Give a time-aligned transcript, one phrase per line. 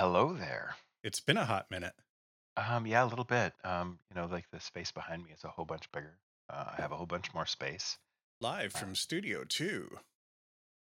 [0.00, 0.76] hello there.
[1.04, 1.92] It's been a hot minute.
[2.56, 3.52] Um, yeah, a little bit.
[3.64, 6.16] Um, you know, like the space behind me is a whole bunch bigger.
[6.48, 7.98] Uh, I have a whole bunch more space.
[8.40, 9.90] Live Uh, from Studio 2.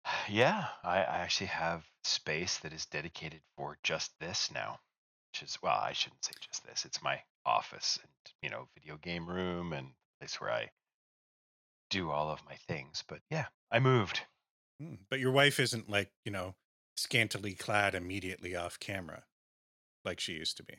[0.28, 4.78] yeah, I, I actually have space that is dedicated for just this now,
[5.32, 6.84] which is, well, I shouldn't say just this.
[6.84, 9.88] It's my office and, you know, video game room and
[10.20, 10.70] place where I
[11.90, 13.02] do all of my things.
[13.08, 14.20] But yeah, I moved.
[14.80, 16.54] Hmm, But your wife isn't like, you know,
[17.00, 19.22] scantily clad immediately off camera
[20.04, 20.74] like she used to be.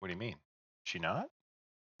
[0.00, 0.34] What do you mean?
[0.82, 1.28] She not?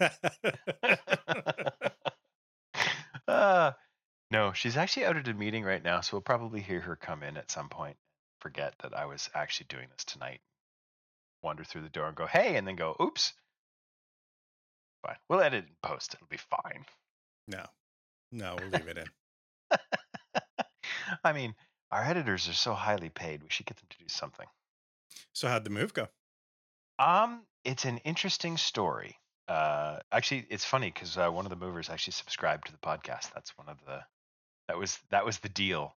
[3.28, 3.70] uh,
[4.32, 7.22] no, she's actually out at a meeting right now, so we'll probably hear her come
[7.22, 7.96] in at some point.
[8.40, 10.40] Forget that I was actually doing this tonight.
[11.42, 13.34] Wander through the door and go, hey, and then go, oops.
[15.06, 15.16] Fine.
[15.28, 16.14] We'll edit and post.
[16.14, 16.86] It'll be fine.
[17.46, 17.64] no,
[18.32, 19.78] no, we'll leave it in.
[21.24, 21.54] I mean,
[21.90, 23.42] our editors are so highly paid.
[23.42, 24.46] We should get them to do something.
[25.32, 26.08] So, how'd the move go?
[26.98, 29.16] Um, it's an interesting story.
[29.48, 33.32] Uh, actually, it's funny because uh, one of the movers actually subscribed to the podcast.
[33.34, 34.00] That's one of the
[34.68, 35.96] that was that was the deal.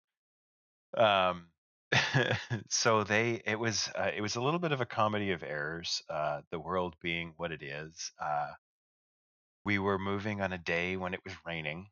[0.97, 1.47] Um,
[2.69, 6.01] so they it was uh, it was a little bit of a comedy of errors.
[6.09, 8.11] Uh, the world being what it is.
[8.19, 8.51] Uh,
[9.65, 11.87] we were moving on a day when it was raining.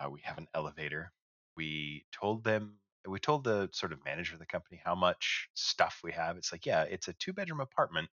[0.00, 1.12] Uh, we have an elevator.
[1.56, 2.74] We told them
[3.06, 6.36] we told the sort of manager of the company how much stuff we have.
[6.36, 8.08] It's like, yeah, it's a two bedroom apartment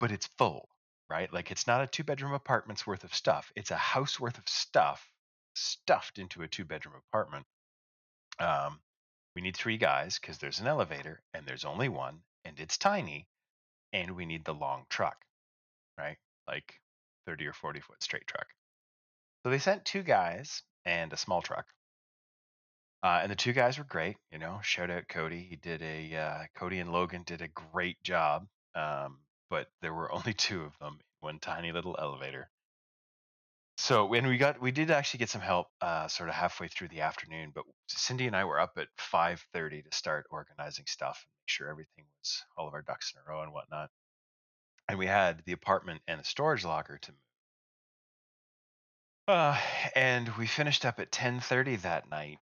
[0.00, 0.68] but it's full,
[1.08, 1.32] right?
[1.32, 3.52] Like it's not a two bedroom apartment's worth of stuff.
[3.56, 5.06] It's a house worth of stuff
[5.54, 7.46] stuffed into a two bedroom apartment.
[8.38, 8.80] Um,
[9.34, 13.26] we need three guys because there's an elevator and there's only one and it's tiny
[13.92, 15.16] and we need the long truck,
[15.98, 16.18] right?
[16.46, 16.74] Like
[17.26, 18.46] 30 or 40 foot straight truck.
[19.42, 21.66] So they sent two guys and a small truck.
[23.06, 24.58] Uh, and the two guys were great, you know.
[24.64, 25.46] Shout out Cody.
[25.48, 28.48] He did a uh, Cody and Logan did a great job.
[28.74, 29.18] Um,
[29.48, 32.50] but there were only two of them in one tiny little elevator.
[33.76, 36.88] So when we got, we did actually get some help, uh, sort of halfway through
[36.88, 37.52] the afternoon.
[37.54, 41.48] But Cindy and I were up at five thirty to start organizing stuff and make
[41.48, 43.88] sure everything was all of our ducks in a row and whatnot.
[44.88, 47.20] And we had the apartment and the storage locker to move.
[49.28, 49.60] Uh,
[49.94, 52.40] and we finished up at ten thirty that night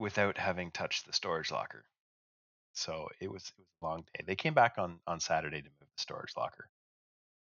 [0.00, 1.86] without having touched the storage locker.
[2.74, 4.24] So it was it was a long day.
[4.26, 6.70] They came back on on Saturday to move the storage locker.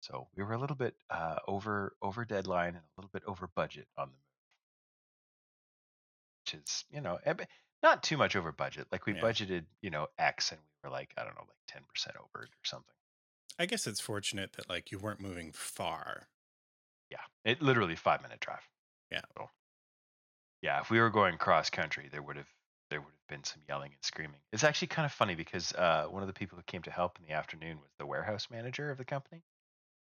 [0.01, 3.47] So we were a little bit uh, over over deadline and a little bit over
[3.47, 4.23] budget on the move,
[6.45, 7.19] which is you know
[7.81, 8.87] not too much over budget.
[8.91, 9.15] Like we Yeah.
[9.15, 12.43] budgeted you know X and we were like I don't know like ten percent over
[12.43, 12.95] it or something.
[13.57, 16.29] I guess it's fortunate that, like, you weren't moving far.
[17.09, 18.67] Yeah, it literally five minute drive.
[19.11, 19.21] Yeah.
[19.37, 19.49] So,
[20.63, 22.49] yeah, if we were going cross country, there would have
[22.91, 24.41] there would have been some yelling and screaming.
[24.53, 27.19] It's actually kind of funny because uh, one of the people who came to help
[27.19, 29.43] in the afternoon was the warehouse manager of the company.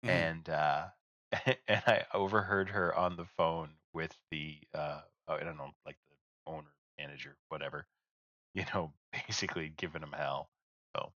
[0.05, 0.09] Mhm.
[0.09, 0.89] and uh
[1.69, 5.99] and I overheard her on the phone with the uh oh, I don't know like
[6.11, 6.17] the
[6.53, 7.89] owner manager whatever
[8.55, 8.95] you know
[9.29, 10.51] basically giving him hell
[10.97, 11.13] so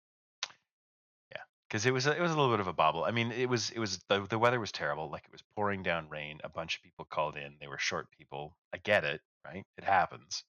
[1.32, 3.32] yeah because it was a, it was a little bit of a bobble I mean
[3.32, 6.40] it was it was the, the weather was terrible like it was pouring down rain
[6.44, 9.84] a bunch of people called in they were short people I get it right it
[9.84, 10.44] happens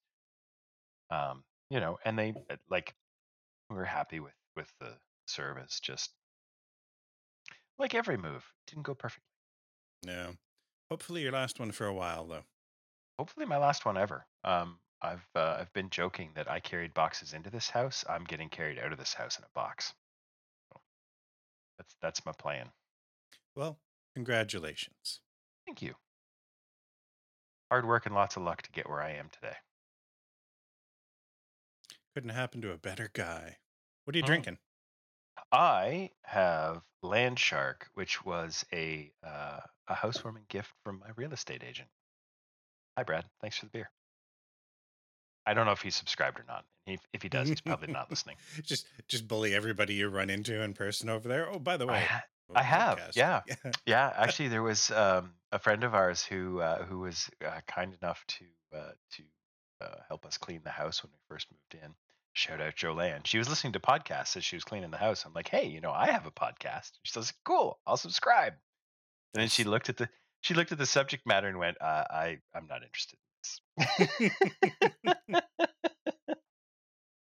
[1.11, 2.95] um you know and they uh, like
[3.71, 4.93] we were happy with with the
[5.27, 6.11] service just
[7.79, 9.27] like every move didn't go perfectly.
[10.05, 10.35] No.
[10.91, 12.45] Hopefully, your last one for a while, though.
[13.19, 14.27] hopefully my last one ever.
[14.45, 18.05] Um, I've uh, I've been joking that I carried boxes into this house.
[18.09, 19.95] I'm getting carried out of this house in a box.
[20.73, 20.81] So
[21.79, 22.71] that's that's my plan.
[23.57, 23.79] Well,
[24.15, 25.21] congratulations.
[25.67, 25.95] Thank you.
[27.73, 29.57] Hard work and lots of luck to get where I am today.
[32.13, 33.57] Couldn't happen to a better guy.
[34.05, 34.27] What are you Mm.
[34.27, 34.59] drinking?
[35.51, 41.63] I have Land Shark, which was a uh, a housewarming gift from my real estate
[41.67, 41.89] agent.
[42.99, 43.25] Hi, Brad.
[43.41, 43.91] Thanks for the beer.
[45.47, 46.67] I don't know if he's subscribed or not.
[46.87, 48.37] If, if he does, he's probably not listening.
[48.65, 51.49] just, just bully everybody you run into in person over there.
[51.49, 52.25] Oh, by the I, way, ha-
[52.55, 53.17] a I have, podcast.
[53.17, 53.41] yeah.
[53.87, 57.95] Yeah, actually, there was um, a friend of ours who uh, who was uh, kind
[58.01, 58.45] enough to
[58.75, 59.23] uh, to
[59.81, 61.95] uh, help us clean the house when we first moved in.
[62.33, 63.21] Shout out Joanne.
[63.25, 65.25] She was listening to podcasts as she was cleaning the house.
[65.27, 66.93] I'm like, hey, you know, I have a podcast.
[67.03, 68.55] She says, cool, I'll subscribe.
[69.35, 70.09] And then she looked at the
[70.41, 75.43] she looked at the subject matter and went, uh, I I'm not interested in this.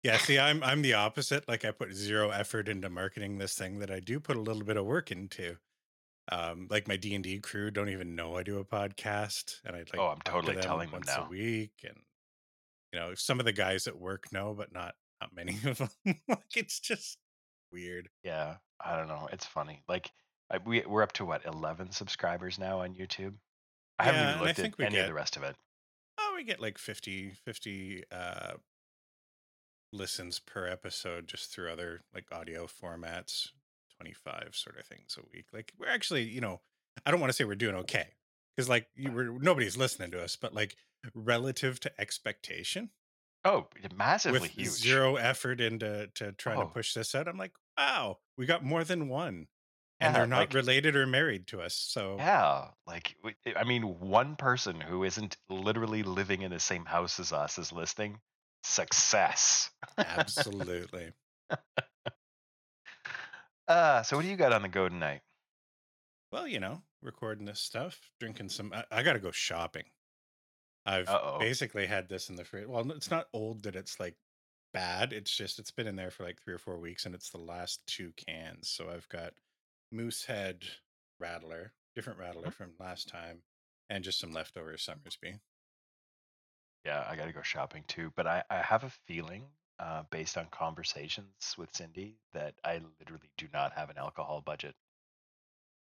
[0.04, 1.48] yeah, see, I'm I'm the opposite.
[1.50, 4.64] Like I put zero effort into marketing this thing that I do put a little
[4.64, 5.58] bit of work into.
[6.32, 9.76] Um, like my D and D crew don't even know I do a podcast, and
[9.76, 11.26] I like Oh, I'm totally them telling them once now.
[11.26, 11.98] a week, and
[12.94, 15.90] you know some of the guys at work know, but not not many of them.
[16.28, 17.18] like it's just
[17.72, 18.10] weird.
[18.24, 19.28] Yeah, I don't know.
[19.34, 19.84] It's funny.
[19.90, 20.10] Like
[20.50, 23.34] I, we we're up to what eleven subscribers now on YouTube.
[24.00, 25.56] I haven't even looked at any of the rest of it.
[26.18, 28.54] oh, we get like 50, 50 uh
[29.94, 33.50] listens per episode just through other like audio formats,
[34.02, 35.46] 25 sort of things a week.
[35.54, 36.60] Like we're actually, you know,
[37.06, 38.08] I don't want to say we're doing okay
[38.56, 40.76] because like you were nobody's listening to us, but like
[41.14, 42.90] relative to expectation
[43.44, 44.70] Oh, massively with huge.
[44.70, 46.68] zero effort into to trying to Oh.
[46.68, 49.48] push this out, I'm like, wow, we got more than one.
[50.00, 51.74] And Yeah, they're not like- related or married to us.
[51.76, 53.16] So Yeah, like
[53.46, 57.58] eh, I mean, one person who isn't literally living in the same house as us
[57.58, 58.20] is listening.
[58.64, 59.72] Success.
[59.98, 61.14] absolutely.
[63.72, 65.22] Uh, so what do you got on the go tonight?
[66.32, 68.74] Well, you know, recording this stuff, drinking some.
[68.74, 69.86] I, I got to go shopping.
[70.86, 71.40] I've Uh-oh.
[71.40, 72.68] basically had this in the fridge.
[72.68, 74.16] Well, it's not old that it's like
[74.74, 75.14] bad.
[75.14, 77.38] It's just it's been in there for like three or four weeks, and it's the
[77.38, 78.70] last two cans.
[78.70, 79.34] So I've got
[79.94, 80.64] Moosehead
[81.20, 82.64] Rattler, different Rattler Mm-hmm.
[82.64, 83.44] from last time,
[83.90, 85.40] and just some leftover Summersby.
[86.86, 88.12] Yeah, I got to go shopping too.
[88.16, 89.46] But I, I have a feeling,
[89.82, 94.76] uh, based on conversations with Cindy, that I literally do not have an alcohol budget.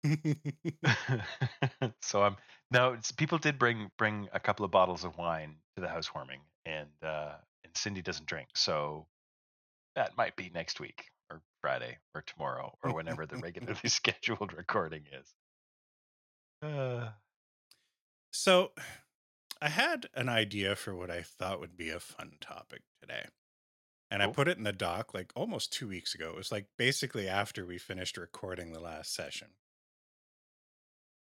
[2.01, 2.37] so I'm
[2.71, 2.97] no.
[3.17, 7.33] People did bring bring a couple of bottles of wine to the housewarming, and uh,
[7.63, 9.07] and Cindy doesn't drink, so
[9.95, 15.03] that might be next week or Friday or tomorrow or whenever the regularly scheduled recording
[15.13, 15.35] is.
[16.63, 17.09] Uh,
[18.33, 18.71] So
[19.61, 23.25] I had an idea for what I thought would be a fun topic today.
[24.11, 26.31] And I put it in the doc like almost two weeks ago.
[26.31, 29.47] It was like basically after we finished recording the last session.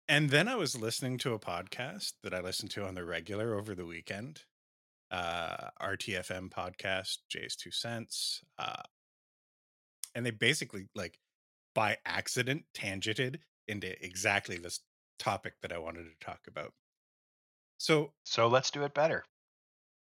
[0.07, 3.55] And then I was listening to a podcast that I listened to on the regular
[3.55, 4.43] over the weekend.
[5.09, 8.43] Uh RTFM podcast, Jay's Two Cents.
[8.59, 8.83] Uh
[10.13, 11.17] and they basically like
[11.73, 14.81] by accident tangented into exactly this
[15.17, 16.73] topic that I wanted to talk about.
[17.79, 19.25] So so let's do it better.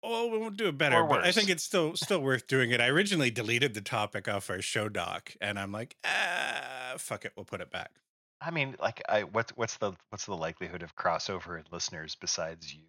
[0.09, 2.81] Oh, we won't do it better, but I think it's still still worth doing it.
[2.81, 7.33] I originally deleted the topic off our show doc, and I'm like, ah, fuck it,
[7.37, 7.91] we'll put it back.
[8.41, 12.73] I mean, like, I what's what's the what's the likelihood of crossover in listeners besides
[12.73, 12.85] you?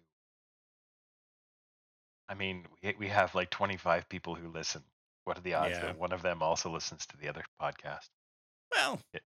[2.28, 4.82] I mean, we we have like 25 people who listen.
[5.24, 5.80] What are the odds Yeah.
[5.86, 8.08] that one of them also listens to the other podcast?
[8.74, 9.20] Well, Yeah.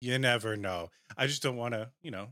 [0.00, 0.90] you never know.
[1.16, 2.28] I just don't want to, you know,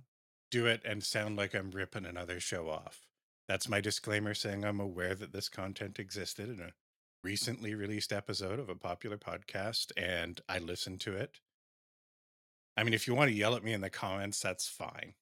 [0.51, 3.03] do it and sound like I'm ripping another show off.
[3.49, 6.73] That's my disclaimer saying I'm aware that this content existed in a
[7.23, 11.41] recently released episode of a popular podcast, and I listened to it.
[12.77, 15.15] I mean, if you want to yell at me in the comments, that's fine.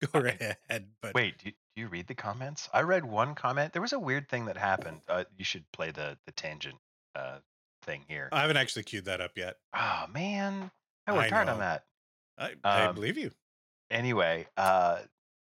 [0.12, 2.68] Go right ahead, but Wait, do you, do you read the comments?
[2.72, 3.72] I read one comment.
[3.72, 5.00] There was a weird thing that happened.
[5.08, 6.76] Uh, you should play the the tangent
[7.14, 7.38] uh,
[7.82, 8.28] thing here.
[8.30, 9.56] I haven't actually queued that up yet.
[9.74, 10.70] oh man,
[11.06, 11.84] I I worked hard on that.
[12.38, 13.30] I, I Um, believe you.
[13.90, 14.98] Anyway, uh,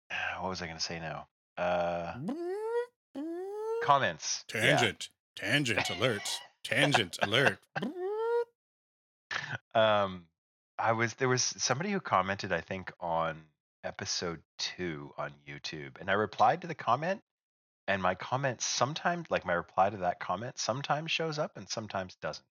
[0.39, 1.27] what was I going to say now?
[1.57, 2.13] Uh,
[3.83, 4.45] comments.
[4.53, 4.61] Yeah.
[4.77, 5.09] Tangent.
[5.35, 6.39] Tangent alert.
[6.63, 7.59] Tangent alert.
[9.75, 10.23] um
[10.79, 13.35] i was there was somebody who commented i think on
[13.83, 17.21] episode two on youtube and i replied to the comment
[17.87, 22.15] and my comment sometimes like my reply to that comment sometimes shows up and sometimes
[22.21, 22.45] doesn't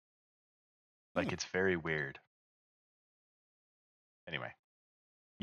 [1.15, 1.33] like Hmm.
[1.33, 2.19] it's very weird
[4.27, 4.51] anyway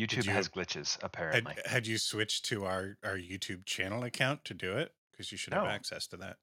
[0.07, 4.55] youtube you- has glitches apparently had you switched to our, our YouTube channel account to
[4.55, 4.93] do it?
[5.13, 6.37] Because you should have access to that.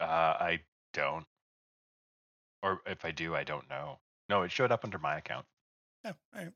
[0.00, 0.60] uh i
[0.92, 1.26] don't
[2.62, 5.46] or if i do i don't know no it showed up under my account
[6.04, 6.52] Yeah, all right.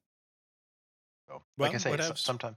[1.28, 2.21] So, like I Well, say, what so- else?
[2.21, 2.57] sometimes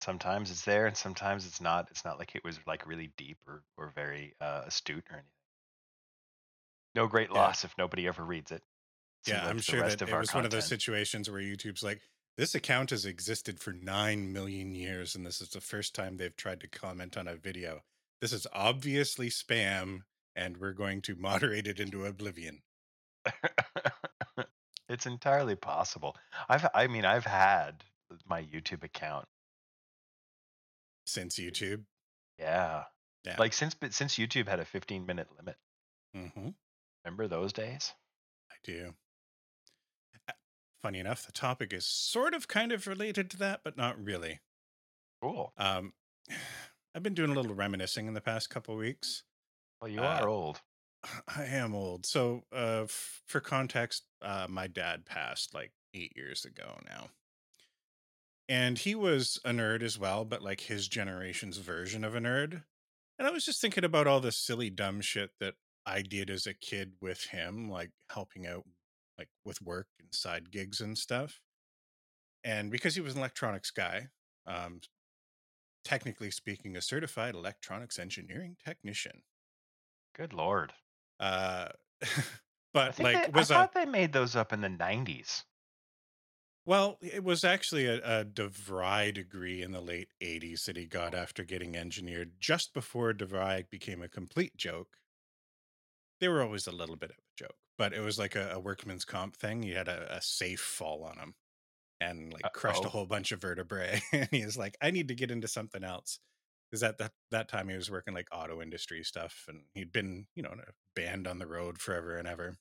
[0.00, 1.88] sometimes it's there and sometimes it's not.
[1.90, 5.30] It's not like it was like really deep or or very uh, astute or anything.
[6.94, 7.38] No great Yeah.
[7.40, 8.62] loss if nobody ever reads it.
[9.26, 12.00] Yeah, I'm sure that it was one of those situations where YouTube's like,
[12.38, 16.36] this account has existed for 9 million years, and this is the first time they've
[16.36, 17.80] tried to comment on a video.
[18.20, 20.02] This is obviously spam,
[20.36, 22.62] and we're going to moderate it into oblivion.
[24.88, 26.16] it's entirely possible.
[26.48, 27.82] I've I mean I've had
[28.24, 29.26] my YouTube account.
[31.06, 31.82] Since YouTube.
[32.38, 32.84] Yeah.
[33.26, 33.34] Yeah.
[33.36, 35.56] Like since but since YouTube had a 15 minute limit.
[36.14, 36.50] hmm
[37.04, 37.92] Remember those days?
[38.50, 38.94] I do.
[40.82, 44.40] Funny enough, the topic is sort of kind of related to that, but not really.
[45.20, 45.52] Cool.
[45.56, 45.92] Um,
[46.94, 49.24] I've been doing a little reminiscing in the past couple weeks.
[49.80, 50.60] Well, you Uh, are old.
[51.36, 52.06] I am old.
[52.06, 57.08] So, uh, f- for context, uh, my dad passed like eight years ago now.
[58.48, 62.64] And he was a nerd as well, but like his generation's version of a nerd.
[63.18, 65.54] And I was just thinking about all the silly, dumb shit that
[65.84, 68.64] I did as a kid with him, like helping out
[69.18, 71.40] like with work and side gigs and stuff.
[72.44, 74.08] And because he was an electronics guy,
[74.46, 74.80] um,
[75.84, 79.22] technically speaking, a certified electronics engineering technician.
[80.14, 80.72] Good lord.
[81.20, 81.68] Uh,
[82.74, 85.44] but like they, was I a thought they made those up in the 90s.
[86.64, 91.14] well, it was actually a, a DeVry degree in the late '80s that he got
[91.14, 94.98] after getting engineered just before DeVry became a complete joke.
[96.20, 97.16] They were always a little bit of
[97.78, 99.62] but it was like a, a workman's comp thing.
[99.62, 101.34] He had a, a safe fall on him
[102.00, 104.02] and like crushed a whole bunch of vertebrae.
[104.12, 106.18] and he was like, I need to get into something else.
[106.70, 110.26] Because at that, that time he was working like auto industry stuff and he'd been,
[110.34, 112.58] you know, in a band on the road forever and ever.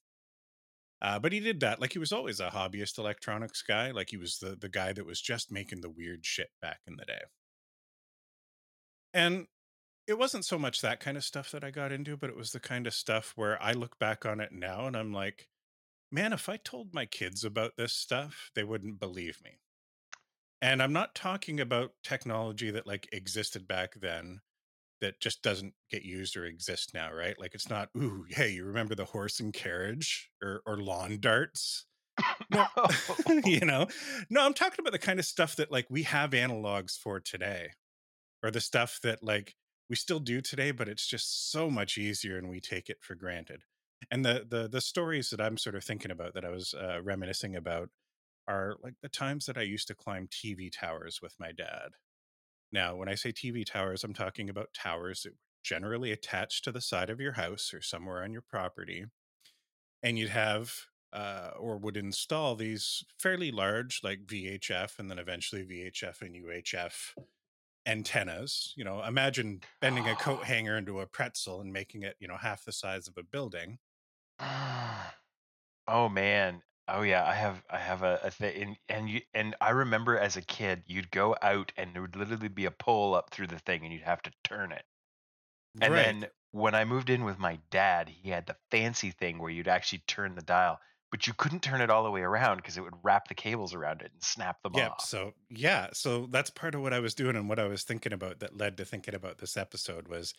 [1.02, 1.82] Uh, but he did that.
[1.82, 3.92] Like he was always a hobbyist electronics guy.
[3.92, 6.96] Like he was the, the guy that was just making the weird shit back in
[6.96, 7.22] the day.
[9.14, 9.48] And
[10.08, 12.52] it wasn't so much that kind of stuff that I got into, but it was
[12.52, 15.50] the kind of stuff where I look back on it now and I'm like,
[16.12, 19.60] man, if I told my kids about this stuff, they wouldn't believe me.
[20.62, 24.42] And I'm not talking about technology that like existed back then
[25.02, 27.40] that just doesn't get used or exist now, right?
[27.40, 31.86] Like it's not, ooh, hey, you remember the horse and carriage or, or lawn darts?
[32.52, 32.90] No, oh.
[33.46, 33.88] you know,
[34.30, 37.72] no, I'm talking about the kind of stuff that like we have analogs for today,
[38.44, 39.56] or the stuff that like
[39.90, 43.16] we still do today, but it's just so much easier and we take it for
[43.16, 43.62] granted.
[44.12, 47.02] And the the the stories that I'm sort of thinking about that I was uh,
[47.02, 47.90] reminiscing about
[48.48, 51.90] are like the times that I used to climb TV towers with my dad.
[52.72, 56.72] Now, when I say TV towers, I'm talking about towers that were generally attached to
[56.72, 59.06] the side of your house or somewhere on your property.
[60.04, 60.74] And you'd have
[61.12, 67.14] uh, or would install these fairly large, like VHF and then eventually VHF and UHF
[67.88, 68.74] antennas.
[68.76, 72.38] You know, imagine bending a coat hanger into a pretzel and making it, you know,
[72.38, 73.80] half the size of a building.
[74.40, 75.16] Ah.
[75.88, 76.64] oh man.
[76.88, 80.18] Oh yeah, I have I have a, a thing and, and you and I remember
[80.18, 83.48] as a kid you'd go out and there would literally be a pole up through
[83.48, 84.86] the thing and you'd have to turn it.
[85.82, 86.04] And right.
[86.04, 89.68] then when I moved in with my dad, he had the fancy thing where you'd
[89.68, 90.80] actually turn the dial,
[91.12, 93.74] but you couldn't turn it all the way around because it would wrap the cables
[93.74, 95.02] around it and snap them Yep.
[95.02, 95.02] off.
[95.02, 98.14] So yeah, so that's part of what I was doing and what I was thinking
[98.14, 100.34] about that led to thinking about this episode was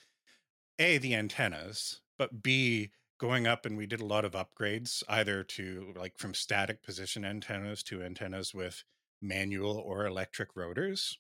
[0.79, 5.45] a the antennas, but b going up and we did a lot of upgrades either
[5.45, 8.85] to like from static position antennas to antennas with
[9.23, 11.19] manual or electric rotors.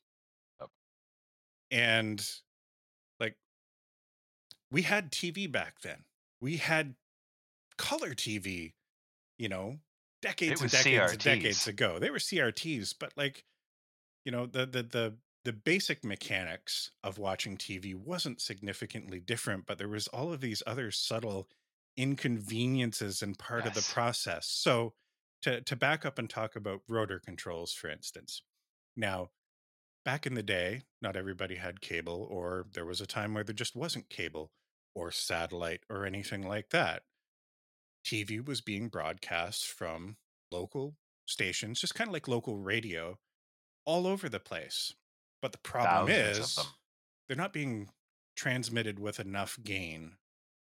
[1.71, 2.25] And
[3.21, 3.38] like
[4.71, 6.05] we had TV back then.
[6.40, 6.97] We had
[7.78, 8.75] color TV,
[9.38, 9.78] you know,
[10.23, 11.99] decades and decades and decades ago.
[11.99, 13.45] They were CRTs, but like,
[14.25, 15.14] you know, the the the
[15.45, 20.62] the basic mechanics of watching TV wasn't significantly different, but there was all of these
[20.66, 21.49] other subtle
[21.97, 24.47] inconveniences and part of the process.
[24.47, 24.95] So
[25.42, 28.42] to to back up and talk about rotor controls, for instance.
[28.97, 29.30] Now,
[30.04, 33.54] back in the day, not everybody had cable, or there was a time where there
[33.54, 34.50] just wasn't cable
[34.95, 37.02] or satellite or anything like that.
[38.09, 40.17] TV was being broadcast from
[40.50, 40.97] local
[41.27, 43.19] stations, just kind of like local radio,
[43.85, 44.95] all over the place.
[45.43, 46.67] But the problem Thousands is,
[47.29, 47.91] they're not being
[48.35, 50.12] transmitted with enough gain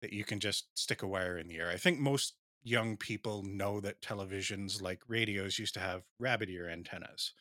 [0.02, 1.70] that you can just stick a wire in the air.
[1.70, 2.34] I think most
[2.64, 7.34] young people know that televisions like radios used to have rabbit ear antennas,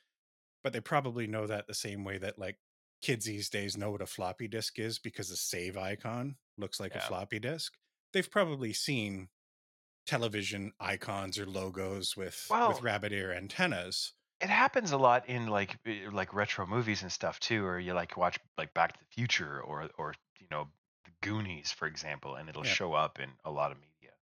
[0.63, 2.59] but they probably know that the same way that like
[3.01, 6.95] kids these days know what a floppy disk is because the save icon looks like
[6.95, 7.75] a floppy disk.
[8.13, 9.29] They've probably seen
[10.09, 14.15] television icons or logos with Well- with rabbit ear antennas.
[14.41, 17.93] It happens a lot in like eh, like retro movies and stuff too, or you
[17.93, 20.69] like watch like Back to the Future or or you know
[21.05, 22.73] the Goonies, for example, and it'll Yeah.
[22.73, 24.13] show up in a lot of media.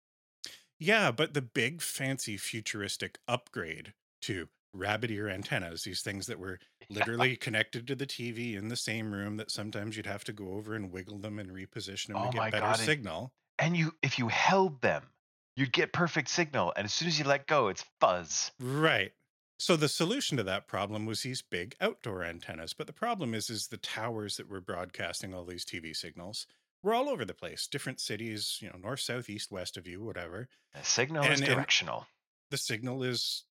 [0.79, 6.59] Yeah, but the big fancy futuristic upgrade to rabbit ear antennas, these things that were
[6.91, 10.53] literally connected to the TV in the same room that sometimes you'd have to go
[10.53, 13.33] over and wiggle them and reposition them Oh to get better God, signal.
[13.59, 15.11] And you if you held them,
[15.57, 18.53] you'd get perfect signal, and as soon as you let go, it's fuzz.
[18.61, 19.13] Right.
[19.59, 22.75] So the solution to that problem was these big outdoor antennas.
[22.75, 26.47] But the problem is is the towers that were broadcasting all these TV signals
[26.83, 27.67] were all over the place.
[27.67, 30.49] Different cities, you know, north, south, east, west of you, whatever.
[30.75, 32.07] The signal is And- and- directional.
[32.51, 33.45] the signal is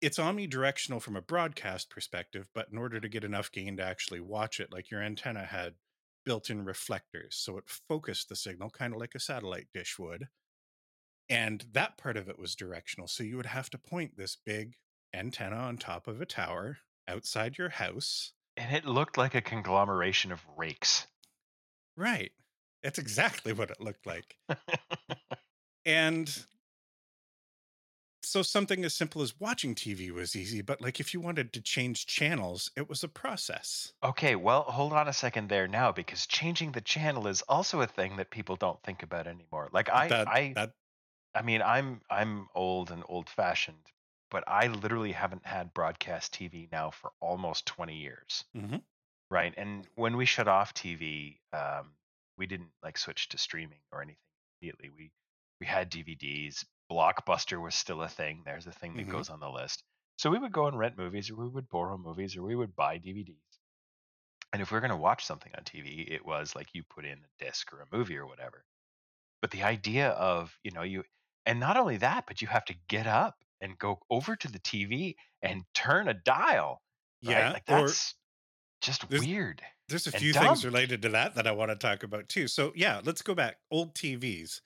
[0.00, 4.18] it's omnidirectional from a broadcast perspective, but in order to get enough gain to actually
[4.20, 5.76] watch it, like your antenna had
[6.24, 10.28] built-in reflectors, so it focused the signal kind of like a satellite dish would.
[11.32, 13.08] And that part of it was directional.
[13.08, 14.74] So you would have to point this big
[15.14, 18.32] antenna on top of a tower outside your house.
[18.58, 21.06] and it looked like a conglomeration of rakes.
[21.96, 22.32] Right.
[22.82, 24.36] That's exactly what it looked like.
[25.86, 26.44] and
[28.22, 31.60] so something as simple as watching TV was easy, but like if you wanted to
[31.60, 33.92] change channels, it was a process.
[34.02, 37.86] Okay, well, hold on a second there now because changing the channel is also a
[37.86, 39.70] thing that people don't think about anymore.
[39.72, 40.72] Like I That I that
[41.34, 43.92] I mean, I'm I'm old and old-fashioned,
[44.30, 48.82] but I literally haven't had broadcast TV now for almost 20 years, mhm.
[49.30, 49.54] right?
[49.56, 51.96] And when we shut off TV, um,
[52.38, 54.18] we didn't like switch to streaming or anything
[54.60, 54.90] immediately.
[54.90, 55.12] We
[55.60, 56.66] we had DVDs.
[56.90, 58.44] Blockbuster was still a thing.
[58.44, 59.10] There's a thing that Mhm.
[59.10, 59.84] goes on the list.
[60.18, 62.76] So we would go and rent movies, or we would borrow movies, or we would
[62.76, 63.60] buy DVDs.
[64.52, 67.04] And if we are going to watch something on TV, it was like you put
[67.04, 68.64] in a disc or a movie or whatever.
[69.42, 71.04] But the idea of, you know, you,
[71.46, 74.58] and not only that, but you have to get up and go over to the
[74.60, 76.82] TV and turn a dial,
[77.24, 77.32] right?
[77.38, 78.14] Yeah, Like or that's
[78.80, 82.02] just there's weird there's a few things related to that that I want to talk
[82.02, 82.48] about too.
[82.48, 83.58] So yeah, let's go back.
[83.70, 84.60] Old TVs.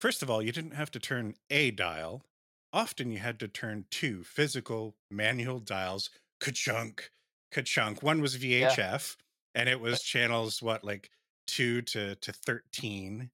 [0.00, 2.24] First of all, you didn't have to turn a dial.
[2.72, 6.10] Often you had to turn two physical manual dials.
[6.40, 7.10] Ka-chunk,
[7.50, 8.02] ka-chunk.
[8.02, 8.76] One was Yeah.
[8.76, 9.16] VHF,
[9.54, 11.10] and it was channels what like
[11.46, 13.30] two to to thirteen,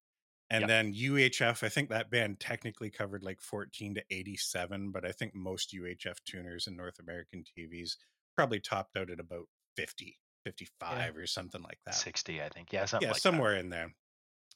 [0.54, 0.68] and Yep.
[0.68, 1.62] then UHF.
[1.62, 6.22] I think that band technically covered like fourteen to eighty-seven, but I think most UHF
[6.24, 7.96] tuners in North American TVs
[8.36, 11.94] probably topped out at about 50, 55 or something like that.
[11.94, 12.72] 60, I think.
[12.72, 13.22] Yeah, something Yeah, like that.
[13.22, 13.94] somewhere in there.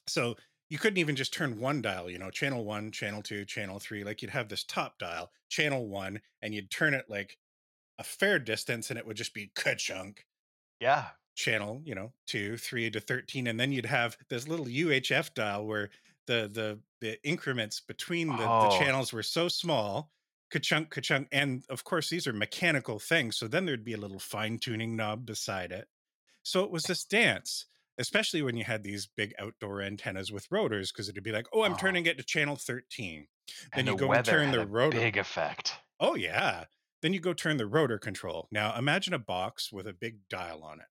[0.07, 0.37] So
[0.69, 4.03] you couldn't even just turn one dial, you know, channel one, channel two, channel three.
[4.03, 7.37] Like you'd have this top dial, channel one, and you'd turn it like
[7.99, 10.25] a fair distance and it would just be ka-chunk
[10.79, 11.11] Yeah.
[11.39, 13.47] Channel, you know, two, three to 13.
[13.47, 15.89] And then you'd have this little UHF dial where
[16.27, 18.77] the the the increments between the, the Oh.
[18.77, 20.11] channels were so small,
[20.51, 21.29] ka-chunk, ka-chunk.
[21.31, 23.37] And of course, these are mechanical things.
[23.37, 25.87] So then there'd be a little fine-tuning knob beside it.
[26.43, 27.65] So it was this dance,
[27.97, 31.63] especially when you had these big outdoor antennas with rotors, because it'd be like, oh,
[31.63, 31.77] I'm Oh.
[31.77, 33.27] turning it to channel 13.
[33.73, 34.99] Then And you the go and turn the rotor.
[34.99, 35.75] big effect.
[36.01, 36.65] Oh, yeah.
[37.01, 38.47] Then you go turn the rotor control.
[38.51, 40.87] Now imagine a box with a big dial on it,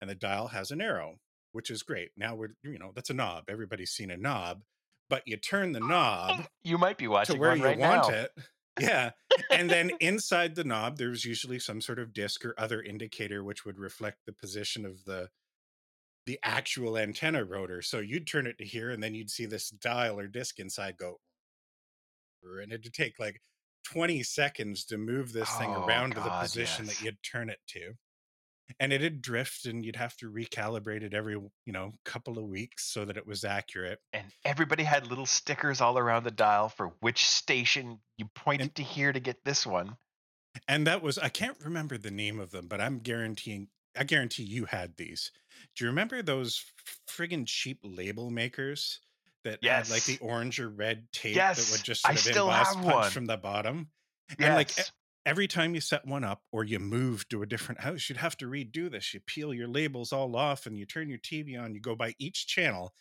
[0.00, 1.16] and the dial has an arrow,
[1.52, 2.10] which is great.
[2.16, 3.44] Now we're, you know, that's a knob.
[3.48, 4.62] Everybody's seen a knob,
[5.08, 8.14] but you turn the knob You might be watching to where you right want now.
[8.14, 8.30] it.
[8.78, 9.10] Yeah.
[9.50, 13.64] And then inside the knob, there's usually some sort of disc or other indicator which
[13.66, 15.28] would reflect the position of the
[16.26, 17.82] the actual antenna rotor.
[17.82, 20.96] So you'd turn it to here and then you'd see this dial or disc inside
[20.98, 21.16] go
[22.42, 23.40] and it'd take like
[23.92, 26.98] 20 seconds to move this thing Oh, around to the position yes.
[26.98, 27.94] that you'd turn it to.
[28.78, 32.92] And it'd drift and you'd have to recalibrate it every, you know, couple of weeks
[32.92, 33.98] so that it was accurate.
[34.12, 38.74] And everybody had little stickers all around the dial for which station you pointed And
[38.76, 39.96] to here to get this one.
[40.68, 44.44] And that was I can't remember the name of them, but I'm guaranteeing I guarantee
[44.44, 45.32] you had these.
[45.76, 46.64] Do you remember those
[47.08, 49.00] friggin' cheap label makers
[49.44, 52.46] that had like the orange or red tape that would just I sort of still
[52.48, 53.10] emboss punch one.
[53.10, 53.90] from the bottom?
[54.38, 54.92] And like Yes.
[55.26, 58.36] Every time you set one up or you move to a different house, you'd have
[58.38, 59.12] to redo this.
[59.12, 62.14] You peel your labels all off and you turn your TV on, you go by
[62.18, 62.94] each channel,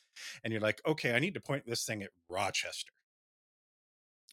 [0.43, 2.91] and you're like, okay, I need to point this thing at Rochester.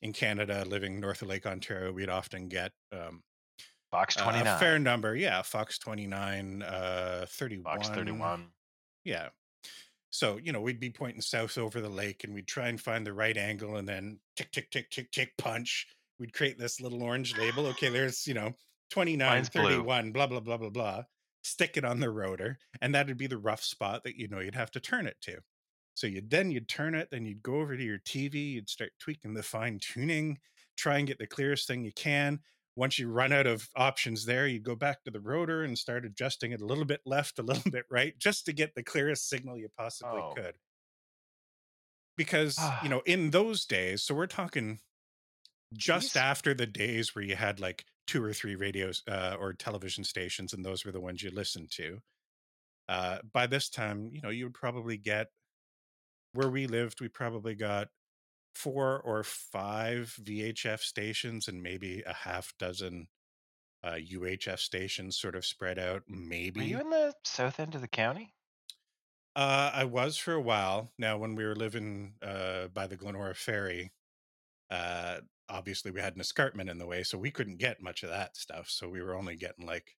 [0.02, 3.22] In Canada, living north of Lake Ontario, we'd often get um,
[3.92, 4.46] uh, 29.
[4.46, 5.16] a fair number.
[5.16, 7.76] Yeah, Fox 29, uh, 31.
[7.76, 8.46] Fox 31.
[9.04, 9.28] Yeah.
[10.10, 13.06] So, you know, we'd be pointing south over the lake and we'd try and find
[13.06, 15.86] the right angle and then tick, tick, tick, tick, tick, punch.
[16.18, 17.66] We'd create this little orange label.
[17.68, 18.54] Okay, there's, you know,
[18.90, 19.84] 29, Mine's blue.
[19.84, 21.04] 31, blah, blah, blah, blah, blah.
[21.42, 22.58] Stick it on the rotor.
[22.80, 25.40] And that'd be the rough spot that, you know, you'd have to turn it to.
[25.94, 28.92] So you'd then you'd turn it, then you'd go over to your TV, you'd start
[29.00, 30.38] tweaking the fine tuning,
[30.76, 32.40] try and get the clearest thing you can.
[32.76, 36.04] Once you run out of options there, you'd go back to the rotor and start
[36.04, 39.28] adjusting it a little bit left, a little bit right, just to get the clearest
[39.28, 40.34] signal you possibly Oh.
[40.34, 40.56] could.
[42.16, 42.88] Because, you ah.
[42.88, 44.80] know, in those days, so we're talking
[45.74, 49.52] just These- after the days where you had like two or three radios uh, or
[49.52, 52.00] television stations, and those were the ones you listened to.
[52.88, 55.28] Uh, by this time, you know, you would probably get
[56.32, 57.88] where we lived, we probably got
[58.54, 63.08] four or five VHF stations and maybe a half dozen
[63.84, 66.04] uh, UHF stations sort of spread out.
[66.56, 68.34] Were Maybe you in the south end of the county?
[69.34, 70.92] uh, I was for a while.
[70.98, 73.92] Now, when we were living uh, by the Glenora Ferry,
[74.70, 78.10] uh, obviously we had an escarpment in the way, so we couldn't get much of
[78.10, 78.68] that stuff.
[78.68, 79.96] So we were only getting like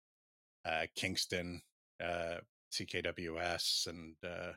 [0.65, 1.63] uh, Kingston,
[2.03, 2.37] uh,
[2.73, 4.53] CKWS, and uh,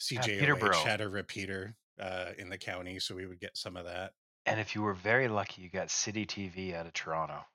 [0.00, 0.76] CJOH Peterborough.
[0.76, 4.12] had a repeater uh, in the county, so we would get some of that.
[4.46, 7.46] And if you were very lucky, you got City TV out of Toronto.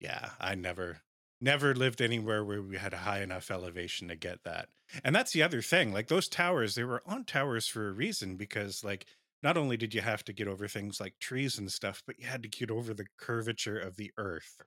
[0.00, 1.02] Yeah, I never
[1.40, 4.68] never lived anywhere where we had a high enough elevation to get that.
[5.04, 5.92] And that's the other thing.
[5.92, 9.06] Like those towers, they were on towers for a reason because like
[9.42, 12.26] not only did you have to get over things like trees and stuff, but you
[12.26, 14.62] had to get over the curvature of the earth.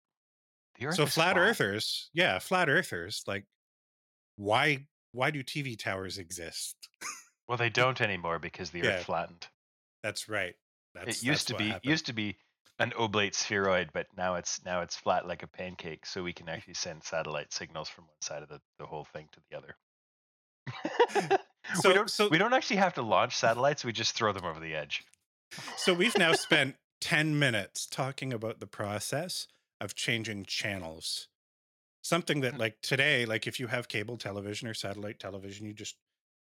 [0.75, 1.37] The Earth so flat flat.
[1.37, 3.45] earthers, yeah, flat earthers, like
[4.37, 6.89] why why do TV towers exist?
[7.47, 8.91] Well, they don't anymore because the Yeah.
[8.93, 9.47] Earth flattened.
[10.03, 10.55] That's right.
[10.93, 11.83] That's it used to be happened.
[11.83, 12.39] used to be
[12.79, 16.49] an oblate spheroid, but now it's now it's flat like a pancake, so we can
[16.49, 19.77] actually send satellite signals from one side of the, the whole thing to the other.
[21.81, 24.45] So- we don't so- we don't actually have to launch satellites; we just throw them
[24.45, 25.03] over the edge.
[25.77, 29.47] So we've now spent 10 minutes talking about the process
[29.81, 31.27] of changing channels.
[32.03, 35.95] Something that like today, like if you have cable television or satellite television, you just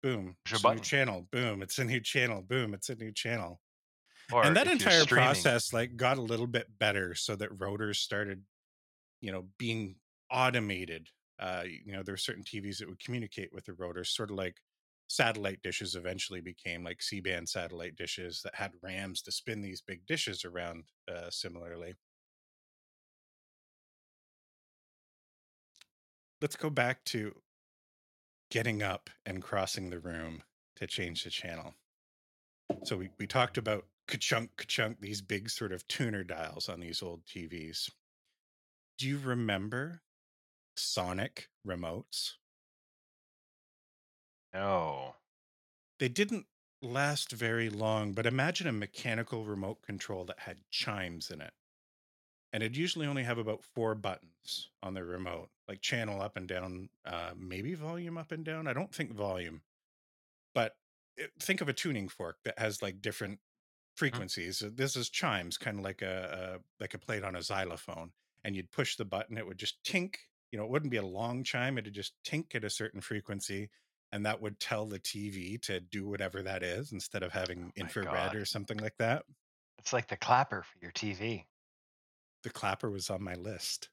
[0.02, 3.60] boom, it's a new channel, boom, it's a new channel, boom, it's a new channel.
[4.32, 8.44] Or and that entire process like got a little bit better so that rotors started
[9.20, 9.96] you know being
[10.32, 11.10] automated
[11.40, 14.38] uh you know there were certain tvs that would communicate with the rotors sort of
[14.38, 14.62] like
[15.08, 20.06] satellite dishes eventually became like c-band satellite dishes that had rams to spin these big
[20.08, 21.94] dishes around uh similarly.
[26.42, 27.34] Let's go back to
[28.52, 30.44] getting up and crossing the room
[30.76, 31.74] to change the channel.
[32.84, 37.02] So we, we talked about ka-chunk ka-chunk these big sort of tuner dials on these
[37.02, 37.90] old tvs
[38.98, 40.02] do you remember
[40.76, 42.34] sonic remotes
[44.54, 45.16] No.
[46.00, 46.48] they didn't
[46.82, 51.54] last very long but imagine a mechanical remote control that had chimes in it.
[52.54, 56.48] And it'd usually only have about four buttons on the remote like channel up and
[56.48, 59.62] down uh, maybe volume up and down i don't think volume.
[60.56, 60.76] But
[61.18, 63.40] it, think of a tuning fork that has like different
[63.96, 64.62] frequencies.
[64.64, 68.12] Uh, this is chimes kind of like a, a like a plate on a xylophone
[68.44, 70.16] and you'd push the button it would just tink
[70.52, 73.70] you know it wouldn't be a long chime it'd just tink at a certain frequency
[74.14, 77.92] and that would tell the tv to do whatever that is instead of having Oh
[77.92, 78.36] infrared God.
[78.36, 79.26] or something like that
[79.78, 81.48] It's like the clapper for your TV.
[82.44, 83.90] the clapper was on my list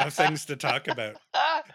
[0.00, 1.16] of things to talk about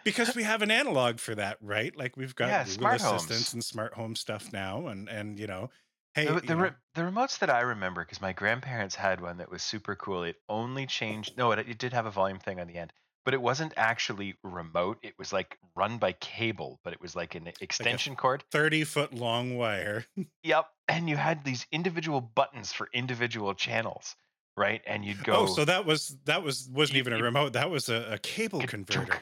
[0.04, 3.64] because we have an analog for that right like we've got Yeah, google assistants and
[3.64, 5.70] smart home stuff now and and you know
[6.14, 9.50] hey the, the, re- the remotes that I remember, because my grandparents had one that
[9.52, 10.24] was super cool.
[10.24, 11.38] It only changed.
[11.38, 12.94] No, it, it did have a volume thing on the end,
[13.30, 14.98] but it wasn't actually remote.
[15.04, 18.44] It was like run by cable, but it was like an extension cord.
[18.52, 20.08] 30 foot long wire
[20.44, 20.66] Yep.
[20.88, 24.16] And you had these individual buttons for individual channels,
[24.58, 24.82] right?
[24.88, 25.34] And you'd go.
[25.42, 28.14] oh so that was that was wasn't You- even a you- remote that was a,
[28.14, 29.22] a cable converter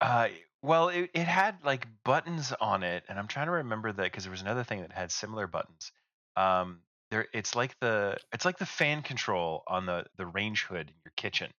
[0.00, 0.30] Uh,
[0.64, 4.24] well, it, it had like buttons on it, and I'm trying to remember that because
[4.24, 5.92] there was another thing that had similar buttons.
[6.36, 6.80] Um,
[7.12, 10.94] there, it's like the it's like the fan control on the the range hood in
[11.04, 11.52] your kitchen,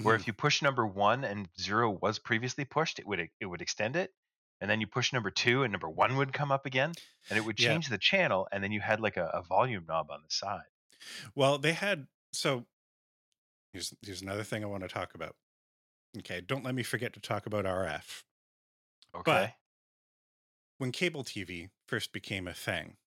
[0.00, 0.16] where Mhm.
[0.16, 3.96] if you push number one and zero was previously pushed, it would it would extend
[3.96, 4.14] it,
[4.60, 6.96] and then you push number two and number one would come up again,
[7.30, 7.80] and it would Yeah.
[7.80, 10.66] change the channel, and then you had like a, a volume knob on the side.
[11.34, 12.66] Well, they had so
[13.72, 15.36] here's here's another thing I want to talk about.
[16.18, 18.24] Okay, don't let me forget to talk about RF.
[19.14, 19.54] Okay.
[20.76, 22.98] When cable TV first became a thing,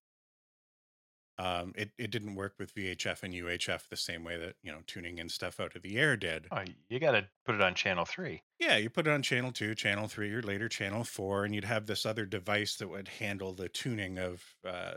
[1.38, 4.78] um, it, it didn't work with VHF and UHF the same way that, you know,
[4.86, 6.46] tuning in stuff out of the air did.
[6.50, 8.42] oh, you got to put it on channel three.
[8.58, 11.64] Yeah, you put it on channel two, channel three, or later channel four, and you'd
[11.64, 14.94] have this other device that would handle the tuning of uh,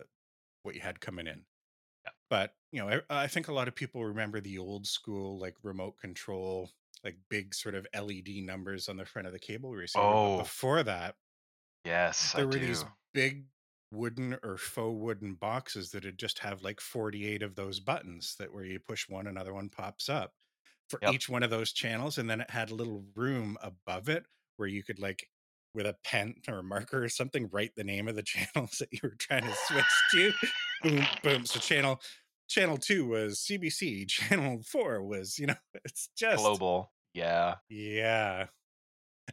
[0.64, 1.46] what you had coming in.
[2.06, 2.12] Yeah.
[2.30, 5.56] But you know, I, I think a lot of people remember the old school like
[5.64, 6.70] remote control,
[7.04, 10.04] like big sort of LED numbers on the front of the cable receiver.
[10.06, 11.16] Oh, but before that,
[11.86, 12.60] Yes, there I were do.
[12.60, 13.46] these big
[13.92, 18.54] wooden or faux wooden boxes that would just have like 48 of those buttons that
[18.54, 20.34] where you push one another one pops up
[20.90, 21.16] for Yep.
[21.16, 24.26] each one of those channels and then it had a little room above it
[24.58, 25.28] where you could like
[25.74, 28.92] with a pen or a marker or something write the name of the channels that
[28.92, 30.34] you were trying to switch to
[30.82, 32.02] boom boom so channel
[32.48, 36.92] channel 2 was CBC channel 4 was you know it's just Global.
[37.14, 37.60] Yeah.
[37.70, 38.48] yeah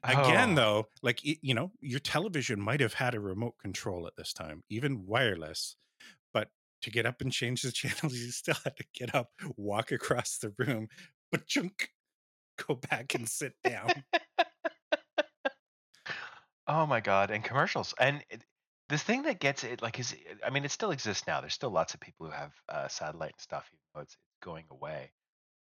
[0.04, 0.56] again Oh.
[0.56, 4.62] though like you know your television might have had a remote control at this time
[4.68, 5.76] even wireless
[6.32, 6.50] but
[6.82, 10.38] to get up and change the channels you still had to get up walk across
[10.38, 10.88] the room
[11.32, 11.90] but junk
[12.68, 14.04] go back and sit down
[16.68, 17.94] Oh my god, and commercials.
[17.98, 18.44] And it,
[18.88, 21.40] this thing that gets it like is I mean it still exists now.
[21.40, 24.66] There's still lots of people who have uh, satellite and stuff, even though it's going
[24.70, 25.12] away.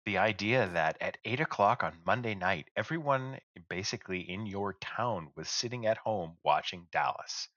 [0.06, 3.40] The idea that at eight o'clock on Monday night, everyone
[3.70, 7.50] basically in your town was sitting at home watching Dallas.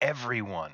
[0.00, 0.72] Everyone.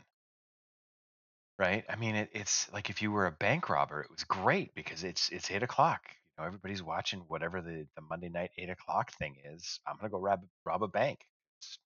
[1.58, 1.84] Right?
[1.88, 5.02] I mean, it, it's like if you were a bank robber, it was great because
[5.04, 6.02] it's it's eight o'clock.
[6.08, 9.80] You know, everybody's watching whatever the, the Monday night eight o'clock thing is.
[9.86, 11.20] I'm gonna go rob rob a bank.
[11.58, 11.78] It's,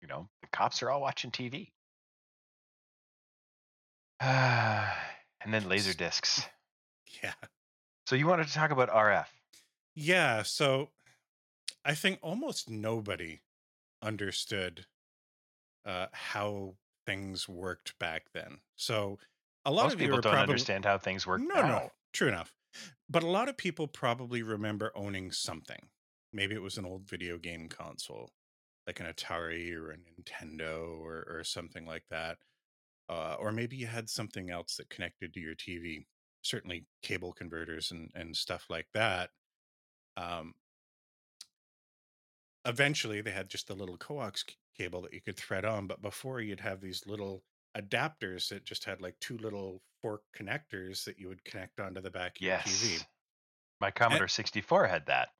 [0.00, 1.72] you know, the cops are all watching TV.
[4.20, 6.46] and then laser discs.
[7.22, 7.32] Yeah.
[8.08, 9.26] So you wanted to talk about RF?
[9.94, 10.42] Yeah.
[10.42, 10.88] So
[11.84, 13.40] I think almost nobody
[14.00, 14.86] understood
[15.84, 18.60] uh, how things worked back then.
[18.76, 19.18] So
[19.66, 21.68] a lot Most of people don't probably understand how things work no, now.
[21.68, 22.54] no, true enough.
[23.10, 25.90] But a lot of people probably remember owning something.
[26.32, 28.30] Maybe it was an old video game console,
[28.86, 32.38] like an Atari or a Nintendo or, or something like that.
[33.10, 36.06] Uh, or maybe you had something else that connected to your TV.
[36.48, 39.30] Certainly, cable converters and, and stuff like that.
[40.16, 40.54] Um,
[42.64, 44.44] eventually, they had just the little coax
[44.76, 45.86] cable that you could thread on.
[45.86, 47.44] But before, you'd have these little
[47.76, 52.10] adapters that just had like two little fork connectors that you would connect onto the
[52.10, 53.06] back of your TV
[53.80, 55.30] My Commodore 64 had that.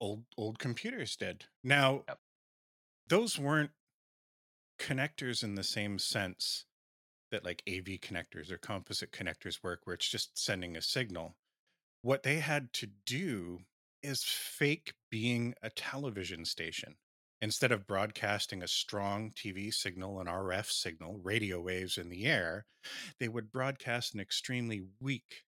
[0.00, 1.46] old old computers did.
[1.62, 2.20] Now, Yep.
[3.08, 3.72] those weren't
[4.78, 6.64] connectors in the same sense
[7.30, 11.36] that like AV connectors or composite connectors work, where it's just sending a signal.
[12.02, 13.60] What they had to do
[14.02, 16.96] is fake being a television station.
[17.40, 22.66] Instead of broadcasting a strong TV signal, an RF signal, radio waves in the air,
[23.20, 25.44] they would broadcast an extremely weak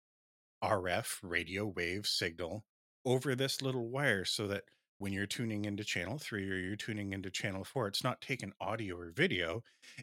[0.62, 2.64] RF radio wave signal
[3.04, 4.64] over this little wire so that
[5.00, 8.52] when you're tuning into channel three or you're tuning into channel four, it's not taking
[8.60, 9.62] audio or video,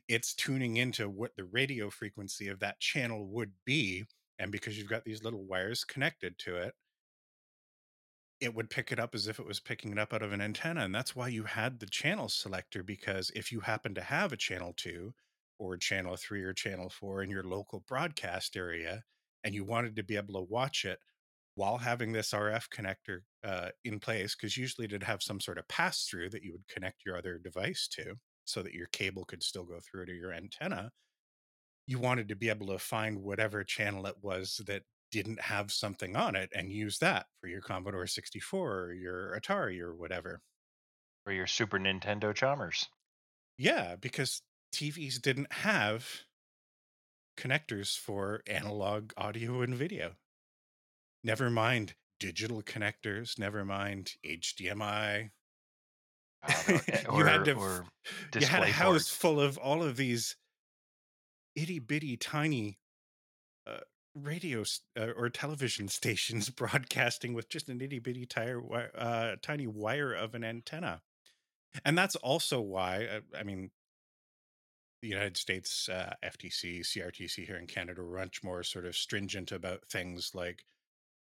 [0.10, 4.06] it's tuning into what the radio frequency of that channel would be.
[4.40, 6.74] And because you've got these little wires connected to it,
[8.42, 10.42] it would pick it up as if it was picking it up out of an
[10.42, 10.82] antenna.
[10.82, 14.38] And that's why you had the channel selector, because if you happen to have a
[14.38, 15.14] channel two
[15.60, 19.04] or channel three or channel four in your local broadcast area,
[19.44, 20.98] and you wanted to be able to watch it
[21.58, 25.68] while having this RF connector uh, in place, because usually it'd have some sort of
[25.68, 28.14] pass through that you would connect your other device to
[28.46, 30.92] so that your cable could still go through to your antenna.
[31.88, 36.16] You wanted to be able to find whatever channel it was that didn't have something
[36.16, 40.42] on it and use that for your Commodore 64 or your Atari or whatever.
[41.26, 42.86] Or your Super Nintendo Chalmers.
[43.58, 44.44] Yeah, because
[44.76, 46.08] TVs didn't have
[47.36, 50.12] connectors for analog audio and video.
[51.28, 55.32] Never mind digital connectors, never mind HDMI.
[56.42, 57.86] Uh, eh, You had to- or
[58.34, 60.38] you had a house full of all of these
[61.54, 62.80] itty bitty tiny
[63.66, 63.82] uh,
[64.16, 64.64] radio
[64.98, 68.62] uh, or television stations broadcasting with just an itty bitty tire,
[68.96, 71.02] uh, tiny wire of an antenna.
[71.84, 73.72] And that's also why, uh, I mean,
[75.02, 79.52] the United States uh, FTC, CRTC here in Canada are much more sort of stringent
[79.52, 80.64] about things like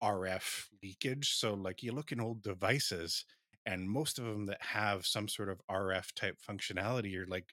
[0.05, 1.35] RF leakage.
[1.35, 3.25] So, like, you look in old devices,
[3.65, 7.53] and most of them that have some sort of RF type functionality are like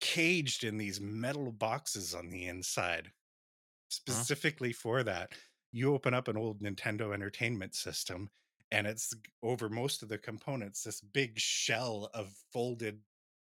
[0.00, 3.88] caged in these metal boxes on the inside, uh-huh.
[3.88, 5.30] specifically for that.
[5.72, 8.30] You open up an old Nintendo Entertainment System,
[8.70, 13.00] and it's over most of the components this big shell of folded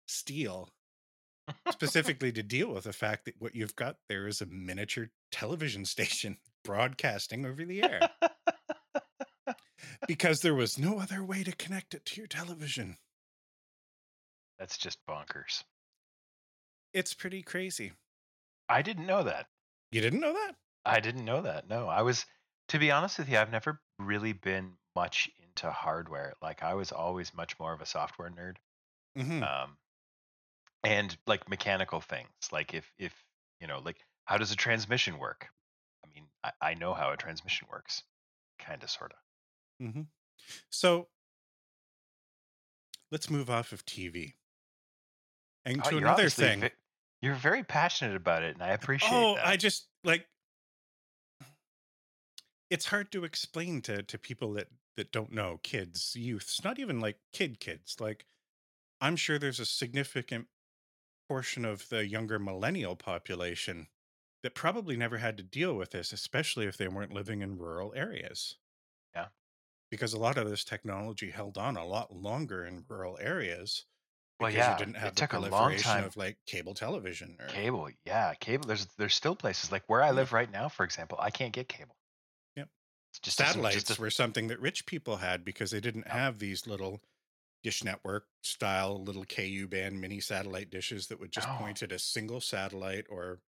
[0.07, 0.69] steel
[1.71, 5.85] specifically to deal with the fact that what you've got there is a miniature television
[5.85, 8.11] station broadcasting over the air
[10.05, 12.97] because there was no other way to connect it to your television.
[14.59, 15.63] That's just bonkers.
[16.93, 17.93] It's pretty crazy.
[18.69, 19.49] I didn't know that.
[19.91, 20.55] You didn't know that?
[20.85, 21.67] I didn't know that.
[21.67, 22.25] No, I was,
[22.69, 26.35] to be honest with you, I've never really been much into hardware.
[26.41, 28.57] Like I was always much more of a software nerd.
[29.15, 29.79] hmm Um,
[30.83, 33.25] and like mechanical things, like if if
[33.59, 35.49] you know, like how does a transmission work?
[36.09, 38.03] I mean, I, I know how a transmission works,
[38.59, 39.85] kind of, sort of.
[39.87, 40.01] Mm-hmm.
[40.69, 41.07] So
[43.11, 44.33] let's move off of TV
[45.65, 46.61] and to another thing.
[46.61, 46.71] ve-
[47.21, 49.47] you're very passionate about it, and I appreciate oh, that.
[49.47, 50.25] I just like
[52.69, 56.99] it's hard to explain to to people that that don't know kids, youths, not even
[56.99, 57.97] like kid kids.
[57.99, 58.25] Like
[59.01, 60.47] I'm sure there's a significant
[61.27, 63.87] portion of the younger millennial population
[64.43, 67.93] that probably never had to deal with this, especially if they weren't living in rural
[67.95, 68.57] areas.
[69.13, 69.27] Yeah.
[69.91, 73.85] Because a lot of this technology held on a lot longer in rural areas
[74.39, 76.03] Well, because yeah, you didn't it have the took a long time.
[76.05, 78.67] of like cable television or Cable, yeah, cable.
[78.67, 81.17] There's there's still places like where I live right now, for example.
[81.21, 81.95] I can't get cable.
[82.55, 82.69] Yep.
[83.11, 86.13] It's just satellites just doesn't- were something that rich people had because they didn't Yeah.
[86.13, 87.01] have these little
[87.61, 91.99] dish network style little KU band mini satellite dishes that would just point at a
[91.99, 93.41] single satellite or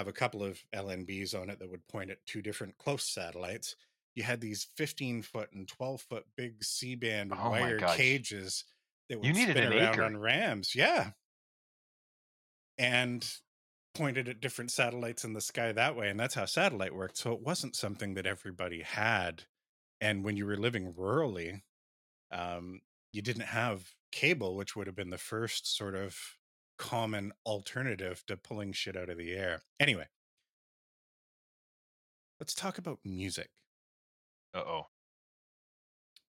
[0.00, 3.76] have a couple of LNBs on it that would point at two different close satellites.
[4.14, 8.64] You had these 15 foot and 12 foot big C band Oh wire cages
[9.08, 10.04] that would You needed spin an around acre.
[10.04, 10.74] on rams.
[10.74, 11.10] Yeah.
[12.78, 13.26] And
[13.94, 16.08] pointed at different satellites in the sky that way.
[16.08, 17.18] And that's how satellite worked.
[17.18, 19.44] So it wasn't something that everybody had.
[20.00, 21.60] And when you were living rurally,
[22.32, 22.80] um,
[23.12, 26.16] you didn't have cable, which would have been the first sort of
[26.80, 29.60] common alternative to pulling shit out of the air.
[29.78, 30.06] Anyway,
[32.40, 33.50] let's talk about music.
[34.54, 34.86] Uh oh.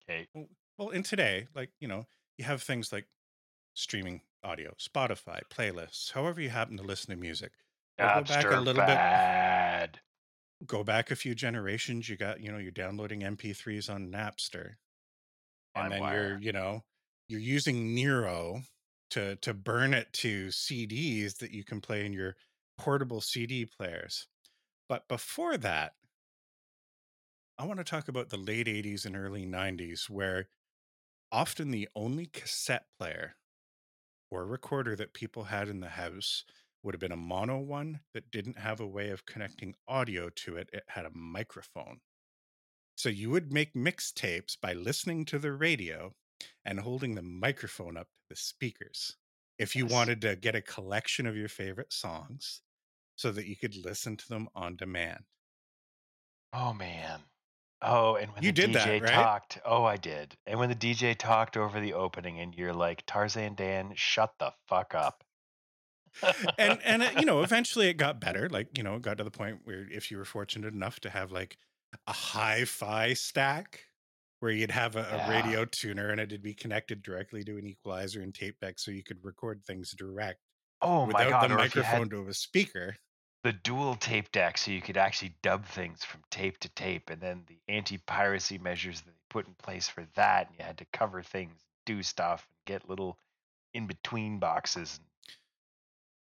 [0.08, 0.28] Okay.
[0.34, 2.04] Well, well, in today, like, you know,
[2.36, 3.06] you have things like
[3.72, 7.52] streaming audio, Spotify, playlists, however you happen to listen to music.
[7.98, 9.98] Go back a little bit,
[10.66, 14.74] go back a few generations, you got, you know, you're downloading MP3s on Napster.
[15.74, 16.84] And then you're, you know,
[17.28, 18.62] you're using Nero
[19.12, 22.36] to to burn it to CDs that you can play in your
[22.78, 24.26] portable CD players.
[24.88, 25.92] But before that,
[27.58, 30.48] I want to talk about the late 80s and early 90s where
[31.30, 33.36] often the only cassette player
[34.30, 36.44] or recorder that people had in the house
[36.82, 40.56] would have been a mono one that didn't have a way of connecting audio to
[40.56, 40.68] it.
[40.72, 42.00] It had a microphone.
[42.96, 46.14] So you would make mixtapes by listening to the radio
[46.64, 49.18] and holding the microphone up the speakers.
[49.58, 49.86] If you Yes.
[49.86, 52.62] wanted to get a collection of your favorite songs
[53.16, 55.26] so that you could listen to them on demand.
[56.54, 57.24] Oh man.
[57.82, 59.32] Oh, and when You the did that, DJ right?
[59.40, 60.38] talked, oh, I did.
[60.46, 64.54] And when the DJ talked over the opening, and you're like, Tarzan Dan, shut the
[64.66, 65.24] fuck up.
[66.58, 69.24] and and it, you know eventually it got better like you know it got to
[69.24, 71.58] the point where if you were fortunate enough to have like
[72.06, 73.84] a hi-fi stack
[74.42, 75.20] where you'd have a, a Yeah.
[75.20, 79.04] radio tuner and it'd be connected directly to an equalizer and tape deck so you
[79.04, 80.40] could record things direct
[80.82, 82.96] oh my without god, the microphone to a speaker
[83.44, 87.20] the dual tape deck, so you could actually dub things from tape to tape, and
[87.20, 90.84] then the anti-piracy measures that they put in place for that, and you had to
[90.86, 93.20] cover things, do stuff, and get little
[93.74, 95.00] in-between boxes.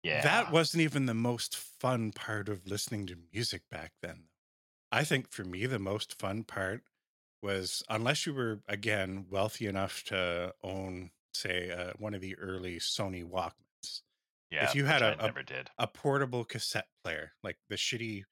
[0.03, 4.29] Yeah, that wasn't even the most fun part of listening to music back then
[4.91, 6.83] i think for me the most fun part
[7.41, 12.77] was unless you were again wealthy enough to own say uh, one of the early
[12.79, 14.01] sony walkmans
[14.49, 14.63] yeah.
[14.63, 15.27] If you had a- a-
[15.77, 18.23] a portable cassette player, like the shitty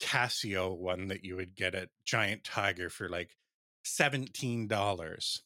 [0.00, 3.36] Casio one that you would get at Giant Tiger for like
[3.84, 5.42] seventeen dollars.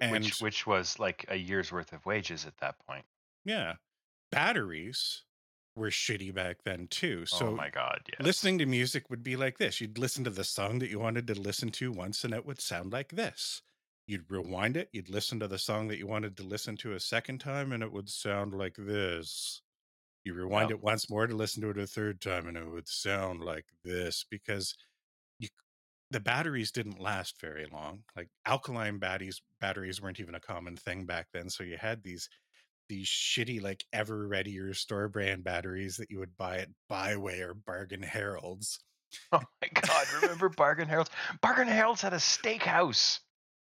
[0.00, 3.04] And which which was like a year's worth of wages at that point.
[3.44, 3.74] yeah,
[4.32, 5.22] batteries
[5.76, 7.26] were shitty back then too.
[7.32, 8.20] Oh so oh my god, yes.
[8.20, 9.80] listening to music would be like this.
[9.80, 12.60] You'd listen to the song that you wanted to listen to once, and it would
[12.60, 13.62] sound like this.
[14.06, 14.88] You'd rewind it.
[14.92, 17.82] You'd listen to the song that you wanted to listen to a second time, and
[17.82, 19.62] it would sound like this.
[20.24, 20.72] You rewind Yep.
[20.72, 23.66] it once more to listen to it a third time, and it would sound like
[23.84, 24.74] this because
[25.38, 25.48] you,
[26.10, 28.04] the batteries didn't last very long.
[28.16, 31.50] Like alkaline batteries, batteries weren't even a common thing back then.
[31.50, 32.28] So you had these
[32.92, 37.54] these shitty like Eveready or store brand batteries that you would buy at Bi-Way or
[37.54, 38.80] Bargain Harold's.
[39.32, 41.10] Oh my god, remember Bargain Harold's?
[41.40, 43.20] Bargain Harold's had a steakhouse.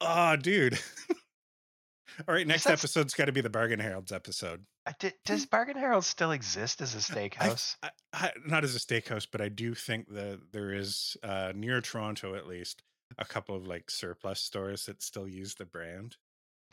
[0.01, 0.79] Oh, dude.
[2.29, 4.65] All right, next episode's got to be the Bargain Harold's episode.
[4.87, 7.77] I did, does Bargain Harold's still exist as a steakhouse?
[7.83, 11.81] I, I, not as a steakhouse, but I do think that there is uh, near
[11.81, 12.83] Toronto, at least,
[13.19, 16.17] a couple of like surplus stores that still use the brand.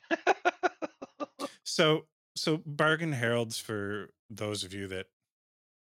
[1.70, 2.06] So,
[2.40, 5.08] so Bargain Harold's for those of you that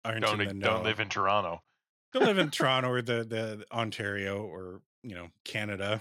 [0.05, 1.63] aren't don't in the know, don't live in Toronto.
[2.13, 6.01] don't live in Toronto or the the Ontario or you know Canada.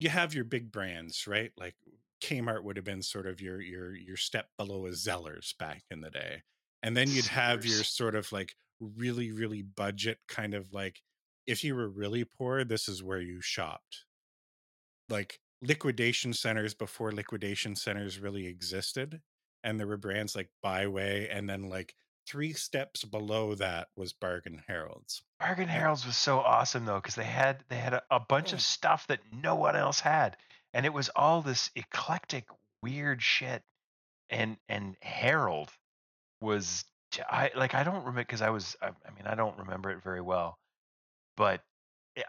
[0.00, 1.52] You have your big brands, right?
[1.56, 1.76] Like
[2.20, 6.00] Kmart would have been sort of your your your step below a Zellers back in
[6.00, 6.42] the day,
[6.82, 11.02] and then you'd have your sort of like really really budget kind of like
[11.46, 14.04] if you were really poor, this is where you shopped.
[15.08, 19.20] Like liquidation centers before liquidation centers really existed,
[19.64, 21.94] and there were brands like Bi-Way, and then like
[22.26, 25.22] three steps below that was Bargain Harold's.
[25.40, 28.56] Bargain Harold's was so awesome though because they had they had a, a bunch Oh.
[28.56, 30.36] of stuff that no one else had,
[30.74, 32.46] and it was all this eclectic
[32.82, 33.62] weird shit.
[34.30, 35.70] And and Harold
[36.42, 36.84] was
[37.28, 40.02] I like I don't remember because I was I, I mean I don't remember it
[40.04, 40.58] very well,
[41.36, 41.62] but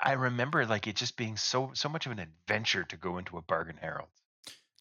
[0.01, 3.37] I- remember like it just being so so much of an adventure to go into
[3.37, 4.09] a Bargain Harold.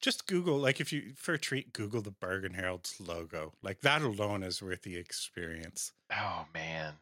[0.00, 3.52] Just Google, like if you for a treat, Google the Bargain Harold's logo.
[3.62, 5.92] Like that alone is worth the experience.
[6.12, 6.94] Oh man,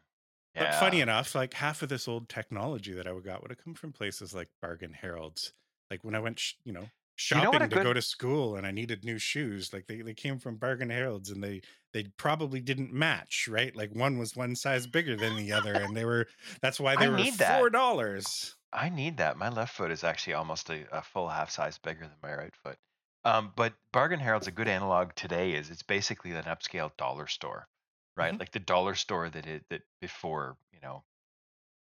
[0.55, 3.63] But funny enough, like half of this old technology that I would got would have
[3.63, 5.53] come from places like Bargain Harold's.
[5.91, 6.89] Like when I went, sh- you know,
[7.31, 9.87] You shopping know what a to go to school and I needed new shoes, like
[9.87, 11.61] they, they came from Bargain Harold's and they
[11.93, 13.75] they probably didn't match, right?
[13.75, 16.27] Like one was one size bigger than the other, and they were
[16.61, 18.55] that's why they I were need four dollars.
[18.71, 19.37] I need that.
[19.37, 22.55] My left foot is actually almost a, a full half size bigger than my right
[22.55, 22.79] foot.
[23.25, 25.53] Um, but Bargain Harold's a good analog today.
[25.53, 27.67] Is it's basically an upscale dollar store
[28.15, 28.33] right?
[28.33, 28.39] Mhm.
[28.39, 31.05] Like the dollar store that it that before you know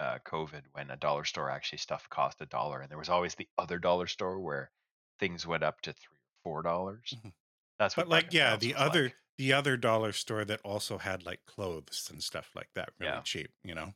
[0.01, 3.35] uh, COVID, when a dollar store actually stuff cost a dollar, and there was always
[3.37, 4.71] the other dollar store where
[5.19, 7.15] things went up to three or four dollars.
[7.15, 7.35] Mhm.
[7.79, 9.17] That's what But like, yeah, the other like.
[9.39, 13.25] the other dollar store that also had like clothes and stuff like that, really Yeah.
[13.25, 13.95] cheap, you know.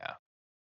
[0.00, 0.16] Yeah.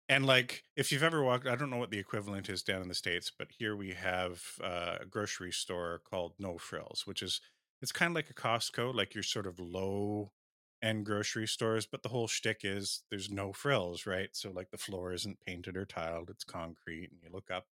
[0.08, 2.88] And like, if you've ever walked, I don't know what the equivalent is down in
[2.90, 7.42] the states, but here we have uh, a grocery store called No Frills, which is
[7.82, 10.34] it's kind of like a Costco, like your sort of low
[10.82, 14.36] end grocery stores, but the whole shtick is there's no frills, right?
[14.36, 17.68] So like the floor isn't painted or tiled; it's concrete, and you look up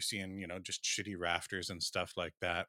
[0.00, 2.66] you're seeing you know just shitty rafters and stuff like that.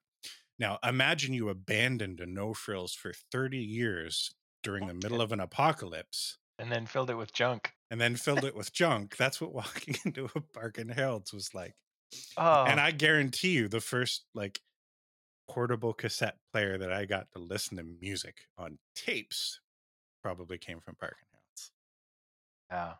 [0.59, 4.31] Now imagine you abandoned a no frills for 30 years
[4.63, 7.71] during the middle of an apocalypse and then filled it with junk.
[7.89, 9.15] and then filled it with junk.
[9.17, 11.73] That's what walking into a Bargain Harold's was like.
[12.35, 14.59] Oh, And I guarantee you the first like
[15.47, 19.61] portable cassette player that I got to listen to music on tapes
[20.21, 21.71] probably came from Bargain Harold's.
[22.69, 22.93] yeah,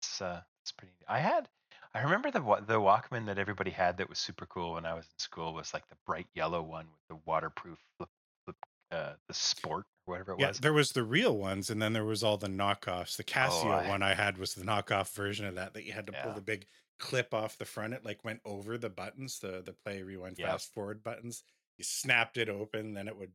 [0.00, 0.94] it's uh, it's pretty.
[1.06, 1.48] I had,
[1.94, 5.06] I remember the the Walkman that everybody had that was super cool when I was
[5.06, 8.10] in school was like the bright yellow one with the waterproof flip,
[8.44, 8.56] flip
[8.90, 10.58] uh, the Sport or whatever it Yeah, was.
[10.58, 13.16] there was the real ones, and then there was all the knockoffs.
[13.16, 15.92] The Casio Oh, I- one I had was the knockoff version of that that you
[15.92, 16.66] had to pull the big
[16.98, 17.94] clip off the front.
[17.94, 20.48] It like went over the buttons, the the play, rewind, Yep.
[20.48, 21.44] fast forward buttons.
[21.78, 23.34] You snapped it open, then it would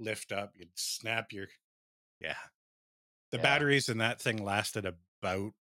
[0.00, 0.56] lift up.
[0.56, 1.48] You'd snap your
[2.20, 2.38] yeah.
[3.30, 3.42] The Yeah.
[3.44, 5.54] batteries in that thing lasted about.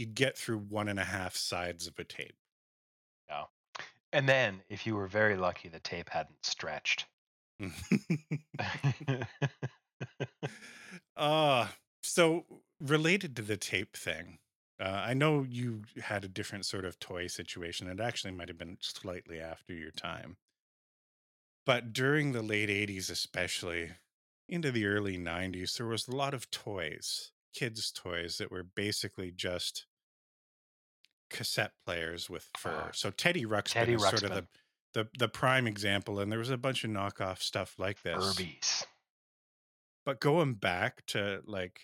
[0.00, 2.36] You'd get through one and a half sides of a tape.
[3.28, 3.44] Yeah.
[4.12, 7.06] And then, if you were very lucky, the tape hadn't stretched.
[11.16, 11.68] Uh
[12.02, 12.46] so
[12.80, 14.38] related to the tape thing,
[14.80, 17.86] uh, I know you had a different sort of toy situation.
[17.88, 20.38] It actually might have been slightly after your time.
[21.66, 23.90] But during the late 80s, especially
[24.48, 29.30] into the early 90s, there was a lot of toys, kids' toys that were basically
[29.30, 29.86] just
[31.30, 32.84] cassette players with fur.
[32.86, 34.46] Ah, so Teddy Ruxpin Teddy is sort of the,
[34.94, 38.16] the the prime example, and there was a bunch of knockoff stuff like this.
[38.18, 38.84] Furbies.
[40.04, 41.80] But going back to like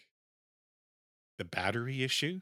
[1.39, 2.41] the battery issue,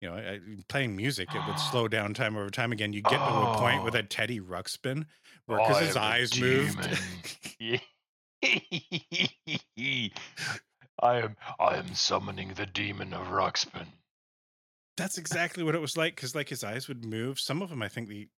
[0.00, 2.92] you know, I, playing music, it would slow down time over time again.
[2.92, 3.98] You get to a point with Oh.
[3.98, 5.06] a Teddy Ruxpin
[5.46, 6.88] where because I his eyes moved.
[11.02, 13.86] I am I am summoning the demon of Ruxpin.
[15.00, 17.40] That's exactly what it was like because like his eyes would move.
[17.40, 18.28] Some of them, I think, they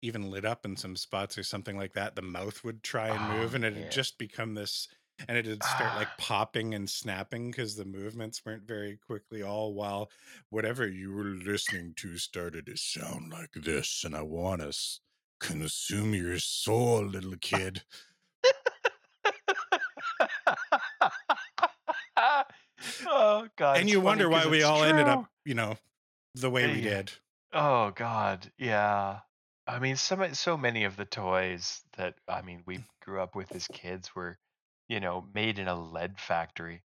[0.00, 2.16] even lit up in some spots or something like that.
[2.16, 4.88] The mouth would try and Oh, move, and it had just become this,
[5.28, 6.14] and it would start like Ah.
[6.16, 9.42] popping and snapping because the movements weren't very quickly.
[9.42, 10.10] All while
[10.48, 15.00] whatever you were listening to started to sound like this, and I want to s-
[15.40, 17.82] consume your soul, little kid.
[23.06, 23.78] oh god.
[23.78, 25.76] and you wonder why we all ended up, you know,
[26.34, 27.12] the way we did.
[27.52, 29.20] Oh God, yeah.
[29.66, 33.54] I mean, so so many of the toys that I mean we grew up with
[33.54, 34.38] as kids were,
[34.88, 36.82] you know, made in a lead factory.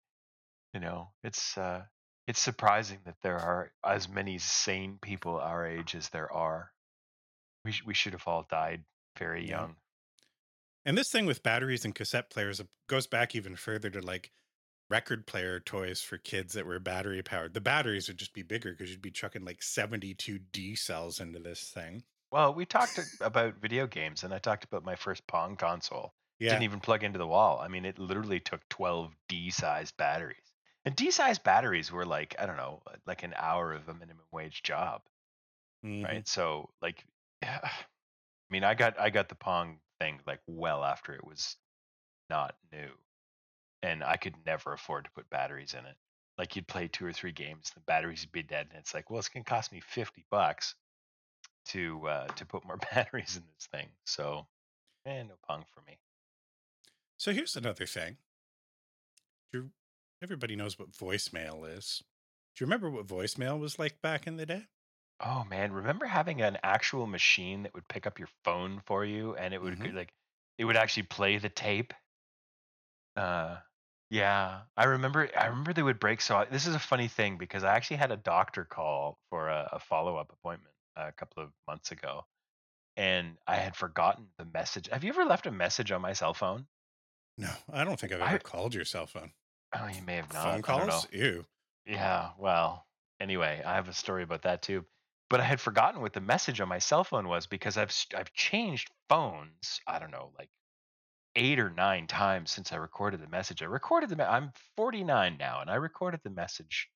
[0.75, 1.83] You know, it's uh,
[2.27, 6.71] it's surprising that there are as many sane people our age as there are.
[7.65, 8.85] We sh- we should have all died
[9.19, 9.77] very young.
[10.85, 14.33] And this thing with batteries and cassette players goes back even further to like
[14.93, 17.55] record player toys for kids that were battery powered.
[17.55, 21.39] The batteries would just be bigger because you'd be chucking like 72 D cells into
[21.39, 22.03] this thing.
[22.31, 26.13] Well, we talked about video games, and I talked about my first Pong console.
[26.39, 26.51] Yeah.
[26.51, 27.59] Didn't even plug into the wall.
[27.61, 30.37] I mean, it literally took 12 D-sized batteries.
[30.85, 34.63] And D-sized batteries were like, I don't know, like an hour of a minimum wage
[34.63, 35.03] job,
[35.85, 36.05] Mhm.
[36.05, 36.29] right?
[36.29, 37.05] So, like
[37.43, 37.61] yeah.
[38.51, 41.57] I mean, I got I got the Pong thing like well after it was
[42.29, 42.91] not new.
[43.83, 45.97] And I could never afford to put batteries in it.
[46.39, 49.11] Like you'd play two or three games, the batteries would be dead, and it's like,
[49.11, 50.75] well, it's gonna cost me 50 bucks
[51.67, 53.91] to uh to put more batteries in this thing.
[54.07, 54.49] So,
[55.07, 56.01] eh, no Pong for me.
[57.17, 58.19] So here's another thing.
[60.23, 62.03] Everybody knows what voicemail is.
[62.55, 64.69] Do you remember what voicemail was like back in the day?
[65.21, 69.35] Oh man, remember having an actual machine that would pick up your phone for you
[69.37, 69.95] and it would Mhm.
[69.95, 70.13] like
[70.59, 71.95] it would actually play the tape?
[73.17, 73.61] Uh
[74.13, 77.39] yeah, I remember I remember they would break so I, this is a funny thing
[77.39, 81.49] because I actually had a doctor call for a, a follow-up appointment a couple of
[81.67, 82.27] months ago
[82.99, 84.87] and I had forgotten the message.
[84.93, 86.67] Have you ever left a message on my cell phone?
[87.39, 89.33] No, I don't think I've I- ever called your cell phone.
[89.75, 90.45] Oh, you may have not.
[90.45, 91.07] Phone I calls?
[91.11, 91.47] Ew.
[91.87, 92.85] Yeah, well,
[93.19, 94.85] anyway, I have a story about that too.
[95.31, 98.35] But I had forgotten what the message on my cell phone was because I've I've
[98.35, 99.81] changed phones.
[99.87, 100.51] I don't know, like
[101.37, 103.63] eight or nine times since I recorded the message.
[103.63, 104.31] I recorded the.
[104.31, 106.91] I'm 49 now, and I recorded the message.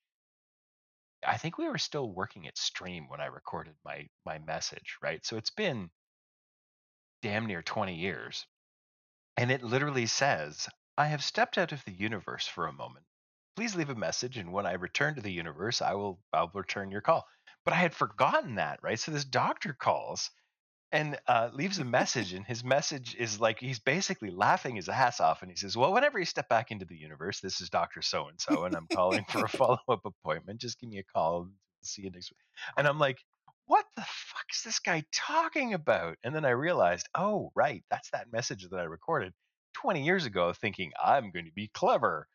[1.26, 5.24] I think we were still working at Stream when I recorded my my message, right?
[5.24, 5.90] So it's been
[7.22, 8.46] damn near 20 years,
[9.36, 13.06] and it literally says, "I have stepped out of the universe for a moment.
[13.56, 16.90] Please leave a message, and when I return to the universe, I will I'll return
[16.90, 17.26] your call."
[17.64, 18.98] But I had forgotten that, right?
[18.98, 20.30] So this doctor calls
[20.92, 25.20] and uh, leaves a message and his message is like he's basically laughing his ass
[25.20, 28.00] off and he says well whenever you step back into the universe this is dr
[28.02, 31.48] so and so and i'm calling for a follow-up appointment just give me a call
[31.82, 32.38] see you next week
[32.76, 33.18] and i'm like
[33.66, 38.10] what the fuck is this guy talking about and then i realized oh right that's
[38.10, 39.32] that message that i recorded
[39.74, 42.28] 20 years ago thinking i'm going to be clever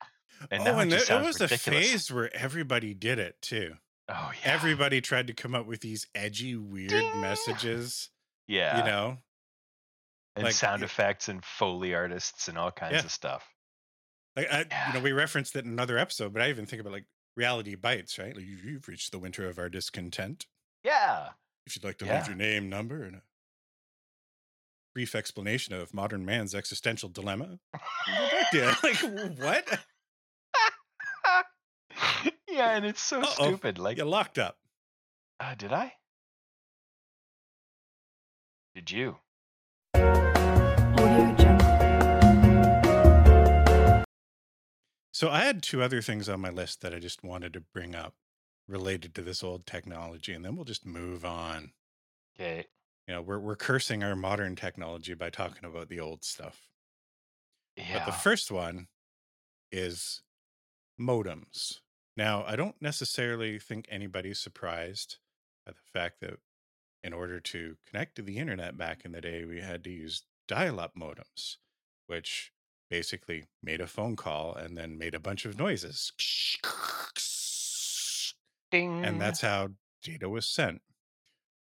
[0.49, 3.75] and oh, and it, it was a phase where everybody did it too.
[4.09, 7.21] oh yeah Everybody tried to come up with these edgy, weird Ding.
[7.21, 8.09] messages.
[8.51, 9.17] Yeah You know,
[10.35, 13.05] and like, sound effects and foley artists and all kinds Yeah.
[13.05, 13.47] of stuff
[14.35, 16.93] like I, you know, we referenced it in another episode, but I even think about
[16.93, 18.35] like reality bites, right?
[18.35, 20.45] Like you- you've reached the winter of our discontent.
[20.83, 21.29] yeah
[21.65, 22.17] If you'd like to Yeah.
[22.19, 23.21] leave your name, number, and a
[24.95, 27.59] brief explanation of modern man's existential dilemma,
[28.07, 28.77] we'll back to.
[28.83, 29.79] Like what?
[32.47, 33.47] yeah, and it's so Uh-oh.
[33.47, 33.77] stupid.
[33.79, 34.57] Like, You locked up.
[35.39, 35.93] uh, did I?
[38.73, 39.17] Did you?
[45.13, 47.95] So I had two other things on my list that I just wanted to bring
[47.95, 48.15] up
[48.67, 51.73] related to this old technology, and then we'll just move on.
[52.39, 52.65] Okay.
[53.07, 56.69] You know, we're we're cursing our modern technology by talking about the old stuff.
[57.75, 57.99] Yeah.
[57.99, 58.87] But the first one
[59.69, 60.21] is
[60.99, 61.79] modems.
[62.15, 65.17] Now, I don't necessarily think anybody's surprised
[65.65, 66.39] by the fact that
[67.03, 70.23] in order to connect to the internet back in the day, we had to use
[70.47, 71.57] dial up modems,
[72.07, 72.51] which
[72.89, 76.11] basically made a phone call and then made a bunch of noises.
[78.71, 79.03] Ding.
[79.05, 79.69] And that's how
[80.01, 80.81] data was sent.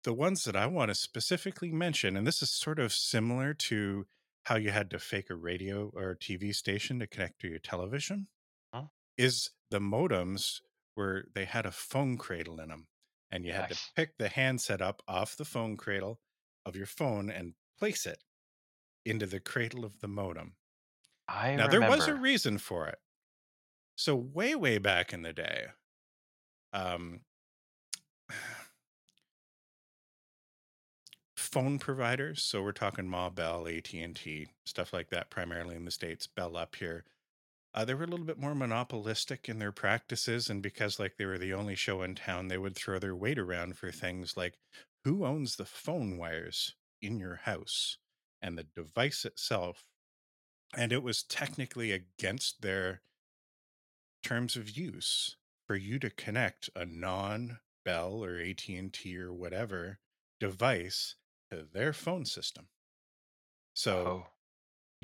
[0.03, 4.07] The ones that I want to specifically mention, and this is sort of similar to
[4.43, 7.59] how you had to fake a radio or a TV station to connect to your
[7.59, 8.27] television,
[8.73, 8.87] Huh?
[9.17, 10.61] is the modems
[10.95, 12.87] where they had a phone cradle in them.
[13.35, 16.21] And you had to pick the handset up off the phone cradle
[16.65, 18.23] of your phone and place it
[19.05, 20.57] into the cradle of the modem.
[21.27, 21.69] I Now, remember.
[21.69, 22.99] there was a reason for it.
[23.97, 25.69] So, way, way back in the day,
[26.73, 27.21] um,
[31.35, 32.43] phone providers.
[32.43, 36.27] So we're talking Ma Bell, AT and T, stuff like that, primarily in the states.
[36.27, 37.05] Bell up here,
[37.75, 41.25] uh, they were a little bit more monopolistic in their practices, and because like they
[41.27, 44.59] were the only show in town, they would throw their weight around for things like
[45.03, 47.99] who owns the phone wires in your house
[48.41, 49.85] and the device itself.
[50.75, 53.03] And it was technically against their
[54.23, 60.01] terms of use for you to connect a non Bell or AT&T or whatever
[60.39, 61.15] device
[61.49, 62.67] to their phone system.
[63.75, 64.34] So Oh.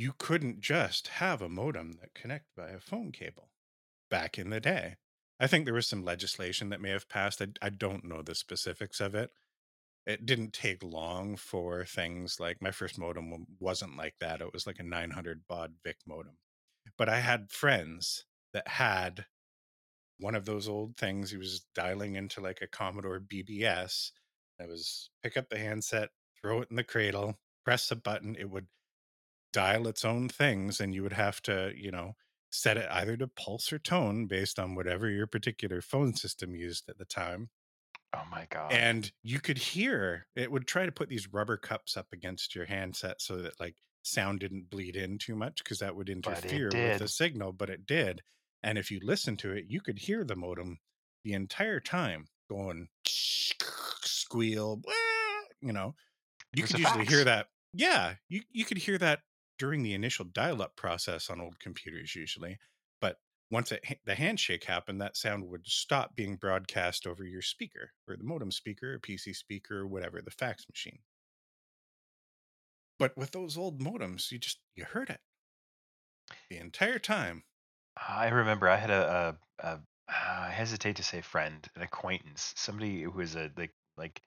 [0.01, 3.51] You couldn't just have a modem that connect by a phone cable
[4.09, 4.95] back in the day.
[5.39, 7.39] I think there was some legislation that may have passed.
[7.39, 9.29] I, I don't know the specifics of it.
[10.07, 14.41] It didn't take long for things like my first modem wasn't like that.
[14.41, 16.37] It was like a 900 baud VIC modem.
[16.97, 19.25] But I had friends that had
[20.17, 21.29] one of those old things.
[21.29, 24.09] He was dialing into like a Commodore BBS.
[24.57, 26.09] It was pick up the handset,
[26.41, 28.35] throw it in the cradle, press a button.
[28.39, 28.65] It would
[29.51, 32.13] dial its own things, and you would have to, you know,
[32.51, 36.89] set it either to pulse or tone based on whatever your particular phone system used
[36.89, 37.49] at the time.
[38.13, 38.69] Oh my god.
[38.69, 42.65] And you could hear it would try to put these rubber cups up against your
[42.65, 46.97] handset so that like sound didn't bleed in too much because that would interfere with
[46.97, 48.21] the signal, but it did.
[48.63, 50.79] And if you listen to it, you could hear the modem
[51.23, 54.81] the entire time going squeal,
[55.61, 55.95] you know.
[56.53, 57.49] You could usually hear that.
[57.73, 59.21] Yeah, you you could hear that
[59.61, 62.57] during the initial dial-up process on old computers usually.
[62.99, 63.17] But
[63.51, 68.17] once it, the handshake happened, that sound would stop being broadcast over your speaker, or
[68.17, 70.97] the modem speaker, or PC speaker, or whatever, the fax machine.
[72.97, 75.19] But with those old modems, you just you heard it
[76.49, 77.43] the entire time.
[77.95, 82.55] I remember I had a, a, a uh, I hesitate to say friend, an acquaintance,
[82.57, 84.23] somebody who was a like like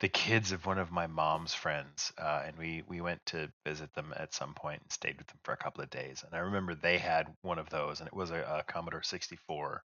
[0.00, 3.92] the kids of one of my mom's friends, uh, and we we went to visit
[3.94, 6.22] them at some point and stayed with them for a couple of days.
[6.22, 9.84] And I remember they had one of those, and it was a, a Commodore 64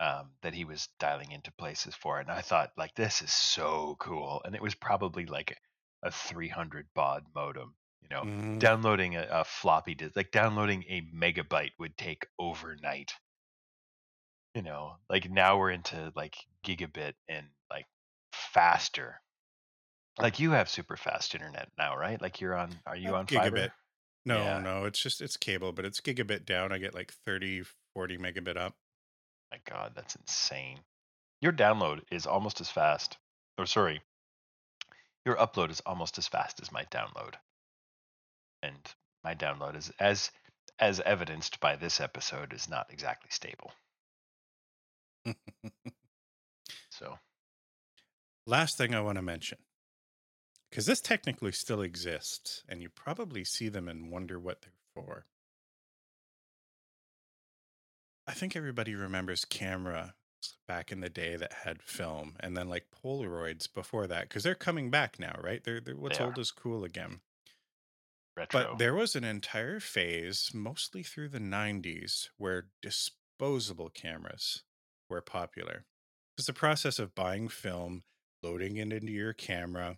[0.00, 2.20] um, that he was dialing into places for.
[2.20, 5.58] And I thought like this is so cool, and it was probably like
[6.02, 7.76] a 300 baud modem.
[8.02, 8.60] You know, Mhm.
[8.60, 13.12] downloading a, a floppy disk, like downloading a megabyte would take overnight.
[14.54, 17.50] You know, like now we're into like gigabit and
[18.32, 19.20] faster.
[20.18, 22.20] Like you have super fast internet now, right?
[22.20, 23.50] Like you're on, are you Uh, on gigabit.
[23.68, 23.72] fiber?
[24.24, 24.58] No, Yeah.
[24.60, 26.72] no, it's just it's cable, but it's gigabit down.
[26.72, 27.62] I get like 30,
[27.94, 28.76] 40 megabit up.
[29.52, 30.80] My God, that's insane.
[31.40, 33.16] Your download is almost as fast.
[33.56, 34.02] Or sorry,
[35.24, 37.34] your upload is almost as fast as my download.
[38.62, 38.76] And
[39.24, 40.30] my download is as
[40.80, 43.72] as evidenced by this episode is not exactly stable.
[46.90, 47.18] So
[48.48, 49.58] Last thing I want to mention,
[50.70, 55.26] because this technically still exists, and you probably see them and wonder what they're for.
[58.26, 60.12] I think everybody remembers cameras
[60.66, 64.54] back in the day that had film, and then like Polaroids before that, because they're
[64.54, 65.62] coming back now, right?
[65.62, 67.20] They're, they're what's They old is cool again.
[68.34, 68.62] retro.
[68.62, 74.62] But there was an entire phase, mostly through the 90s, where disposable cameras
[75.10, 75.84] were popular.
[76.34, 78.04] Because the process of buying film,
[78.42, 79.96] loading it into your camera,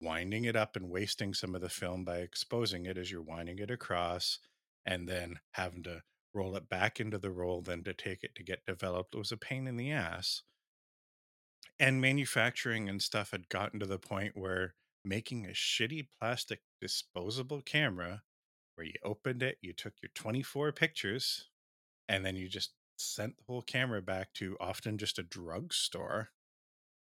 [0.00, 3.58] winding it up and wasting some of the film by exposing it as you're winding
[3.58, 4.38] it across,
[4.86, 6.02] and then having to
[6.34, 9.36] roll it back into the roll, then to take it to get developed was a
[9.36, 10.42] pain in the ass.
[11.78, 14.74] And manufacturing and stuff had gotten to the point where
[15.04, 18.22] making a shitty plastic disposable camera
[18.74, 21.48] where you opened it, you took your 24 pictures,
[22.08, 26.30] and then you just sent the whole camera back to often just a drugstore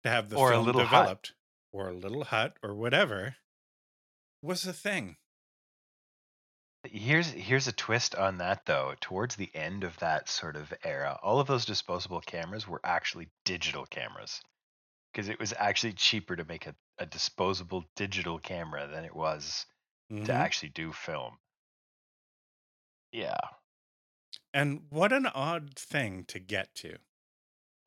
[0.06, 1.02] to have the Or a film little hut.
[1.02, 1.34] developed,
[1.72, 3.36] or a little hut, or whatever,
[4.42, 5.18] was a thing.
[6.84, 8.94] Here's here's a twist on that though.
[9.02, 13.30] Towards the end of that sort of era, all of those disposable cameras were actually
[13.44, 14.42] digital cameras.
[15.12, 19.66] Because it was actually cheaper to make a, a disposable digital camera than it was
[20.10, 20.30] to Mhm.
[20.30, 21.40] actually do film.
[23.12, 23.40] Yeah.
[24.54, 27.00] And what an odd thing to get to,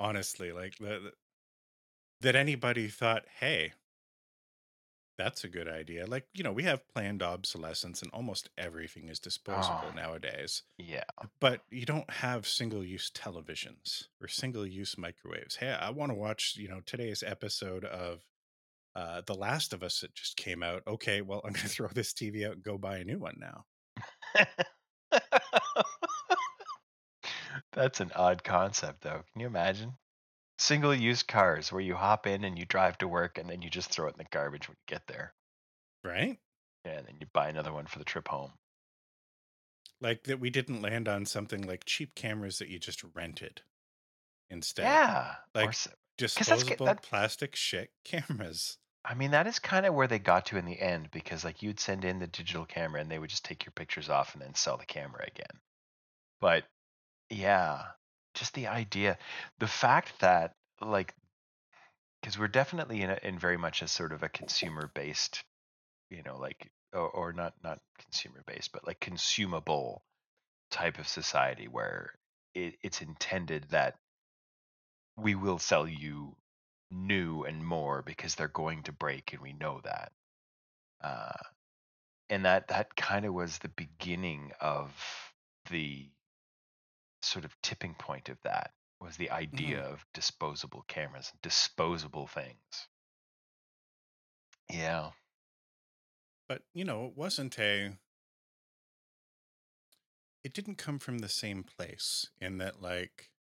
[0.00, 0.50] honestly.
[0.52, 1.14] Like the-
[2.20, 3.72] that anybody thought, hey,
[5.16, 6.06] that's a good idea.
[6.06, 9.94] Like you know, we have planned obsolescence, and almost everything is disposable Oh.
[9.96, 10.62] nowadays.
[10.78, 11.02] Yeah.
[11.40, 15.56] But you don't have single-use televisions or single-use microwaves.
[15.56, 18.22] Hey, I want to watch, you know, today's episode of
[18.94, 20.82] uh, The Last of Us that just came out.
[20.86, 23.38] Okay, well, I'm going to throw this TV out and go buy a new one
[23.40, 23.64] now.
[27.72, 29.22] That's an odd concept though.
[29.32, 29.96] Can you imagine?
[30.58, 33.70] Single use cars where you hop in and you drive to work and then you
[33.70, 35.32] just throw it in the garbage when you get there.
[36.04, 36.38] Right?
[36.84, 38.52] Yeah, and then you buy another one for the trip home.
[40.00, 43.62] Like that we didn't land on something like cheap cameras that you just rented
[44.50, 44.82] instead.
[44.84, 45.34] Yeah.
[45.54, 45.88] Like- s-
[46.18, 48.76] that's Disposable that- plastic shit cameras.
[49.04, 51.62] I mean, that is kind of where they got to in the end because, like,
[51.62, 54.42] you'd send in the digital camera and they would just take your pictures off and
[54.42, 55.60] then sell the camera again.
[56.40, 56.64] But
[57.30, 57.82] yeah,
[58.38, 59.18] just the idea,
[59.58, 61.14] the fact that, like,
[62.20, 65.42] because we're definitely in, a, in very much a sort of a consumer based,
[66.10, 70.02] you know, like, or, or not not consumer based, but like consumable
[70.70, 72.12] type of society where
[72.54, 73.94] it, it's intended that
[75.16, 76.36] we will sell you
[76.90, 80.12] new and more because they're going to break and we know that.
[81.02, 81.32] Uh,
[82.30, 84.90] and that that kind of was the beginning of
[85.70, 86.08] the
[87.22, 92.88] sort of tipping point of that was the idea of disposable cameras disposable things
[94.70, 95.10] yeah
[96.48, 97.92] But, you know, it wasn't a.
[100.42, 103.30] It didn't come from the same place in that, like,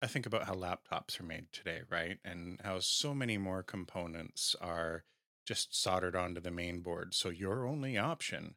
[0.00, 2.18] I think about how laptops are made today, right?
[2.24, 5.04] And how so many more components are
[5.46, 7.12] just soldered onto the main board.
[7.14, 8.54] So your only option,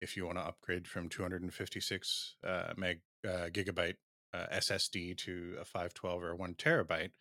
[0.00, 3.96] if you want to upgrade from 256 uh, meg uh, gigabyte
[4.32, 7.12] uh, SSD to a 512 or one terabyte,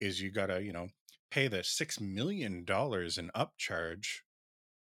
[0.00, 0.88] is you gotta, you know,
[1.30, 4.20] pay the six million dollars in upcharge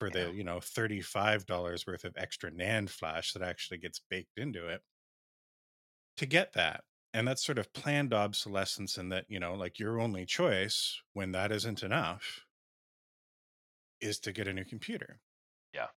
[0.00, 0.30] for Yeah.
[0.30, 4.68] the, you know, thirty-five dollars worth of extra NAND flash that actually gets baked into
[4.68, 4.82] it
[6.16, 10.00] to get that and that's sort of planned obsolescence in that you know like your
[10.00, 12.46] only choice when that isn't enough
[14.00, 15.20] is to get a new computer
[15.72, 15.90] Yeah.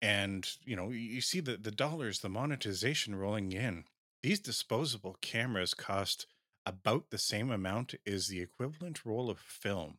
[0.00, 3.84] and you know you see the the dollars the monetization rolling in
[4.22, 6.26] these disposable cameras cost
[6.66, 9.98] about the same amount as the equivalent roll of film.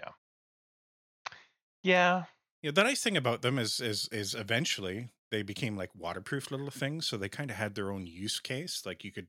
[0.00, 0.12] Yeah.
[1.82, 2.26] Yeah.
[2.62, 6.70] Yeah, the nice thing about them is is is eventually they became like waterproof little
[6.70, 9.28] things so they kind of had their own use case like you could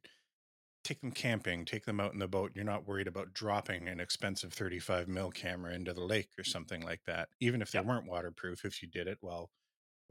[0.83, 3.99] take them camping take them out in the boat you're not worried about dropping an
[3.99, 7.85] expensive 35 mil camera into the lake or something like that even if they Yep.
[7.85, 9.51] weren't waterproof if you did it while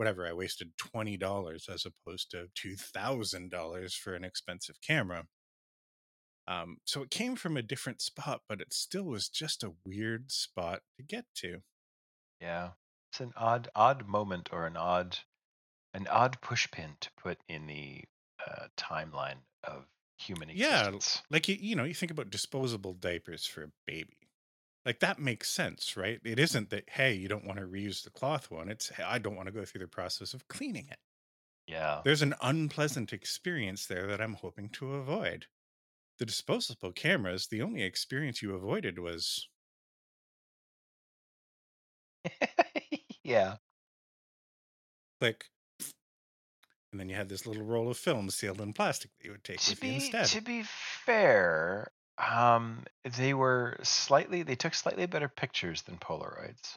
[0.00, 5.24] whatever, I wasted $20 as opposed to $2,000 for an expensive camera.
[6.48, 10.32] Um, so it came from a different spot, but it still was just a weird
[10.32, 11.58] spot to get to.
[12.40, 12.70] Yeah.
[13.12, 15.18] It's an odd odd moment or an odd
[15.92, 18.04] an odd pushpin to put in the
[18.48, 19.84] uh, timeline of
[20.16, 21.20] human existence.
[21.20, 24.16] Yeah, like you, you know, you think about disposable diapers for a baby.
[24.84, 26.20] Like that makes sense, right?
[26.22, 28.68] It isn't that hey, you don't want to reuse the cloth one.
[28.68, 30.98] It's hey, I don't want to go through the process of cleaning it.
[31.66, 32.04] Yeah.
[32.04, 35.46] There's an unpleasant experience there that I'm hoping to avoid.
[36.18, 39.48] The disposable cameras, the only experience you avoided was
[43.22, 43.58] yeah.
[45.20, 45.50] click,
[46.92, 49.42] and then you had this little roll of film sealed in plastic that you would
[49.44, 50.32] take To with you instead.
[50.32, 52.84] to be fair, um,
[53.16, 56.76] they were slightly they took slightly better pictures than Polaroids.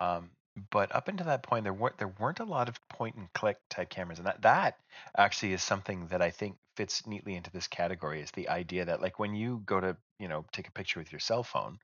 [0.00, 0.30] Um,
[0.70, 3.58] but up until that point, there weren't there weren't a lot of point and click
[3.70, 4.78] type cameras, and that that
[5.16, 8.20] actually is something that I think fits neatly into this category.
[8.20, 11.12] Is the idea that like when you go to you know take a picture with
[11.12, 11.78] your cell phone,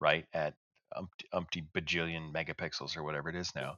[0.00, 0.54] right at
[0.96, 3.76] umpty, umpty bajillion megapixels or whatever it is now,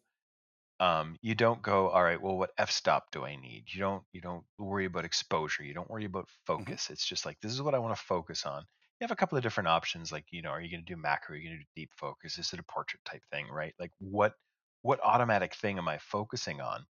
[0.80, 3.66] um, you don't go all right well what f-stop do i need?
[3.72, 6.28] You don't you don't worry about exposure you don't worry about
[6.58, 6.74] Mhm.
[6.74, 8.62] focus it's just like this is what i want to focus on.
[9.00, 11.00] You have a couple of different options like you know are you going to do
[11.00, 13.74] macro are you going to do deep focus is it a portrait type thing right?
[13.78, 14.34] Like what
[14.82, 16.86] what automatic thing am i focusing on?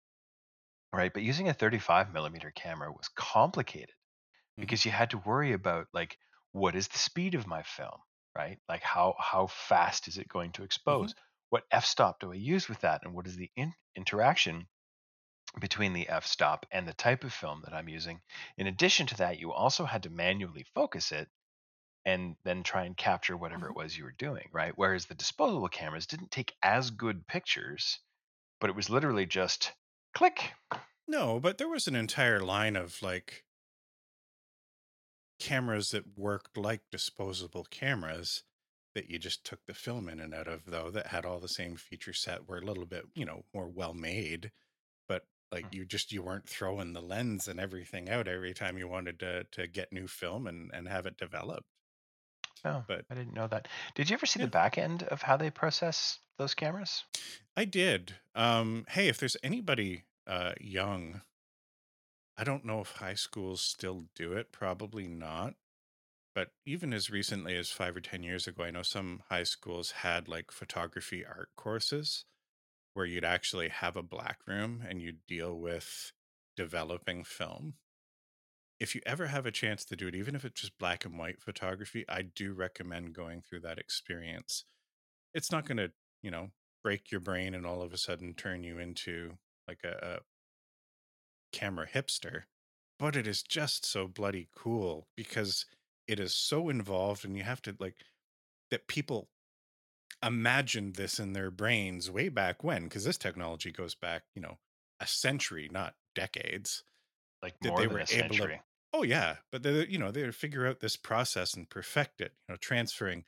[0.94, 3.94] Right but using a 35 millimeter camera was complicated
[4.56, 4.66] Mhm.
[4.66, 6.18] because you had to worry about like
[6.52, 8.00] what is the speed of my film
[8.36, 8.60] right?
[8.68, 11.14] Like how how fast is it going to expose
[11.54, 14.66] what f-stop do i use with that and what is the in- interaction
[15.60, 18.20] between the f-stop and the type of film that i'm using.
[18.58, 21.28] In addition to that you also had to manually focus it
[22.04, 23.78] and then try and capture whatever mm-hmm.
[23.78, 24.72] it was you were doing right?
[24.74, 28.00] Whereas the disposable cameras didn't take as good pictures
[28.60, 29.74] but it was literally just
[30.12, 30.54] click.
[31.06, 33.44] No, but there was an entire line of like
[35.38, 38.42] cameras that worked like disposable cameras
[38.94, 41.48] that you just took the film in and out of though that had all the
[41.48, 44.50] same feature set were a little bit you know more well made
[45.08, 45.74] but like Mhm.
[45.74, 49.44] you just you weren't throwing the lens and everything out every time you wanted to
[49.52, 51.66] to get new film and and have it developed.
[52.64, 53.68] Oh but i didn't know that.
[53.94, 54.46] Did you ever see yeah.
[54.46, 57.04] the back end of how they process those cameras?
[57.56, 58.16] I did.
[58.34, 61.20] Um hey if there's anybody uh young
[62.36, 65.54] i don't know if high schools still do it probably not
[66.34, 69.92] but even as recently as five or ten years ago, I know some high schools
[69.92, 72.24] had like photography art courses
[72.94, 76.12] where you'd actually have a black room and you'd deal with
[76.56, 77.74] developing film.
[78.80, 81.18] If you ever have a chance to do it, even if it's just black and
[81.18, 84.64] white photography, I do recommend going through that experience.
[85.32, 86.50] It's not going to, you know,
[86.82, 90.18] break your brain and all of a sudden turn you into like a, a
[91.52, 92.42] camera hipster,
[92.98, 95.66] but it is just so bloody cool because
[96.06, 97.96] it is so involved and you have to like
[98.70, 99.28] that people
[100.22, 104.58] imagined this in their brains way back when because this technology goes back you know
[105.00, 106.82] a century not decades
[107.42, 108.60] like that more they were a able to
[108.92, 112.52] oh yeah but they you know they figure out this process and perfect it you
[112.52, 113.24] know transferring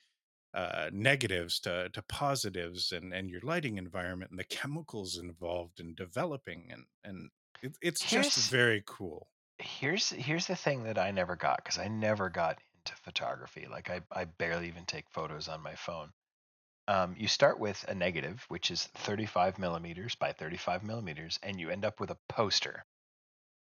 [0.54, 5.94] uh negatives to to positives and and your lighting environment and the chemicals involved in
[5.94, 7.30] developing and and
[7.62, 9.28] it, it's just very cool
[9.58, 13.66] here's here's the thing that I never got because I never got into photography.
[13.70, 16.12] Like I, I barely even take photos on my phone.
[16.88, 21.70] Um, you start with a negative, which is 35 millimeters by 35 millimeters, and you
[21.70, 22.84] end up with a poster.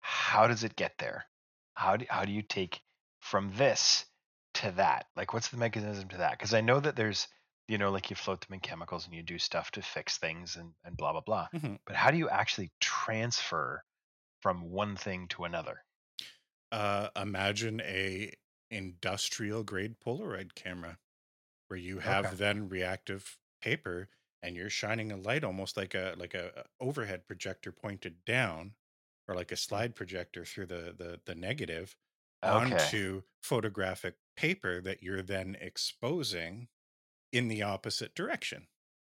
[0.01, 1.27] How does it get there?
[1.75, 2.83] How do how do you take
[3.21, 4.07] from this
[4.55, 5.07] to that?
[5.17, 6.33] Like, what's the mechanism to that?
[6.33, 7.29] Because I know that there's,
[7.69, 10.57] you know, like you float them in chemicals and you do stuff to fix things
[10.57, 11.49] and and blah blah blah.
[11.55, 11.79] Mhm.
[11.87, 13.85] But how do you actually transfer
[14.43, 15.85] from one thing to another?
[16.71, 18.33] uh imagine a
[18.71, 20.99] industrial grade polaroid camera
[21.69, 22.37] where you have Okay.
[22.39, 24.09] then reactive paper
[24.43, 28.75] and you're shining a light almost like a like a overhead projector pointed down
[29.29, 31.97] or like a slide projector through the the, the negative
[32.45, 32.93] Okay.
[32.93, 36.69] onto photographic paper that you're then exposing
[37.33, 38.69] in the opposite direction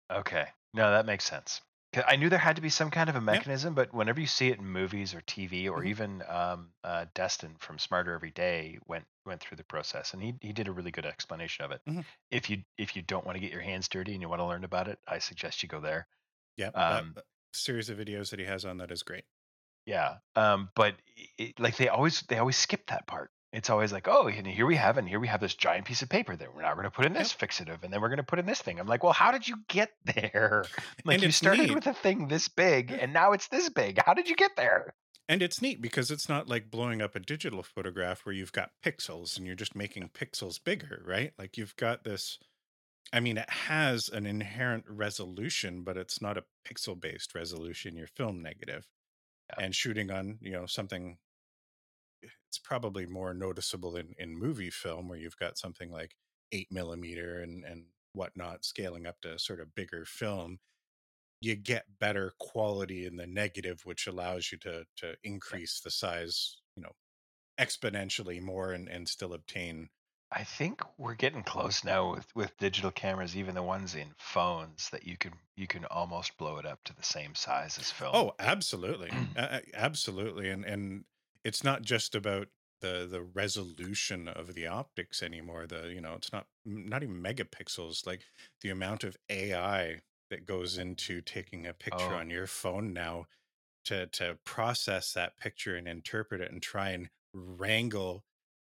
[0.08, 0.52] Okay.
[0.72, 1.62] No, that makes sense.
[1.94, 4.26] I knew there had to be some kind of a yeah mechanism, but whenever you
[4.26, 8.30] see it in movies or TV or hmm even um, uh, Destin from Smarter Every
[8.30, 11.72] Day went went through the process, and he he did a really good explanation of
[11.72, 11.82] it.
[11.86, 14.40] hmm If you if you don't want to get your hands dirty and you want
[14.40, 16.06] to learn about it, I suggest you go there.
[16.56, 19.24] yeah Um, that series of videos that he has on that is great
[19.86, 20.18] yeah.
[20.36, 20.96] Um, but
[21.38, 23.30] it, like they always they always skip that part.
[23.52, 26.02] It's always like, oh, and here we have, and here we have this giant piece
[26.02, 27.38] of paper that we're now going to put in this Yep.
[27.38, 28.78] fixative, and then we're going to put in this thing.
[28.78, 30.70] I'm like, well, how did you get there?
[31.04, 31.74] Like And you started neat.
[31.74, 33.98] with a thing this big, and now it's this big.
[34.04, 34.94] How did you get there?
[35.28, 38.72] And it's neat because it's not like blowing up a digital photograph where you've got
[38.84, 41.32] pixels and you're just making pixels bigger, right?
[41.38, 42.38] Like you've got this
[43.12, 47.96] I mean, it has an inherent resolution, but it's not a pixel based resolution.
[47.96, 48.86] You're film negative.
[49.58, 51.18] And shooting on, you know, something
[52.50, 56.16] it's probably more noticeable in, in movie film where you've got something like
[56.50, 60.58] eight millimeter and, and whatnot scaling up to sort of bigger film.
[61.40, 66.56] You get better quality in the negative, which allows you to to increase the size,
[66.74, 66.92] you know,
[67.60, 69.90] exponentially more and, and still obtain
[70.32, 74.90] I think we're getting close now with, with digital cameras, even the ones in phones
[74.90, 78.12] that you can you can almost blow it up to the same size as film.
[78.14, 79.10] Oh, absolutely.
[79.36, 80.50] A- absolutely.
[80.50, 81.04] And and
[81.44, 82.48] it's not just about
[82.80, 85.66] the the resolution of the optics anymore.
[85.66, 88.24] The, you know, it's not not even megapixels, like
[88.62, 92.16] the amount of AI that goes into taking a picture Oh.
[92.16, 93.26] on your phone now
[93.84, 98.24] to to process that picture and interpret it and try and wrangle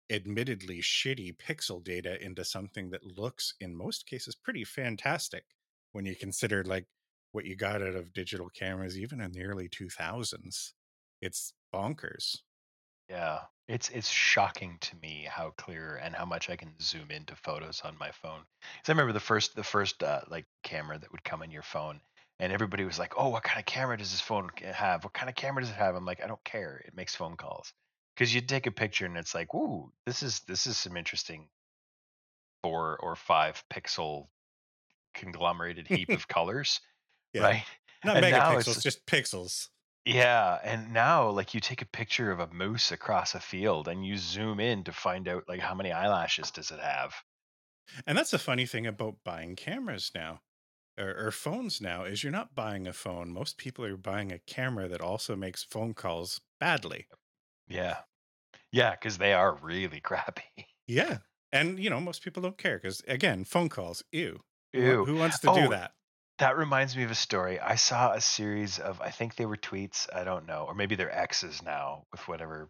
[0.09, 5.45] admittedly shitty pixel data into something that looks in most cases pretty fantastic
[5.93, 6.87] when you consider like
[7.31, 10.73] what you got out of digital cameras even in the early 2000s
[11.21, 12.41] it's bonkers
[13.09, 17.35] Yeah, it's it's shocking to me how clear and how much I can zoom into
[17.35, 18.45] photos on my phone.
[18.59, 21.61] Because I remember the first the first uh, like camera that would come in your
[21.63, 22.01] phone,
[22.39, 25.03] and everybody was like, "Oh, what kind of camera does this phone have?
[25.03, 26.77] What kind of camera does it have?" I'm like, "I don't care.
[26.77, 27.73] It makes phone calls."
[28.15, 31.49] Because you take a picture and it's like, "Ooh, this is this is some interesting
[32.63, 34.29] four or five pixel
[35.13, 36.81] conglomerated heap of colors,
[37.33, 37.65] yeah right?"
[38.03, 39.69] not And megapixels just pixels
[40.05, 44.05] Yeah, and now like you take a picture of a moose across a field and
[44.05, 47.15] you zoom in to find out like how many eyelashes does it have.
[48.05, 50.41] and that's the funny thing about buying cameras now
[50.99, 54.39] or, or phones now is you're not buying a phone most people are buying a
[54.39, 57.07] camera that also makes phone calls badly
[57.67, 58.03] Yeah.
[58.71, 60.67] Yeah, because they are really crappy.
[60.87, 61.19] yeah
[61.51, 64.39] and you know most people don't care because again phone calls ew
[64.73, 65.05] Ew.
[65.05, 65.93] who wants to do Oh, that
[66.41, 67.59] That reminds me of a story.
[67.59, 70.95] I saw a series of I think they were tweets, I don't know, or maybe
[70.95, 72.67] they're X's now with whatever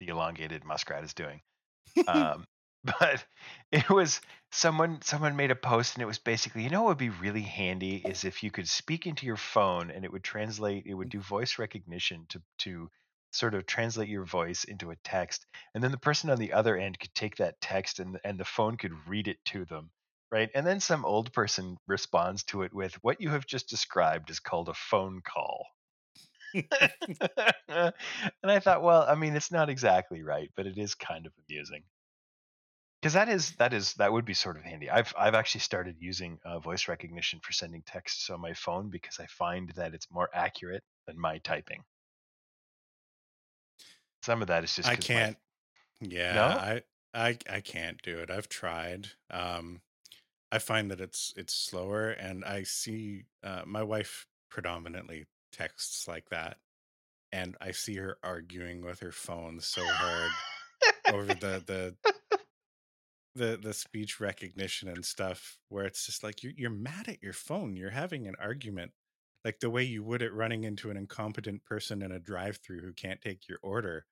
[0.00, 1.42] the elongated muskrat is doing.
[2.08, 2.46] um,
[2.84, 3.22] but
[3.70, 6.96] it was someone someone made a post and it was basically you know what would
[6.96, 10.86] be really handy is if you could speak into your phone and it would translate
[10.86, 12.88] it would do voice recognition to to
[13.30, 16.78] sort of translate your voice into a text and then the person on the other
[16.78, 19.90] end could take that text and and the phone could read it to them
[20.32, 24.30] right and then some old person responds to it with what you have just described
[24.30, 25.66] is called a phone call
[26.54, 27.92] and
[28.42, 31.84] I thought, well, I mean, it's not exactly right, but it is kind of amusing.
[33.02, 34.88] Because that is that is that would be sort of handy.
[34.88, 39.18] I've I've actually started using uh, voice recognition for sending texts on my phone because
[39.20, 41.84] I find that it's more accurate than my typing.
[44.22, 45.38] Some of that is just I 'cause my- can't.
[46.00, 46.60] Yeah, No?
[46.60, 48.30] I I I can't do it.
[48.30, 49.12] I've tried.
[49.30, 49.82] Um,
[50.52, 56.28] I find that it's it's slower, and I see uh, my wife predominantly texts like
[56.30, 56.58] that,
[57.32, 60.30] and I see her arguing with her phone so hard
[61.12, 61.96] over the the
[63.36, 67.32] the the speech recognition and stuff, where it's just like you're you're mad at your
[67.32, 67.76] phone.
[67.76, 68.90] You're having an argument,
[69.44, 72.92] like the way you would at running into an incompetent person in a drive-through who
[72.92, 74.04] can't take your order.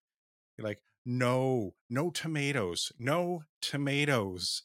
[0.56, 4.62] You're like, no, no tomatoes, no tomatoes.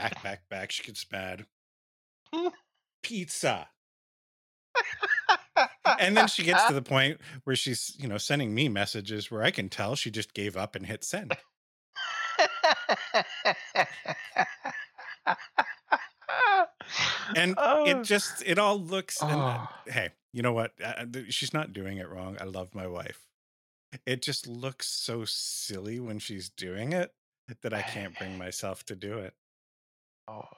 [0.00, 0.72] Back, back, back.
[0.72, 1.44] She gets mad.
[3.02, 3.68] Pizza.
[5.98, 9.42] And then she gets to the point where she's, you know, sending me messages where
[9.42, 11.36] I can tell she just gave up and hit send.
[17.36, 17.86] And Oh.
[17.86, 19.90] it just, it all looks, and, uh, Oh.
[19.90, 20.72] hey, you know what?
[20.82, 22.36] Uh, she's not doing it wrong.
[22.40, 23.24] I love my wife.
[24.06, 27.12] It just looks so silly when she's doing it
[27.62, 29.34] that I can't bring myself to do it.
[30.30, 30.48] Oh,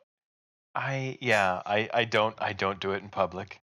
[0.75, 3.61] I yeah, I I don't I don't do it in public,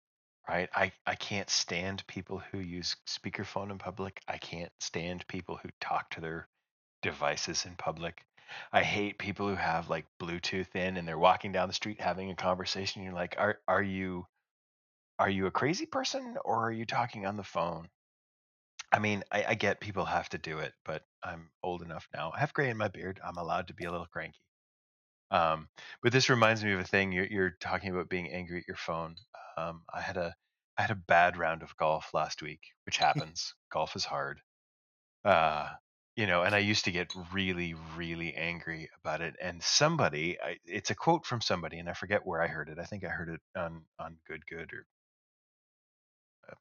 [0.49, 0.69] right?
[0.75, 4.21] I I can't stand people who use speakerphone in public.
[4.29, 6.49] I can't stand people who talk to their
[7.03, 8.25] devices in public.
[8.73, 12.31] I hate people who have like Bluetooth in and they're walking down the street having
[12.31, 13.03] a conversation.
[13.03, 14.27] You're like, are are you
[15.19, 17.89] are you a crazy person or are you talking on the phone?
[18.93, 22.33] I mean, I, I get people have to do it, but I'm old enough now.
[22.35, 23.21] I have gray in my beard.
[23.25, 24.41] I'm allowed to be a little cranky.
[25.31, 25.69] Um,
[26.03, 27.13] but this reminds me of a thing.
[27.13, 29.17] You're, you're talking about being angry at your phone.
[29.57, 30.35] Um, I had a
[30.77, 33.55] I had a bad round of golf last week, which happens.
[33.73, 34.41] golf is hard.
[35.25, 35.69] Uh,
[36.17, 39.35] you know, and I used to get really, really angry about it.
[39.41, 42.79] And somebody, I, it's a quote from somebody, and I forget where I heard it.
[42.79, 44.87] I think I heard it on on Good Good or
[46.51, 46.55] uh,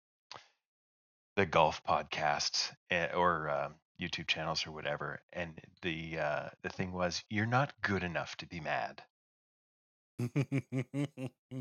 [1.36, 5.22] the golf podcasts eh, or um, YouTube channels or whatever.
[5.34, 9.04] And the uh, the thing was, you're not good enough to be mad,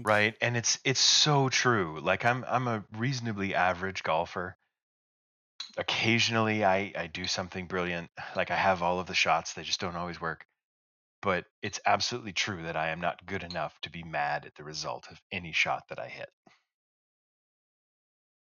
[0.04, 0.34] right?
[0.40, 2.00] And it's it's so true.
[2.02, 4.56] Like I'm I'm a reasonably average golfer.
[5.76, 8.10] Occasionally, I I do something brilliant.
[8.36, 10.46] Like I have all of the shots, they just don't always work.
[11.22, 14.64] But it's absolutely true that I am not good enough to be mad at the
[14.64, 16.30] result of any shot that I hit.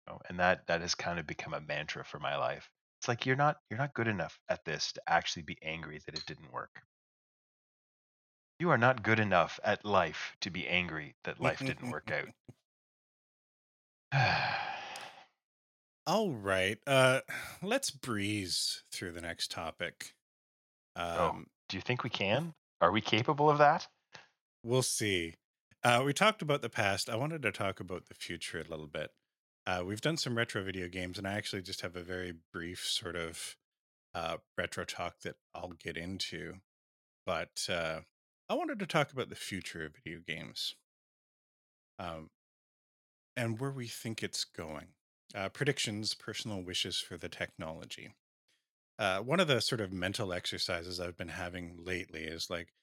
[0.08, 2.70] Know, and that that has kind of become a mantra for my life.
[3.04, 6.18] It's like you're not you're not good enough at this to actually be angry that
[6.18, 6.84] it didn't work.
[8.60, 12.30] You are not good enough at life to be angry that life didn't work out.
[16.08, 16.78] All right.
[16.88, 17.20] Uh
[17.62, 20.14] let's breeze through the next topic.
[20.95, 22.54] oh, Um do you think we can?
[22.80, 23.86] Are we capable of that?
[24.64, 25.36] we'll see.
[25.84, 27.10] Uh we talked about the past.
[27.10, 29.12] I wanted to talk about the future a little bit.
[29.66, 32.86] Uh we've done some retro video games and I actually just have a very brief
[32.86, 33.55] sort of
[34.14, 36.55] uh retro talk that I'll get into.
[37.26, 38.01] But uh
[38.49, 40.76] I wanted to talk about the future of video games.
[41.99, 42.30] Um
[43.36, 44.88] and where we think it's going.
[45.36, 48.14] Uh, predictions, personal wishes for the technology.
[48.99, 52.74] Uh, one of the sort of mental exercises I've been having lately is like,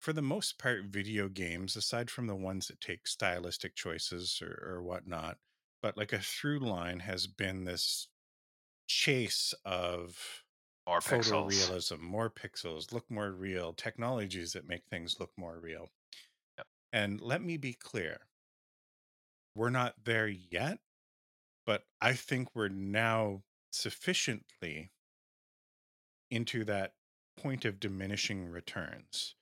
[0.00, 4.60] for the most part, video games, aside from the ones that take stylistic choices or,
[4.66, 5.38] or whatnot,
[5.86, 8.08] but like a through line has been this
[8.88, 10.42] chase of
[10.84, 11.30] More pixels.
[11.30, 15.90] photorealism, more pixels, look more real, technologies that make things look more real.
[16.58, 16.66] Yep.
[16.92, 18.22] And let me be clear
[19.54, 20.80] we're not there yet,
[21.64, 24.90] but I think we're now sufficiently
[26.32, 26.94] into that
[27.36, 29.36] point of diminishing returns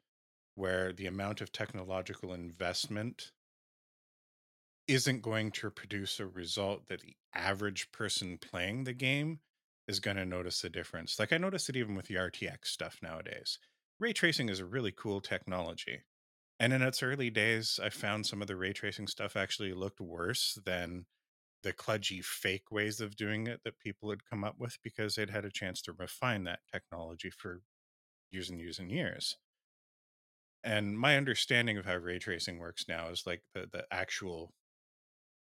[0.56, 3.32] where the amount of technological investment
[4.86, 9.40] isn't going to produce a result that the average person playing the game
[9.88, 11.18] is going to notice a difference.
[11.18, 13.58] Like I notice it even with the RTX stuff nowadays.
[13.98, 16.00] Ray tracing is a really cool technology.
[16.60, 20.00] And in its early days, I found some of the ray tracing stuff actually looked
[20.00, 21.06] worse than
[21.62, 25.30] the kludgy fake ways of doing it that people had come up with because they'd
[25.30, 27.62] had a chance to refine that technology for
[28.30, 29.36] years and years and years.
[30.62, 34.52] And my understanding of how ray tracing works now is like the, the actual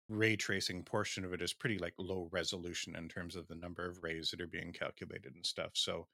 [0.10, 3.88] ray tracing portion of it is pretty like low resolution in terms of the number
[3.88, 5.72] of rays that are being calculated and stuff.
[5.74, 6.08] So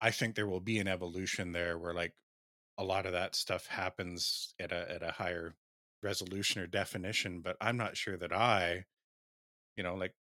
[0.00, 2.14] I think there will be an evolution there where like
[2.76, 5.54] a lot of that stuff happens at a at a higher
[6.02, 8.84] resolution or definition, but I'm not sure that I,
[9.76, 10.14] you know, like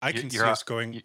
[0.00, 1.02] I can see you're us going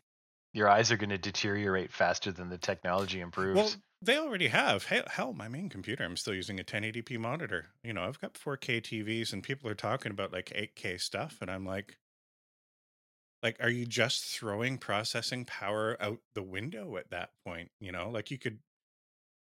[0.53, 3.57] Your eyes are going to deteriorate faster than the technology improves.
[3.57, 4.85] Well, they already have.
[4.85, 7.67] Hell, my main computer, I'm still using a 1080p monitor.
[7.83, 11.51] You know, I've got 4K TVs, and people are talking about like 8K stuff, and
[11.51, 11.97] I'm like,
[13.43, 17.71] like, are you just throwing processing power out the window at that point?
[17.79, 18.59] You know, like you could,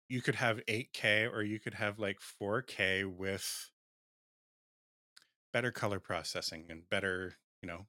[0.09, 3.71] you could have 8K, or you could have like 4K with
[5.53, 7.87] better color processing and better, you know,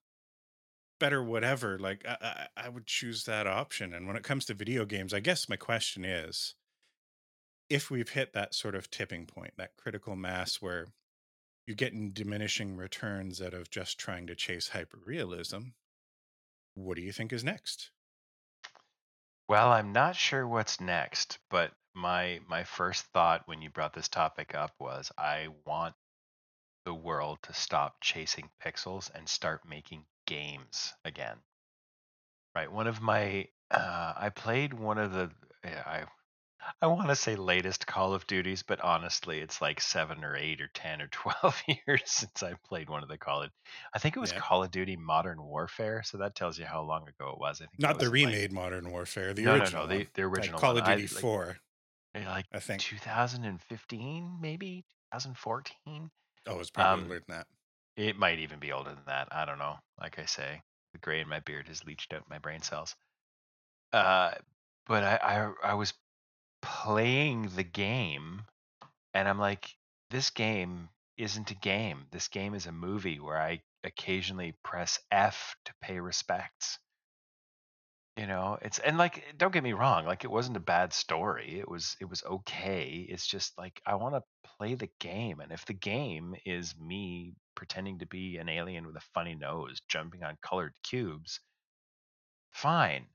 [0.99, 1.77] better whatever.
[1.77, 3.93] Like, I, I, I would choose that option.
[3.93, 6.55] And when it comes to video games, I guess my question is
[7.69, 10.19] if we've hit that sort of tipping point, that critical mm.
[10.19, 10.87] mass where
[11.65, 15.73] you're getting diminishing returns out of just trying to chase hyperrealism,
[16.75, 17.91] what do you think is next?
[19.49, 24.07] Well, I'm not sure what's next, but my my first thought when you brought this
[24.07, 25.95] topic up was I want
[26.85, 31.37] the world to stop chasing pixels and start making games again.
[32.55, 32.71] Right?
[32.71, 35.31] One of my uh, I played one of the
[35.65, 36.03] yeah, I
[36.81, 40.59] I want to say latest Call of Duties, but honestly, it's like seven or eight
[40.59, 43.51] or ten or twelve years since I played one of the Call of.
[43.93, 44.39] I think it was Yeah.
[44.39, 47.61] Call of Duty Modern Warfare, so that tells you how long ago it was.
[47.61, 49.87] I think Not the was, like- remade Modern Warfare, the no, original.
[49.87, 50.83] no, no, the, the Like original Call one.
[50.83, 51.57] of I- Duty like, 4,
[52.15, 52.81] eh, like I think.
[52.81, 56.09] 2015, maybe 2014.
[56.47, 57.47] Oh, it's probably um, older than that.
[57.95, 59.27] It might even be older than that.
[59.31, 59.75] I don't know.
[59.99, 60.61] Like I say,
[60.93, 62.95] the gray in my beard has leached out my brain cells.
[63.93, 64.31] Uh,
[64.85, 65.15] but I,
[65.63, 65.93] I, I was
[66.61, 68.43] playing the game,
[69.13, 69.75] and I'm like,
[70.09, 72.05] this game isn't a game.
[72.11, 76.79] This game is a movie where I occasionally press F to pay respects.
[78.17, 81.59] You know, it's and like don't get me wrong, like it wasn't a bad story.
[81.59, 83.05] It was it was okay.
[83.07, 84.23] It's just like I want to
[84.57, 88.95] play the game and if the game is me pretending to be an alien with
[88.97, 91.39] a funny nose jumping on colored cubes,
[92.51, 93.07] fine.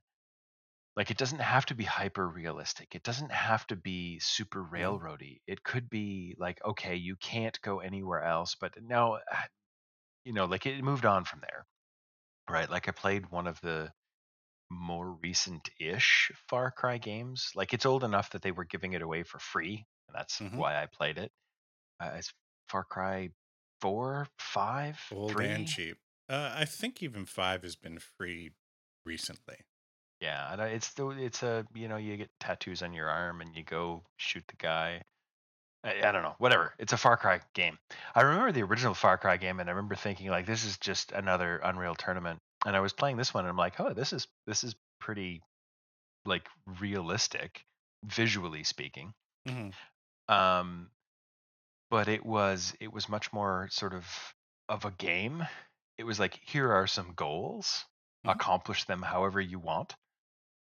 [0.95, 2.95] Like it doesn't have to be hyper realistic.
[2.95, 5.41] It doesn't have to be super railroady.
[5.47, 9.47] It could be like, okay, you can't go anywhere else, but no, ah,
[10.23, 11.65] you know, like it moved on from there,
[12.49, 12.69] right?
[12.69, 13.91] Like I played one of the
[14.73, 17.51] more recent-ish Far Cry games.
[17.55, 20.55] Like it's old enough that they were giving it away for free, and that's Mhm.
[20.57, 21.31] why I played it.
[21.99, 22.33] Uh, it's
[22.69, 23.29] Far Cry
[23.81, 25.47] four, five, Old three.
[25.47, 25.97] and cheap.
[26.29, 28.51] Uh, I think even five has been free
[29.05, 29.57] recently.
[30.19, 33.55] Yeah, and it's the it's a you know you get tattoos on your arm and
[33.55, 35.01] you go shoot the guy.
[35.83, 36.73] I, I don't know, whatever.
[36.79, 37.77] It's a Far Cry game.
[38.15, 41.11] I remember the original Far Cry game, and I remember thinking like this is just
[41.11, 42.39] another Unreal Tournament.
[42.65, 45.41] And I was playing this one, and I'm like, oh, this is this is pretty
[46.25, 46.47] like
[46.79, 47.65] realistic,
[48.05, 49.13] visually speaking.
[49.47, 49.69] hmm
[50.27, 50.89] Um,
[51.89, 54.05] but it was it was much more sort of
[54.69, 55.45] of a game.
[55.97, 57.85] It was like here are some goals,
[58.25, 58.31] Mhm.
[58.31, 59.95] accomplish them however you want,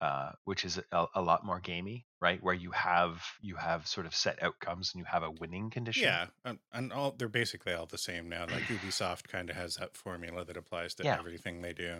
[0.03, 2.43] uh, which is a, a lot more gamey, right?
[2.43, 6.03] Where you have you have sort of set outcomes and you have a winning condition.
[6.03, 8.41] Yeah, and, and all they're basically all the same now.
[8.41, 11.17] Like Ubisoft kind of has that formula that applies to Yeah.
[11.17, 11.99] everything they do.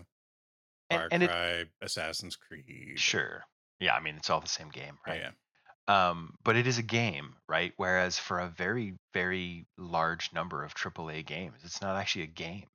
[0.89, 2.99] And- Far and it- Cry, Assassin's Creed.
[2.99, 3.45] Sure.
[3.79, 5.21] Yeah, I mean it's all the same game, right?
[5.21, 5.31] yeah.
[6.09, 7.71] um, but it is a game, right?
[7.77, 12.65] Whereas for a very, very large number of AAA games, it's not actually a game,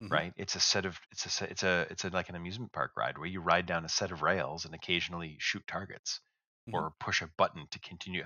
[0.00, 0.20] Mhm.
[0.20, 0.32] right?
[0.36, 2.92] It's a set of it's a set, it's a it's a like an amusement park
[2.96, 6.20] ride where you ride down a set of rails and occasionally shoot targets
[6.66, 6.84] Mhm.
[6.84, 8.24] or push a button to continue.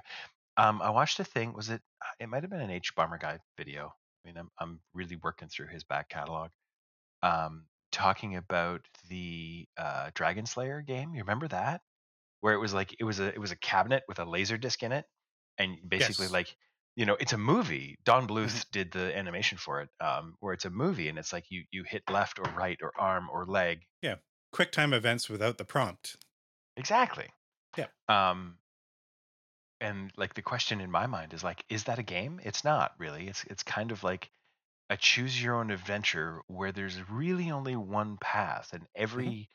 [0.57, 1.55] Um, I watched a thing.
[1.55, 1.83] Was it?
[2.21, 3.89] It might have been an hbomberguy video.
[4.25, 6.53] I mean, I'm I'm really working through his back catalog.
[7.23, 11.15] Um, talking about the uh, Dragon's Lair game.
[11.15, 11.83] You remember that?
[12.41, 14.83] Where it was like it was a it was a cabinet with a laser disc
[14.83, 15.07] in it,
[15.59, 16.29] and basically Yes.
[16.29, 16.57] like
[16.97, 17.97] you know it's a movie.
[18.05, 21.51] Don Bluth did the animation for it, um, where it's a movie and it's like
[21.51, 23.81] you you hit left or right or arm or leg.
[24.03, 24.17] Yeah,
[24.53, 26.17] quick time events without the prompt.
[26.77, 27.31] Exactly.
[27.77, 27.89] Yeah.
[28.09, 28.59] Um,
[29.81, 32.41] and like the question in my mind is like, is that a game?
[32.43, 33.29] It's not really.
[33.29, 34.31] It's it's kind of like
[34.91, 39.51] a choose your own adventure where there's really only one path, and every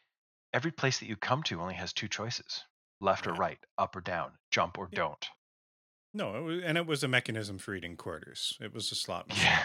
[0.53, 2.65] every place that you come to only has two choices:
[3.01, 3.39] left or Right.
[3.39, 4.99] right, up or down, jump or Yeah.
[4.99, 5.29] don't.
[6.13, 8.57] No, it was, and it was a mechanism for eating quarters.
[8.59, 9.45] It was a slot machine.
[9.45, 9.63] Yeah.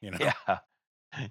[0.00, 0.18] You know.
[0.20, 0.58] Yeah.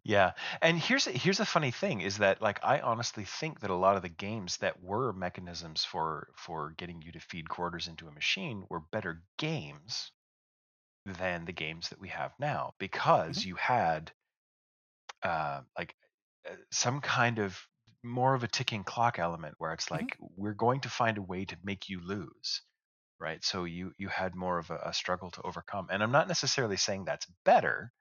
[0.04, 0.32] Yeah.
[0.64, 3.76] And here's a, here's a funny thing is that like I honestly think that a
[3.76, 8.08] lot of the games that were mechanisms for for getting you to feed quarters into
[8.08, 10.12] a machine were better games
[11.06, 14.12] than the games that we have now because you had
[15.22, 15.94] uh like
[16.50, 17.60] uh, some kind of
[18.04, 21.46] more of a ticking clock element where it's like we're going to find a way
[21.46, 22.62] to make you lose
[23.20, 26.28] right so you you had more of a, a struggle to overcome and i'm not
[26.28, 27.92] necessarily saying that's better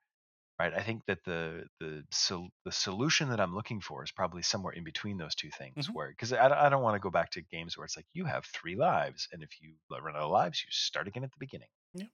[0.59, 4.41] right i think that the the sol- the solution that i'm looking for is probably
[4.41, 5.93] somewhere in between those two things Mhm.
[5.93, 8.25] where because I, I don't want to go back to games where it's like you
[8.25, 11.39] have three lives and if you run out of lives you start again at the
[11.39, 12.07] beginning Yeah.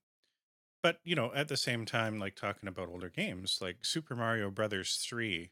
[0.84, 4.52] But you know, at the same time, like talking about older games, like Super Mario
[4.52, 5.52] Brothers three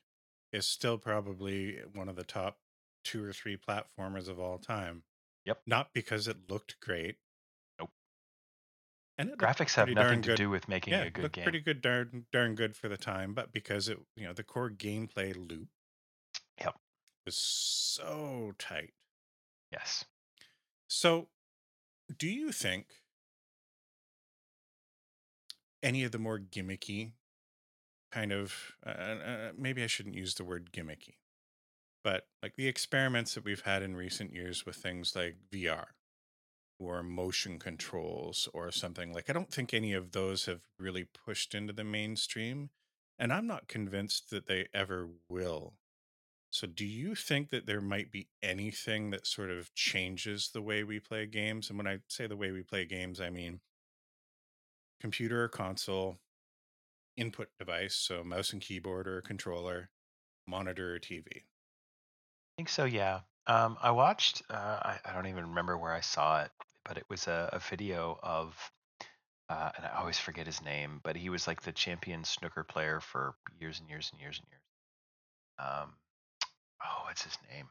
[0.52, 2.62] is still probably one of the top
[3.04, 5.04] two or three platformers of all time.
[5.46, 5.64] Yep.
[5.66, 7.20] Not because it looked great.
[9.20, 12.26] And graphics have nothing to do with making yeah, a good game pretty good, darn
[12.32, 13.34] darn good for the time.
[13.36, 15.70] But because it, you know, the core gameplay loop,
[16.62, 16.76] Yep.
[17.26, 18.94] was so tight.
[19.72, 20.06] yes
[20.88, 21.30] So,
[22.18, 22.88] do you think
[25.82, 27.14] any of the more gimmicky
[28.12, 31.18] kind of uh, uh, maybe I shouldn't use the word gimmicky,
[32.04, 35.90] but like the experiments that we've had in recent years with things like VR
[36.80, 41.54] or motion controls or something like I don't think any of those have really pushed
[41.54, 42.70] into the mainstream
[43.18, 45.74] and I'm not convinced that they ever will.
[46.52, 50.84] So do you think that there might be anything that sort of changes the way
[50.84, 53.60] we play games and when I say the way we play games I mean
[55.02, 56.20] computer or console
[57.18, 59.90] input device so mouse and keyboard or controller
[60.48, 61.28] monitor or TV.
[61.28, 61.44] I
[62.58, 62.86] think so.
[62.86, 63.22] Yeah.
[63.48, 64.42] Um, I watched.
[64.50, 66.52] Uh, I, I don't even remember where I saw it,
[66.86, 68.56] but it was a, a video of,
[69.50, 73.00] uh, and I always forget his name, but he was like the champion snooker player
[73.00, 74.62] for years and years and years and years.
[75.60, 75.94] Um,
[76.84, 77.68] oh, what's his name?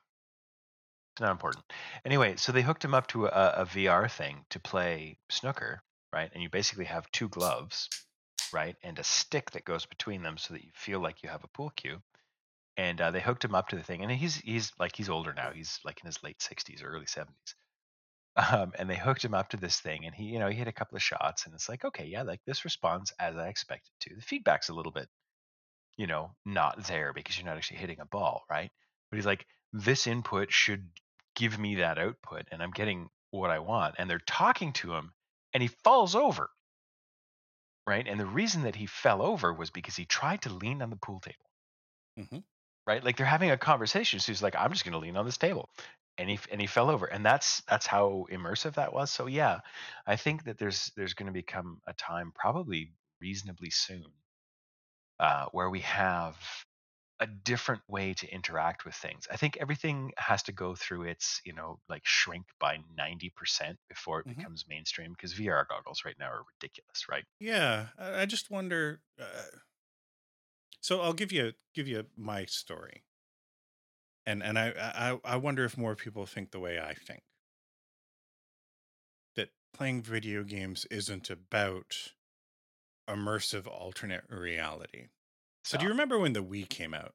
[1.15, 1.65] It's not important.
[2.05, 5.83] Anyway, so they hooked him up to a, a VR thing to play snooker,
[6.13, 6.31] right?
[6.33, 7.89] And you basically have two gloves,
[8.53, 11.45] right, and a stick that goes between them so that you feel like you have
[11.45, 12.01] a pool cue
[12.79, 15.35] and uh, they hooked him up to the thing and he's he's like he's older
[15.35, 17.27] now he's like in his late 60s or early 70s
[18.39, 20.69] um, and they hooked him up to this thing and he you know he hit
[20.69, 23.91] a couple of shots and it's like okay yeah like this responds as i expected
[24.01, 25.09] to the feedback's a little bit
[25.97, 28.71] you know not there because you're not actually hitting a ball right
[29.11, 30.89] but he's like this input should
[31.39, 33.95] give me that output and I'm getting what I want.
[33.99, 35.13] And they're talking to him
[35.55, 36.51] and he falls over.
[37.87, 38.07] Right.
[38.07, 40.97] And the reason that he fell over was because he tried to lean on the
[40.97, 41.51] pool table.
[42.19, 42.39] Mm-hmm
[42.87, 43.05] Right.
[43.05, 44.19] Like they're having a conversation.
[44.19, 45.69] So he's like, I'm just going to lean on this table.
[46.19, 49.61] And he, and he fell over and that's that's how immersive that was so yeah
[50.07, 54.13] i think that there's there's going to become a time probably reasonably soon
[55.19, 56.37] uh, where we have
[57.21, 59.27] a different way to interact with things.
[59.31, 64.21] I think everything has to go through its, you know, like shrink by 90% before
[64.21, 64.49] it Mhm.
[64.49, 67.25] becomes mainstream because VR goggles right now are ridiculous, right?
[67.41, 69.03] Yeah, I I just wonder.
[69.19, 69.59] Uh,
[70.81, 73.05] so I'll give you give you my story,
[74.29, 74.73] and and I,
[75.25, 77.23] I I wonder if more people think the way I think.
[79.37, 82.13] That playing video games isn't about
[83.09, 85.07] immersive alternate reality.
[85.65, 87.15] So do you remember when the Wii came out?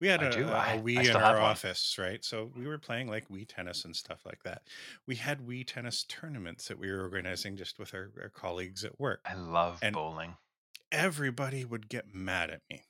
[0.00, 2.24] We had a, a a Wii in our office, right?
[2.24, 4.62] So we were playing like Wii tennis and stuff like that.
[5.06, 8.98] We had Wii tennis tournaments that we were organizing just with our, our colleagues at
[8.98, 9.20] work.
[9.24, 10.34] I love And bowling.
[10.90, 12.82] everybody would get mad at me.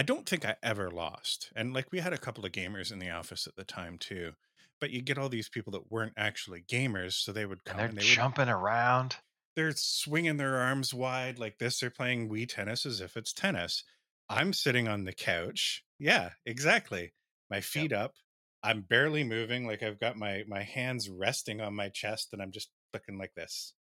[0.00, 1.52] I don't think I ever lost.
[1.54, 4.34] And like we had a couple of gamers in the office at the time too.
[4.80, 7.78] But you get all these people that weren't actually gamers, so they would And come
[7.78, 9.16] they're and they would jumping around.
[9.56, 11.78] they're swinging their arms wide like this.
[11.80, 13.84] They're playing Wii tennis as if it's tennis.
[14.28, 15.84] I'm sitting on the couch.
[15.98, 17.14] Yeah, exactly.
[17.48, 17.86] My Yep.
[17.86, 18.16] feet up.
[18.62, 19.66] I'm barely moving.
[19.66, 23.34] Like I've got my my hands resting on my chest, and I'm just looking like
[23.34, 23.74] this,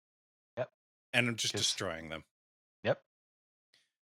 [0.57, 0.71] Yep.
[1.13, 2.38] and I'm just Because, destroying them yep.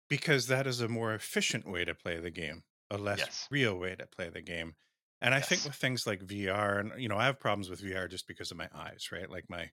[0.09, 3.49] Because that is a more efficient way to play the game, a less Yes.
[3.51, 4.77] real way to play the game.
[5.21, 8.09] And I think with things like VR, and you know, I have problems with VR
[8.09, 9.31] just because of my eyes, right?
[9.31, 9.71] Like my,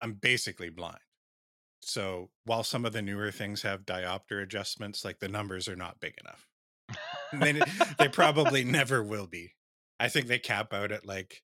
[0.00, 1.00] I'm basically blind.
[1.82, 6.00] So while some of the newer things have diopter adjustments, like the numbers are not
[6.00, 6.48] big enough.
[7.32, 7.64] They
[7.98, 9.54] they probably never will be.
[10.00, 11.42] I think they cap out at like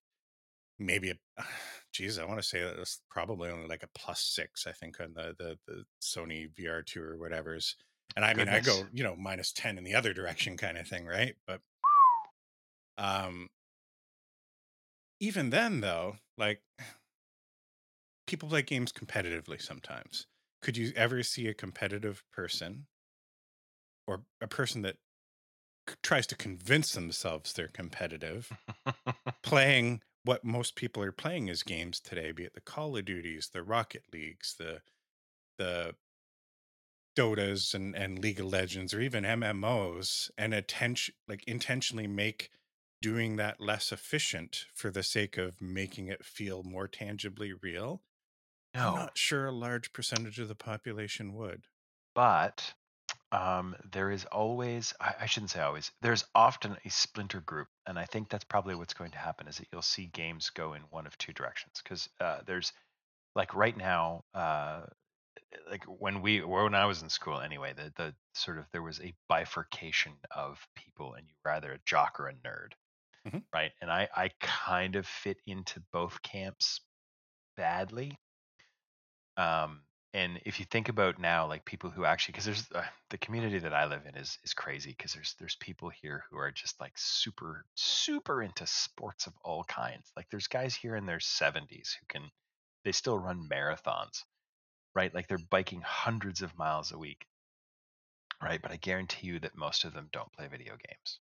[0.79, 1.43] maybe a
[1.93, 4.99] geez, I want to say that it's probably only like a plus six, I think,
[4.99, 7.75] on the the, the Sony VR two or whatever's.
[8.15, 10.87] And I mean I go, you know, minus ten in the other direction kind of
[10.87, 11.35] thing, right?
[11.47, 11.61] But
[12.97, 13.49] um
[15.19, 16.61] even then though, like
[18.27, 20.27] people play games competitively sometimes.
[20.61, 22.87] Could you ever see a competitive person
[24.07, 24.97] or a person that
[25.89, 28.51] c- tries to convince themselves they're competitive
[29.43, 33.49] playing what most people are playing as games today, be it the Call of Duties,
[33.53, 34.81] the Rocket Leagues, the
[35.57, 35.95] the
[37.15, 42.49] Dotas and, and League of Legends, or even MMOs, and attention like intentionally make
[43.01, 48.01] doing that less efficient for the sake of making it feel more tangibly real.
[48.89, 51.67] I'm not sure a large percentage of the population would.
[52.15, 52.73] but
[53.31, 57.67] um, there is always, I, I shouldn't say always, there's often a splinter group.
[57.87, 60.73] And I think that's probably what's going to happen is that you'll see games go
[60.73, 61.81] in one of two directions.
[61.83, 62.73] Because uh, there's,
[63.35, 64.83] like right now, uh,
[65.69, 68.99] like when we when I was in school anyway, the the sort of there was
[69.01, 72.73] a bifurcation of people, and you were either a jock or a nerd,
[73.25, 73.43] Mhm.
[73.53, 73.73] right?
[73.81, 76.81] And I I kind of fit into both camps
[77.57, 78.19] badly.
[79.37, 79.83] Um,
[80.13, 83.57] and if you think about now, like people who actually, because there's uh, the community
[83.59, 86.79] that I live in is is crazy because there's there's people here who are just
[86.79, 90.11] like super super into sports of all kinds.
[90.15, 92.29] Like there's guys here in their 70s who can
[92.83, 94.23] they still run marathons
[94.95, 95.13] right?
[95.13, 97.27] Like they're biking hundreds of miles a week,
[98.41, 98.61] right?
[98.61, 101.19] But I guarantee you that most of them don't play video games,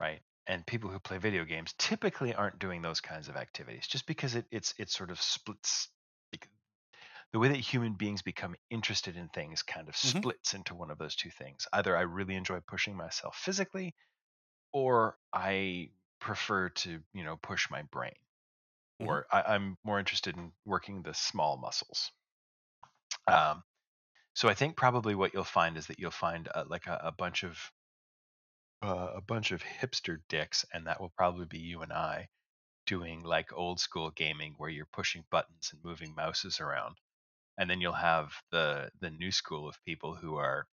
[0.00, 0.22] right?
[0.46, 4.34] And people who play video games typically aren't doing those kinds of activities just because
[4.36, 5.90] it, it's it sort of splits
[7.32, 10.22] the way that human beings become interested in things kind of Mhm.
[10.22, 11.66] splits into one of those two things.
[11.72, 13.94] Either I really enjoy pushing myself physically
[14.72, 18.16] or I prefer to, you know, push my brain.
[19.00, 19.18] Mhm.
[19.18, 22.12] Or I, I'm more interested in working the small muscles.
[23.28, 23.62] Um,
[24.34, 27.12] so I think probably what you'll find is that you'll find uh, like a, a
[27.12, 27.58] bunch of
[28.82, 32.28] uh, a bunch of hipster dicks, and that will probably be you and I
[32.86, 36.96] doing like old school gaming where you're pushing buttons and moving mouses around,
[37.58, 40.66] and then you'll have the the new school of people who are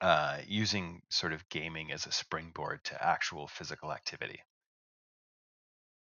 [0.00, 4.40] uh, using sort of gaming as a springboard to actual physical activity.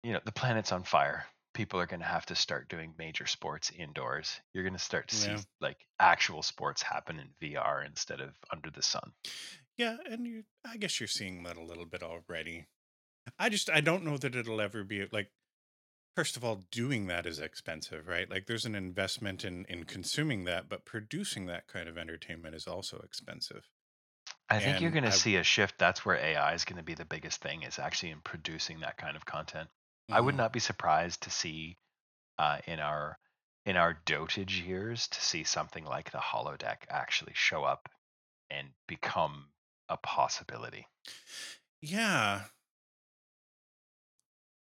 [0.04, 1.26] You know, the planet's on fire.
[1.54, 4.40] People are going to have to start doing major sports indoors.
[4.54, 8.70] You're going to start to see like actual sports happen in VR instead of under
[8.70, 9.12] the sun.
[9.78, 12.68] Yeah, and you I guess you're seeing that a little bit already.
[13.40, 15.32] I just I don't know that it'll ever be like
[16.16, 18.30] first of all doing that is expensive, right?
[18.30, 22.68] Like there's an investment in in consuming that, but producing that kind of entertainment is
[22.68, 23.70] also expensive.
[24.50, 25.80] I think you're going to see a shift.
[25.80, 28.98] That's where AI is going to be the biggest thing is actually in producing that
[28.98, 29.70] kind of content.
[30.14, 30.18] Mm-hmm.
[30.18, 30.42] I would mm-hmm.
[30.42, 31.78] not be surprised to see
[32.38, 33.18] uh, in our
[33.66, 37.90] in our dotage years to see something like the holodeck actually show up
[38.50, 39.46] and become
[39.90, 40.88] a possibility.
[41.82, 42.42] Yeah.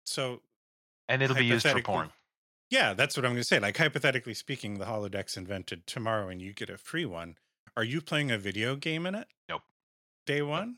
[0.04, 0.42] So
[1.08, 2.10] and it'll be used for porn.
[2.68, 3.58] Yeah, that's what I'm going to say.
[3.58, 7.36] Like hypothetically speaking, the holodeck's invented tomorrow and you get a free one.
[7.76, 9.26] Are you playing a video game in it?
[9.48, 9.62] Nope.
[10.26, 10.76] Day 1?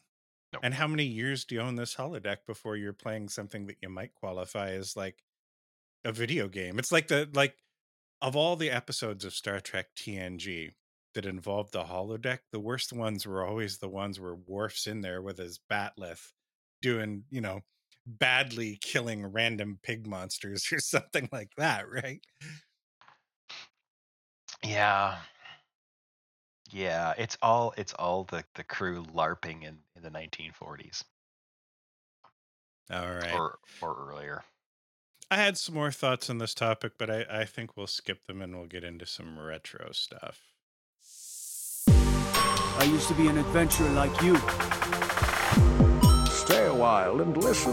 [0.53, 0.61] No.
[0.62, 3.89] And how many years do you own this holodeck before you're playing something that you
[3.89, 5.23] might qualify as like
[6.05, 6.79] a video game?
[6.79, 7.57] It's like the like
[8.20, 10.73] of all the episodes of Star Trek TNG
[11.15, 15.20] that involved the holodeck, the worst ones were always the ones where Worf's in there
[15.23, 16.33] with his bat'leth
[16.81, 17.61] doing, you know,
[18.07, 22.20] badly killing random pig monsters or something like that, right?
[24.65, 25.19] Yeah.
[26.70, 31.05] Yeah, it's all it's all the the crew larping and in the 1940s
[32.91, 33.35] All right.
[33.35, 34.43] or or earlier.
[35.31, 38.43] I had some more thoughts on this topic, but I, I think we'll skip them
[38.43, 40.41] and we'll get into some retro stuff.
[41.89, 44.37] I used to be an adventurer like you.
[46.31, 47.73] Stay a while and listen.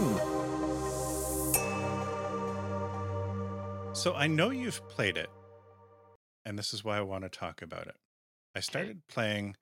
[3.94, 5.28] So I know you've played it,
[6.46, 7.96] and this is why I want to talk about it.
[8.54, 9.56] I started playing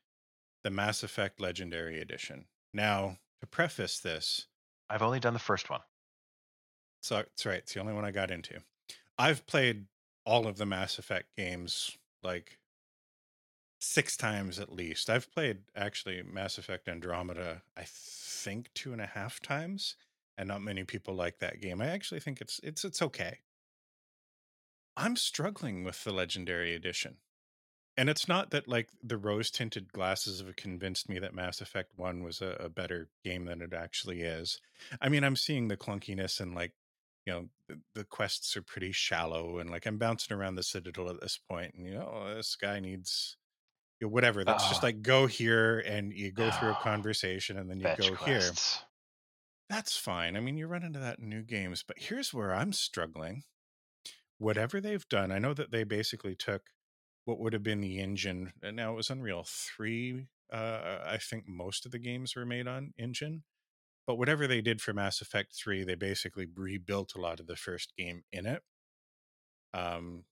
[0.63, 2.45] the Mass Effect Legendary Edition.
[2.79, 4.47] Now, to preface this,
[4.89, 5.81] I've only done the first one.
[7.03, 8.61] so that's right, it's the only one I got into.
[9.19, 9.87] I've played
[10.25, 12.61] all of the Mass Effect games like
[13.81, 15.11] six times at least.
[15.11, 19.97] I've played actually Mass Effect Andromeda, I think two and a half times,
[20.37, 21.83] and not many people like that game.
[21.83, 23.41] I actually think it's it's it's okay.
[24.97, 27.17] I'm struggling with the Legendary Edition.
[27.99, 31.91] And it's not that like the rose tinted glasses have convinced me that Mass Effect
[31.97, 34.61] 1 was a, a better game than it actually is.
[35.03, 36.73] I mean, I'm seeing the clunkiness and like,
[37.27, 41.11] you know, the, the quests are pretty shallow and like I'm bouncing around the Citadel
[41.11, 43.37] at this point and, you know, oh, this guy needs
[44.01, 44.45] you know, whatever.
[44.45, 44.87] That's just Ah.
[44.87, 46.81] like go here and you go through a Ah.
[46.83, 48.49] conversation and then you Fetch go here.
[49.69, 50.37] That's fine.
[50.37, 53.43] I mean, you run into that in new games, but here's where I'm struggling.
[54.39, 56.71] Whatever they've done, I know that they basically took
[57.29, 60.27] what would have been the engine, and now it was Unreal 3.
[60.51, 63.45] Uh, I think most of the games were made on engine.
[64.07, 67.55] But whatever they did for Mass Effect 3, they basically rebuilt a lot of the
[67.55, 68.63] first game in it.
[69.75, 70.25] Um,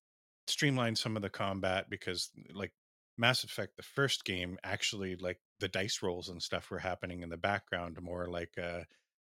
[0.47, 2.73] streamlined some of the combat because, like,
[3.19, 7.29] Mass Effect, the first game, actually, like, the dice rolls and stuff were happening in
[7.29, 8.85] the background, more like uh,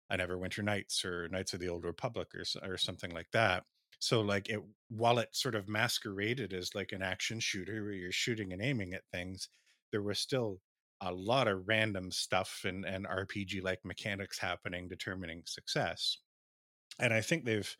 [0.08, 3.64] a Neverwinter Nights or Knights of the Old Republic or, or something like that.
[3.98, 8.12] So, like, it while it sort of masqueraded as like an action shooter where you're
[8.12, 9.48] shooting and aiming at things,
[9.92, 10.60] there was still
[11.00, 16.18] a lot of random stuff and, and RPG like mechanics happening, determining success.
[16.98, 17.76] And I think they've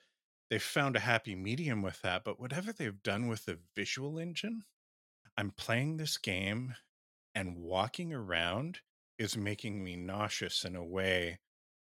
[0.50, 2.24] they've found a happy medium with that.
[2.24, 4.64] But whatever they've done with the visual engine,
[5.36, 6.76] I'm playing this game
[7.34, 8.80] and walking around
[9.18, 11.40] is making me nauseous in a way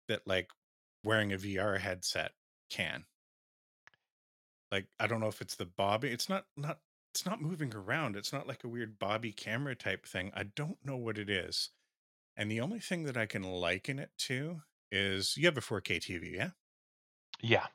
[0.09, 0.51] that like
[1.05, 2.32] wearing a VR headset
[2.70, 3.07] can.
[4.71, 6.09] Like I don't know if it's the bobby.
[6.09, 6.79] It's not not
[7.13, 8.17] it's not moving around.
[8.17, 10.31] It's not like a weird bobby camera type thing.
[10.35, 11.71] I don't know what it is.
[12.37, 15.99] And the only thing that I can liken it to is you have a 4K
[15.99, 16.51] TV, yeah?
[17.41, 17.67] Yeah.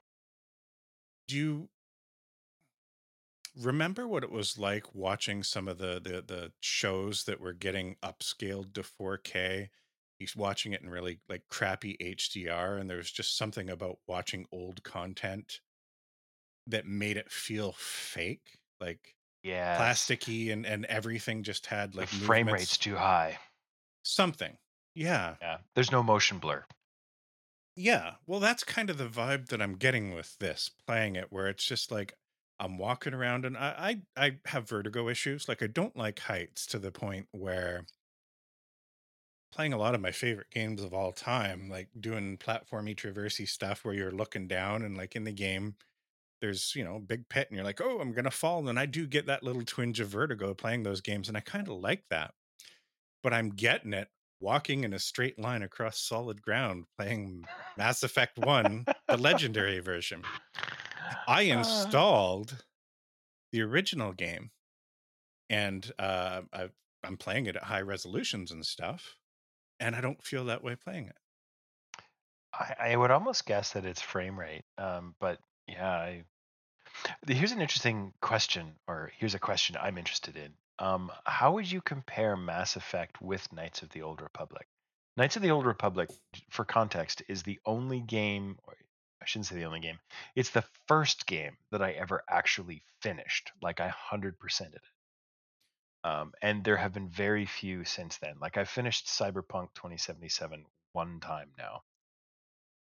[1.27, 1.69] Do you
[3.61, 7.97] remember what it was like watching some of the the, the shows that were getting
[8.01, 9.69] upscaled to 4K?
[10.17, 14.83] He's watching it in really like crappy HDR, and there's just something about watching old
[14.83, 15.59] content
[16.67, 19.93] that made it feel fake, like Yeah.
[19.93, 23.37] plasticky, and and everything just had The like frame rate's too high.
[24.03, 24.57] something.
[24.95, 25.59] Yeah, Yeah.
[25.75, 26.65] There's no motion blur.
[27.77, 31.47] Yeah, well, that's kind of the vibe that I'm getting with this playing it, where
[31.47, 32.17] it's just like
[32.59, 35.47] I'm walking around and I, I I have vertigo issues.
[35.49, 37.85] Like I don't like heights to the point where
[39.51, 43.83] playing a lot of my favorite games of all time, like doing platformy traversy stuff
[43.85, 45.75] where you're looking down and like in the game,
[46.41, 49.07] there's you know big pit and you're like, oh, I'm gonna fall, and I do
[49.07, 52.33] get that little twinge of vertigo playing those games, and I kind of like that.
[53.23, 54.09] But I'm getting it
[54.39, 57.45] walking in a straight line across solid ground playing
[57.77, 60.23] Mass Effect 1, the legendary version.
[61.27, 62.65] I Uh, installed
[63.51, 64.51] the original game
[65.49, 66.69] and uh, i
[67.03, 69.15] I'm playing it at high resolutions and stuff,
[69.79, 71.17] and I don't feel that way playing it.
[72.53, 74.65] I, I would almost guess that it's frame rate.
[74.77, 76.23] Um, but yeah, I,
[77.27, 80.53] here's an interesting question, or here's a question I'm interested in.
[80.79, 84.67] Um, how would you compare Mass Effect with Knights of the Old Republic?
[85.17, 86.09] Knights of the Old Republic,
[86.49, 88.57] for context, is the only game.
[88.63, 88.75] or
[89.21, 89.97] I shouldn't say the only game.
[90.35, 93.51] It's the first game that I ever actually finished.
[93.61, 94.81] Like I hundred percented it.
[96.03, 98.35] Um, and there have been very few since then.
[98.39, 101.81] Like I finished Cyberpunk 2077 one time now,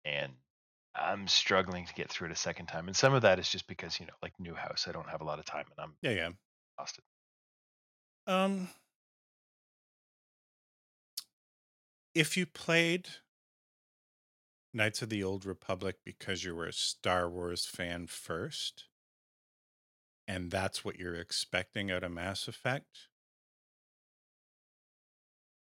[0.04, 0.34] and
[0.96, 2.88] I'm struggling to get through it a second time.
[2.88, 5.22] And some of that is just because you know, like new house, I don't have
[5.22, 6.30] a lot of time, and I'm Yeah, yeah.
[6.78, 7.04] exhausted.
[8.28, 8.70] Um,
[12.16, 13.10] if you played
[14.74, 18.86] Knights of the Old Republic because you were a Star Wars fan first,
[20.28, 23.08] and that's what you're expecting out of Mass Effect,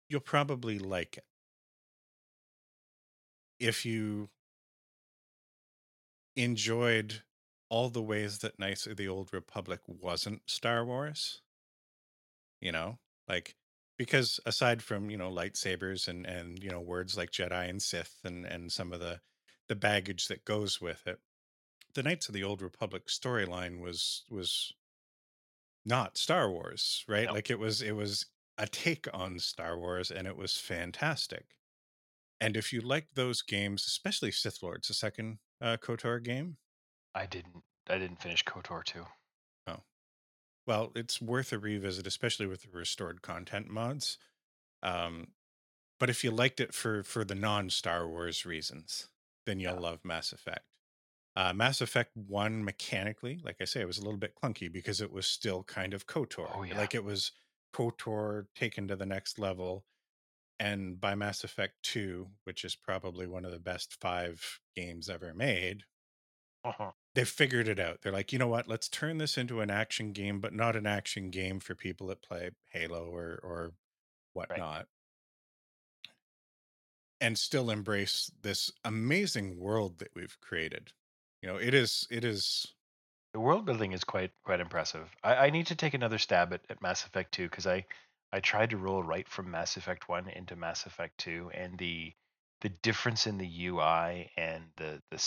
[0.09, 1.25] you'll probably like it.
[3.59, 4.29] If you
[6.37, 7.23] enjoyed
[7.69, 11.41] all the ways that Knights of the Old Republic wasn't Star Wars,
[12.61, 13.55] you know, like
[13.97, 18.15] because aside from you know lightsabers and and you know words like Jedi and Sith
[18.23, 19.19] and and some of the
[19.67, 21.19] the baggage that goes with it,
[21.93, 24.73] the Knights of the Old Republic storyline was was
[25.85, 27.27] not Star Wars, right?
[27.27, 27.33] No.
[27.33, 28.25] Like it was it was
[28.57, 31.45] a take on Star Wars, and it was fantastic.
[32.39, 36.57] And if you like those games, especially Sith Lords, the second uh, KOTOR game,
[37.13, 37.65] I didn't.
[37.87, 39.05] I didn't finish Kotor 2.
[39.67, 39.83] Oh,
[40.67, 44.19] well, it's worth a revisit, especially with the restored content mods.
[44.83, 45.33] Um,
[45.99, 49.09] but if you liked it for for the non Star Wars reasons,
[49.45, 49.79] then you'll Yeah.
[49.79, 50.65] love Mass Effect.
[51.35, 55.01] Uh, Mass Effect One mechanically, like I say, it was a little bit clunky because
[55.01, 56.55] it was still kind of Kotor.
[56.55, 56.75] Oh, yeah.
[56.75, 57.33] Like it was
[57.73, 59.85] Kotor taken to the next level.
[60.59, 65.33] And by Mass Effect Two, which is probably one of the best five games ever
[65.33, 65.83] made,
[66.63, 66.91] Uh-huh.
[67.15, 68.01] they figured it out.
[68.01, 68.67] They're like, you know what?
[68.67, 72.21] Let's turn this into an action game, but not an action game for people that
[72.23, 73.73] play Halo or or
[74.33, 74.87] whatnot.
[77.19, 80.93] And still embrace this amazing world that we've created.
[81.41, 82.75] You know, it is it is
[83.33, 85.15] The world building is quite quite impressive.
[85.23, 87.85] I, I need to take another stab at, at Mass Effect 2 because I
[88.31, 92.15] I tried to roll right from Mass Effect 1 into Mass Effect 2 and the
[92.61, 95.17] the difference in the UI and the the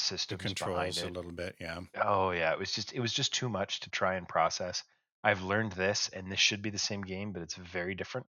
[0.50, 1.82] behind controls a little bit, yeah.
[1.94, 4.84] Oh yeah, it was just it was just too much to try and process.
[5.24, 8.26] I've learned this and this should be the same game, but it's very different.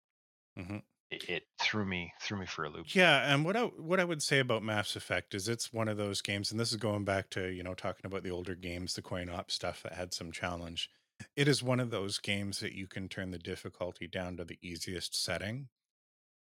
[0.55, 0.77] hmm
[1.09, 2.89] It, it threw me threw me for a loop.
[2.93, 5.97] Yeah, and what I what I would say about Mass Effect is it's one of
[5.97, 8.93] those games, and this is going back to you know talking about the older games,
[8.93, 10.89] the coin op stuff that had some challenge.
[11.35, 14.59] It is one of those games that you can turn the difficulty down to the
[14.61, 15.69] easiest setting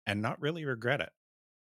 [0.06, 1.12] and not really regret it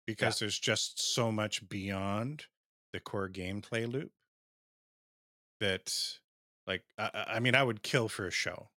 [0.06, 2.45] because there's just so much beyond
[2.94, 4.11] the core gameplay loop
[5.60, 5.94] that,
[6.65, 8.69] like, I, I mean, I would kill for a show.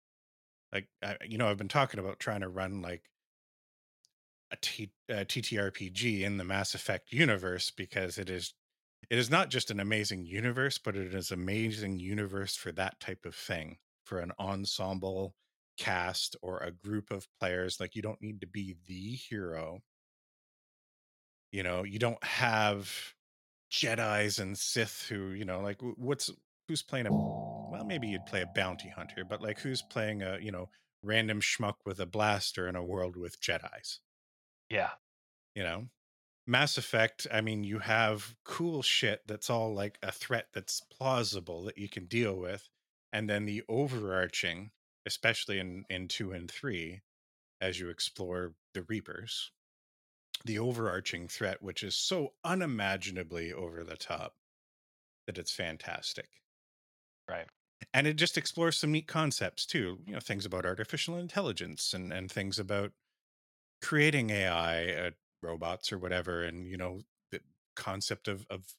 [0.72, 3.10] Like, I, you know, I've been talking about trying to run like
[4.52, 8.54] a T, uh, TTRPG in the Mass Effect universe because it is
[9.10, 13.26] it is not just an amazing universe, but it is amazing universe for that type
[13.26, 13.78] of thing
[14.10, 15.36] for an ensemble
[15.78, 17.80] cast or a group of players.
[17.80, 19.82] Like you don't need to be the hero.
[21.52, 23.16] You know, you don't have
[23.72, 26.32] Jedi's and Sith who, you know, like what's
[26.68, 30.40] who's playing a well, maybe you'd play a bounty hunter, but like who's playing a,
[30.42, 30.70] you know,
[31.04, 34.02] random schmuck with a blaster in a world with Jedi's?
[34.70, 34.92] Yeah.
[35.56, 35.90] you know
[36.48, 41.64] mass effect i mean you have cool shit that's all like a threat that's plausible
[41.66, 42.70] that you can deal with
[43.14, 44.72] and then the overarching
[45.06, 47.02] especially in in 2 and 3
[47.62, 49.52] as you explore the reapers
[50.46, 54.38] the overarching threat which is so unimaginably over the top
[55.28, 56.42] that it's fantastic
[57.30, 57.50] Right.
[57.94, 62.12] and it just explores some neat concepts too you know things about artificial intelligence and
[62.14, 62.92] and things about
[63.82, 65.12] creating ai uh,
[65.42, 67.42] robots or whatever and you know the
[67.76, 68.76] concept of of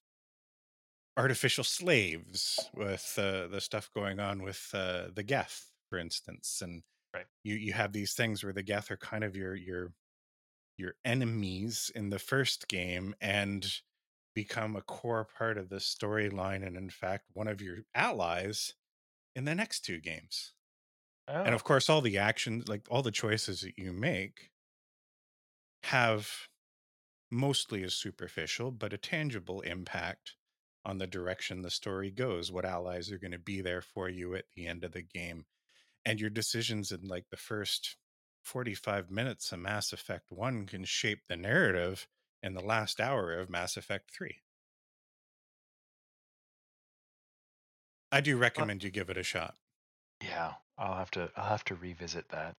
[1.20, 6.82] artificial slaves with uh, the stuff going on with uh, the geth for instance and
[7.14, 7.26] Right.
[7.44, 9.94] you you have these things where the geth are kind of your your
[10.78, 13.82] your enemies in the first game and
[14.34, 18.74] become a core part of the storyline and in fact one of your allies
[19.36, 20.54] in the next two games
[21.28, 24.52] Oh, and of course all the actions like all the choices that you make
[25.84, 26.48] have
[27.30, 30.36] mostly a superficial but a tangible impact
[30.84, 34.34] on the direction the story goes what allies are going to be there for you
[34.34, 35.44] at the end of the game
[36.04, 37.96] and your decisions in like the first
[38.42, 42.08] 45 minutes of mass effect 1 can shape the narrative
[42.42, 44.36] in the last hour of mass effect 3
[48.12, 49.56] i do recommend you give it a shot
[50.22, 50.54] yeah.
[50.78, 52.56] I'll have to I'll have to revisit that.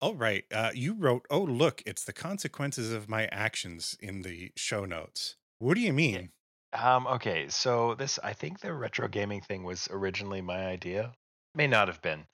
[0.00, 0.44] All right.
[0.52, 5.36] Uh, you wrote, "Oh, look, it's the consequences of my actions" in the show notes.
[5.58, 6.32] What do you mean?
[6.72, 11.12] Um, okay, so this I think the retro gaming thing was originally my idea.
[11.54, 12.26] May not have been,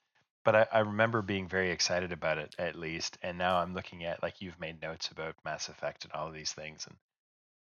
[0.43, 3.17] but I, I remember being very excited about it at least.
[3.21, 6.33] And now I'm looking at like you've made notes about Mass Effect and all of
[6.33, 6.97] these things, and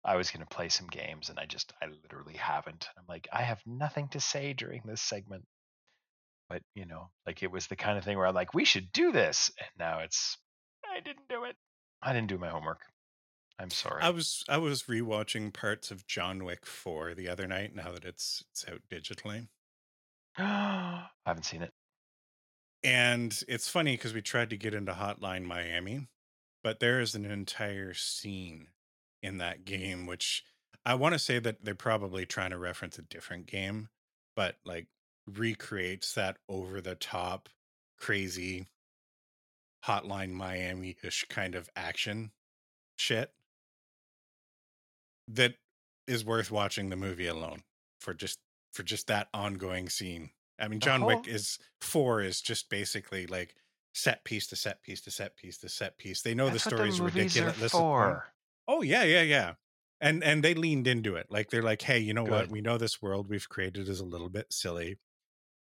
[0.04, 2.88] I was gonna play some games, and I just I literally haven't.
[2.98, 5.46] I'm like I have nothing to say during this segment,
[6.48, 8.92] but you know, like it was the kind of thing where I'm like we should
[8.92, 10.38] do this, and now it's
[10.84, 11.56] I didn't do it.
[12.02, 12.80] I didn't do my homework.
[13.62, 14.02] I'm sorry.
[14.02, 18.04] I was I was rewatching parts of John Wick 4 the other night now that
[18.04, 19.46] it's it's out digitally.
[20.36, 21.72] I haven't seen it.
[22.82, 26.08] And it's funny because we tried to get into Hotline Miami,
[26.64, 28.66] but there is an entire scene
[29.22, 30.42] in that game, which
[30.84, 33.90] I want to say that they're probably trying to reference a different game,
[34.34, 34.88] but like
[35.28, 37.48] recreates that over the top,
[37.96, 38.66] crazy
[39.86, 42.32] Hotline Miami ish kind of action
[42.96, 43.30] shit
[45.28, 45.54] that
[46.06, 47.62] is worth watching the movie alone
[48.00, 48.38] for just
[48.72, 50.30] for just that ongoing scene.
[50.58, 51.16] I mean, John uh-huh.
[51.16, 53.54] Wick is four is just basically like
[53.94, 56.22] set piece to set piece to set piece to set piece.
[56.22, 57.46] They know That's the story's movies ridiculous.
[57.46, 57.82] Are at this point.
[57.82, 58.32] for.
[58.68, 59.54] Oh yeah, yeah, yeah.
[60.00, 61.26] And and they leaned into it.
[61.30, 62.50] Like they're like, hey, you know what?
[62.50, 64.98] We know this world we've created is a little bit silly.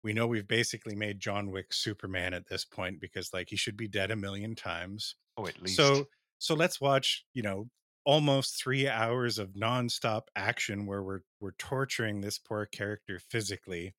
[0.05, 3.77] We know we've basically made John Wick Superman at this point because like he should
[3.77, 5.17] be dead a million times.
[5.37, 5.77] Oh, at least.
[5.77, 6.07] So
[6.39, 7.69] so let's watch, you know,
[8.05, 13.95] almost three hours of nonstop action where we're we're torturing this poor character physically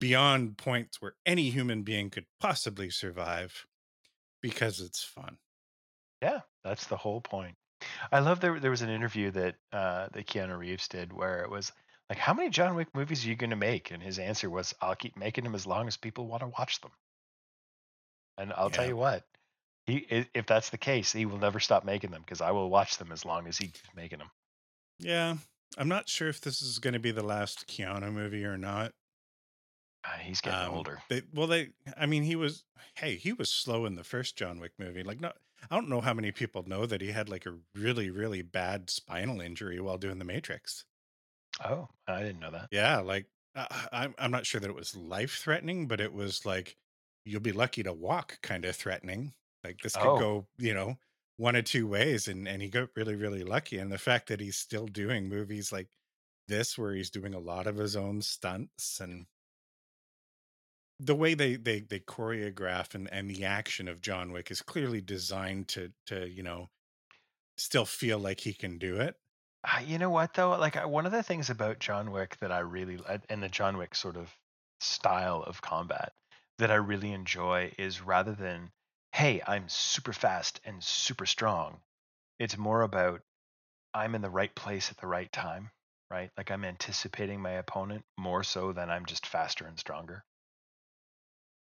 [0.00, 3.66] beyond points where any human being could possibly survive
[4.42, 5.38] because it's fun.
[6.22, 7.56] yeah, that's the whole point.
[8.12, 8.58] I love there.
[8.60, 11.72] There was an interview that uh, that Keanu Reeves did where it was
[12.10, 14.74] like, "How many John Wick movies are you going to make?" And his answer was,
[14.80, 16.92] "I'll keep making them as long as people want to watch them."
[18.38, 19.26] And I'll tell you what,
[19.86, 22.98] he if that's the case, he will never stop making them because I will watch
[22.98, 24.30] them as long as he keeps making them.
[24.98, 25.36] Yeah.
[25.78, 28.92] I'm not sure if this is going to be the last Keanu movie or not.
[30.04, 30.98] Uh, he's getting Um, older.
[31.08, 32.64] They, well, they, I mean, he was,
[32.94, 35.02] hey, he was slow in the first John Wick movie.
[35.02, 35.36] Like, not,
[35.70, 38.88] I don't know how many people know that he had like a really, really bad
[38.88, 40.84] spinal injury while doing The Matrix.
[41.64, 42.68] Oh, I didn't know that.
[42.70, 43.00] Yeah.
[43.00, 46.76] Like, uh, I'm, I'm not sure that it was life threatening, but it was like,
[47.24, 49.32] you'll be lucky to walk kind of threatening.
[49.66, 50.16] Like, this could Oh.
[50.16, 50.96] go, you know,
[51.38, 52.28] one of two ways.
[52.28, 53.78] And, and he got really, really lucky.
[53.78, 55.90] And the fact that he's still doing movies like
[56.48, 59.26] this, where he's doing a lot of his own stunts and,
[60.98, 65.00] the way they they they choreograph and and the action of John Wick is clearly
[65.02, 66.70] designed to to you know
[67.58, 69.16] still feel like he can do it.
[69.64, 70.50] Uh, you know what though?
[70.50, 72.98] Like I, one of the things about John Wick that I really
[73.28, 74.38] and the John Wick sort of
[74.80, 76.14] style of combat
[76.58, 78.72] that I really enjoy is rather than
[79.16, 81.80] hey, I'm super fast and super strong.
[82.38, 83.22] It's more about
[83.94, 85.70] I'm in the right place at the right time,
[86.10, 86.30] right?
[86.36, 90.22] Like I'm anticipating my opponent more so than I'm just faster and stronger.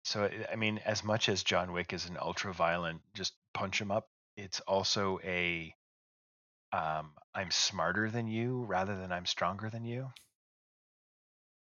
[0.03, 3.89] So I- mean, as much as John Wick is an ultra violent, just punch him
[3.89, 4.07] up,
[4.37, 5.73] it's also a
[6.71, 10.07] um, I'm smarter than you rather than I'm stronger than you.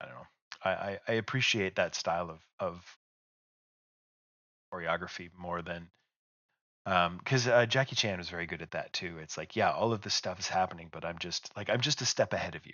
[0.02, 0.28] I don't know.
[0.64, 2.98] I, I, I appreciate that style of of
[4.84, 5.90] choreography more than
[6.86, 9.18] because uh, Jackie Chan was very good at that too.
[9.20, 12.02] It's like, yeah, all of this stuff is happening, but I'm just like I'm just
[12.02, 12.74] a step ahead of you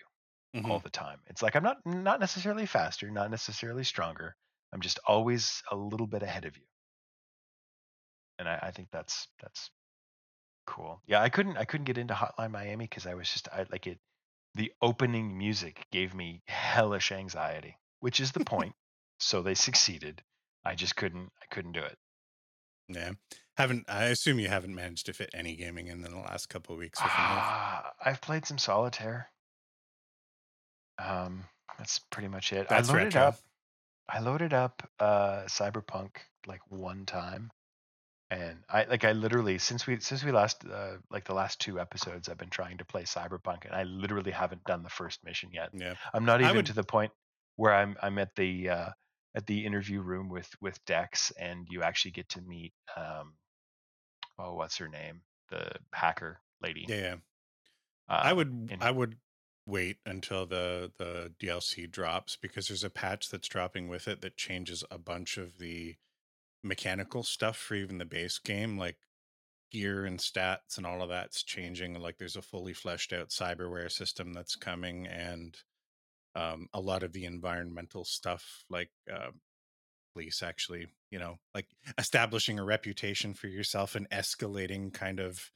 [0.64, 0.84] all Mhm.
[0.84, 1.22] the time.
[1.28, 4.36] It's like I'm not not necessarily faster, not necessarily stronger.
[4.74, 6.66] I'm just always a little bit ahead of you.
[8.40, 9.72] And I, I think that's that's
[10.68, 11.02] cool.
[11.08, 13.88] Yeah, I couldn't I couldn't get into Hotline Miami because I was just I like
[13.88, 14.00] it
[14.56, 18.76] the opening music gave me hellish anxiety, which is the point.
[19.20, 20.24] so they succeeded.
[20.66, 21.98] I just couldn't I couldn't do it.
[22.88, 23.12] Yeah,
[23.58, 26.80] haven't I assume you haven't managed to fit any gaming in the last couple of
[26.80, 27.00] weeks.
[27.02, 29.30] Ah, I've played some solitaire.
[30.98, 31.46] Um,
[31.78, 32.68] that's pretty much it.
[32.70, 33.22] That's I loaded retro.
[33.22, 33.36] up.
[34.10, 36.10] I loaded up uh Cyberpunk
[36.48, 37.50] like one time,
[38.30, 41.80] and I like I literally since we since we last uh, like the last two
[41.80, 45.50] episodes I've been trying to play Cyberpunk, and I literally haven't done the first mission
[45.54, 45.70] yet.
[45.74, 47.12] Yeah, I'm not even would- to the point
[47.56, 48.90] where I'm I'm at the uh,
[49.36, 53.34] at the interview room with with Dex, and you actually get to meet um,
[54.40, 56.86] oh what's her name the hacker lady.
[56.88, 57.16] yeah, yeah.
[58.10, 59.18] Uh, I would in- I would
[59.68, 64.38] wait until the the DLC drops because there's a patch that's dropping with it that
[64.38, 65.96] changes a bunch of the
[66.64, 68.98] mechanical stuff for even the base game like
[69.72, 73.92] gear and stats and all of that's changing like there's a fully fleshed out cyberware
[73.92, 75.58] system that's coming and
[76.36, 79.32] um, a lot of the environmental stuff like uh,
[80.14, 81.68] police actually you know like
[81.98, 85.52] establishing a reputation for yourself and escalating kind of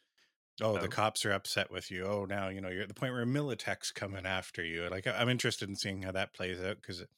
[0.61, 0.89] Oh, the Oh.
[0.89, 2.06] cops are upset with you.
[2.06, 4.88] Oh, now you know you're at the point where Militech's coming after you.
[4.89, 7.10] Like I'm interested in seeing how that plays out because it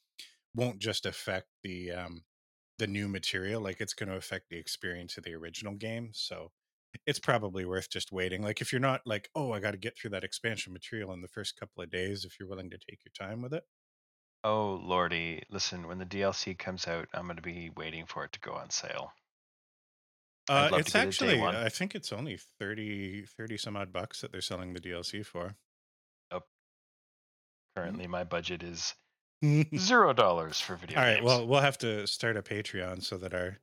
[0.54, 2.24] won't just affect the um
[2.78, 3.62] the new material.
[3.62, 6.12] Like it's going to affect the experience of the original game.
[6.14, 6.52] So
[7.06, 8.42] it's probably worth just waiting.
[8.42, 11.20] Like if you're not like, oh, I got to get through that expansion material in
[11.20, 12.24] the first couple of days.
[12.24, 13.64] If you're willing to take your time with it.
[14.44, 18.32] Oh lordy, listen, when the DLC comes out, I'm going to be waiting for it
[18.32, 19.12] to go on sale.
[20.48, 21.64] Uh, it's to get it day actually.
[21.64, 25.56] I think it's only 30, 30 some odd bucks that they're selling the DLC for.
[26.30, 26.40] Oh,
[27.76, 28.94] Currently, my budget is
[29.76, 31.14] zero dollars for video right.
[31.14, 31.26] games.
[31.26, 33.58] Well, we'll have to start a Patreon so that our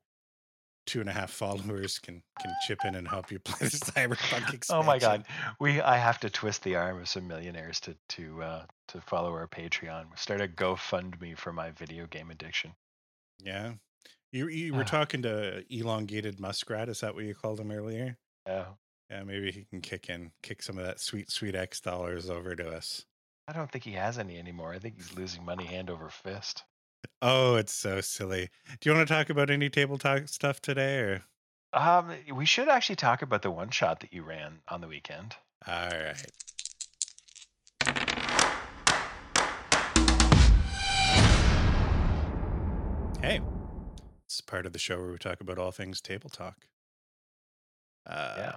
[0.86, 4.53] two and a half followers can can chip in and help you play the Cyberpunk
[4.53, 4.66] expansion.
[4.72, 5.26] oh my god,
[5.60, 9.32] we I have to twist the arm of some millionaires to to uh, to follow
[9.32, 10.06] our Patreon.
[10.18, 12.74] Start a GoFundMe for my video game addiction.
[13.44, 13.74] Yeah.
[14.32, 14.84] You you were Ah.
[14.98, 16.90] talking to elongated muskrat.
[16.90, 18.18] Is that what you called him earlier?
[18.48, 18.66] Yeah,
[19.10, 22.56] Yeah, maybe he can kick in, kick some of that sweet, sweet X dollars over
[22.56, 23.06] to us.
[23.48, 24.74] I don't think he has any anymore.
[24.74, 26.64] I think he's losing money hand over fist.
[27.22, 28.49] Oh, it's so silly.
[28.80, 31.23] Do you want to talk about any table talk stuff today or?
[31.73, 35.36] Um, we should actually talk about the one shot that you ran on the weekend.
[35.68, 36.32] All right.
[43.22, 43.41] Hey,
[44.26, 46.68] it's part of the show where we talk about all things table talk.
[48.06, 48.52] Uh,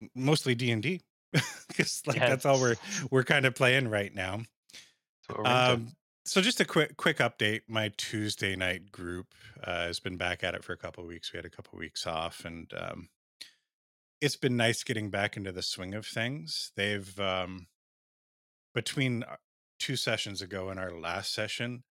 [0.00, 1.00] m- mostly D and D,
[1.68, 2.76] because like that's all we're
[3.10, 4.36] we're kind of playing right now.
[4.36, 5.72] That's what we're into.
[5.72, 5.92] Um,
[6.24, 7.62] so just a quick quick update.
[7.68, 9.34] My Tuesday night group
[9.64, 11.32] uh, has been back at it for a couple of weeks.
[11.32, 13.08] We had a couple of weeks off, and um,
[14.20, 16.72] it's been nice getting back into the swing of things.
[16.76, 17.66] They've um,
[18.74, 19.24] between
[19.78, 21.84] two sessions ago and our last session,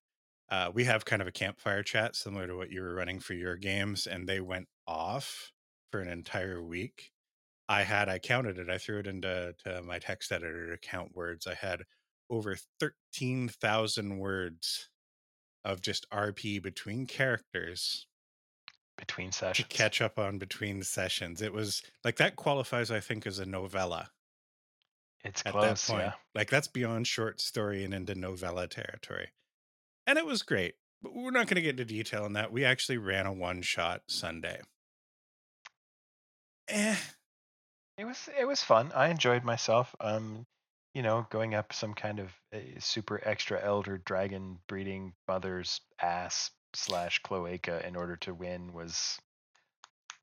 [0.49, 3.33] uh, we have kind of a campfire chat similar to what you were running for
[3.33, 5.51] your games, and they went off
[5.91, 7.11] for an entire week.
[7.67, 11.15] I had, I counted it, I threw it into to my text editor to count
[11.15, 11.45] words.
[11.45, 11.83] I had
[12.29, 14.89] over 13,000 words
[15.65, 18.07] of just RP between characters
[18.97, 19.67] between two sessions.
[19.69, 21.41] catch up on between sessions.
[21.41, 24.11] It was like that qualifies, I think, as a novella
[25.23, 26.03] It's at close, that point.
[26.05, 26.13] yeah.
[26.35, 29.31] Like that's beyond short story and into novella territory.
[30.07, 30.75] And it was great.
[31.01, 32.51] But we're not going to get into detail on that.
[32.51, 34.61] We actually ran a one shot Sunday.
[36.67, 36.95] Eh,
[37.97, 38.91] It was it was fun.
[38.93, 39.95] I enjoyed myself.
[39.99, 40.45] Um,
[40.99, 46.51] you know, going up some kind of uh, super extra elder dragon breeding mother's ass
[46.73, 49.17] slash cloaca in order to win was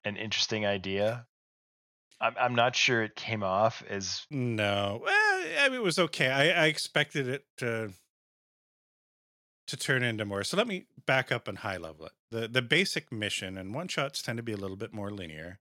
[0.05, 1.25] an interesting idea.
[2.21, 5.01] I'm I'm not sure it came off as no.
[5.03, 6.29] Well, I mean, it was okay.
[6.29, 7.95] I, I expected it to
[9.69, 10.45] to turn into more.
[10.45, 12.13] So let me back up and high level it.
[12.31, 15.59] The the basic mission and one shots tend to be a little bit more linear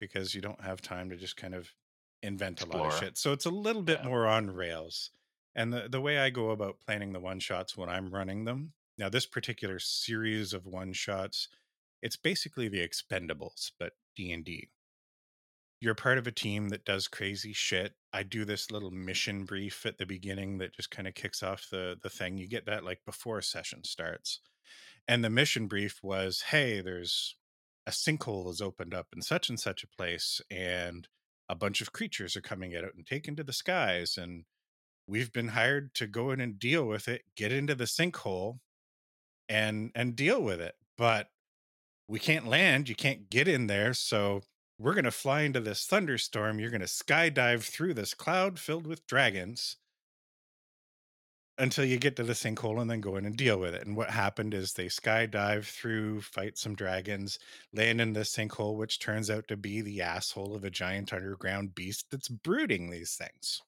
[0.00, 1.74] because you don't have time to just kind of
[2.22, 3.16] invent a lot of shit.
[3.18, 4.04] So it's a little bit Yeah.
[4.04, 5.10] more on rails.
[5.54, 8.74] And the the way I go about planning the one shots when I'm running them.
[8.98, 11.48] Now this particular series of one shots,
[12.02, 14.70] it's basically the expendables, but D&D
[15.80, 17.94] you're part of a team that does crazy shit.
[18.12, 21.68] I do this little mission brief at the beginning that just kind of kicks off
[21.70, 22.38] the the thing.
[22.38, 24.40] You get that like before a session starts.
[25.08, 27.36] And the mission brief was, "Hey, there's
[27.86, 31.08] a sinkhole has opened up in such and such a place and
[31.48, 34.44] a bunch of creatures are coming out and taken to the skies and
[35.06, 38.58] we've been hired to go in and deal with it, get into the sinkhole
[39.48, 40.74] and and deal with it.
[40.98, 41.28] But
[42.08, 44.42] we can't land, you can't get in there, so
[44.78, 46.58] we're going to fly into this thunderstorm.
[46.58, 49.76] You're going to skydive through this cloud filled with dragons
[51.58, 53.86] until you get to the sinkhole and then go in and deal with it.
[53.86, 57.38] And what happened is they skydive through, fight some dragons,
[57.72, 61.74] land in the sinkhole, which turns out to be the asshole of a giant underground
[61.74, 63.62] beast that's brooding these things.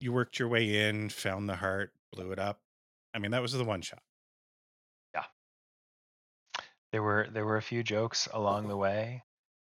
[0.00, 2.60] You worked your way in, found the heart, blew it up.
[3.14, 4.02] I mean, that was the one shot.
[5.14, 5.24] Yeah.
[6.92, 9.24] There were there were a few jokes along the way.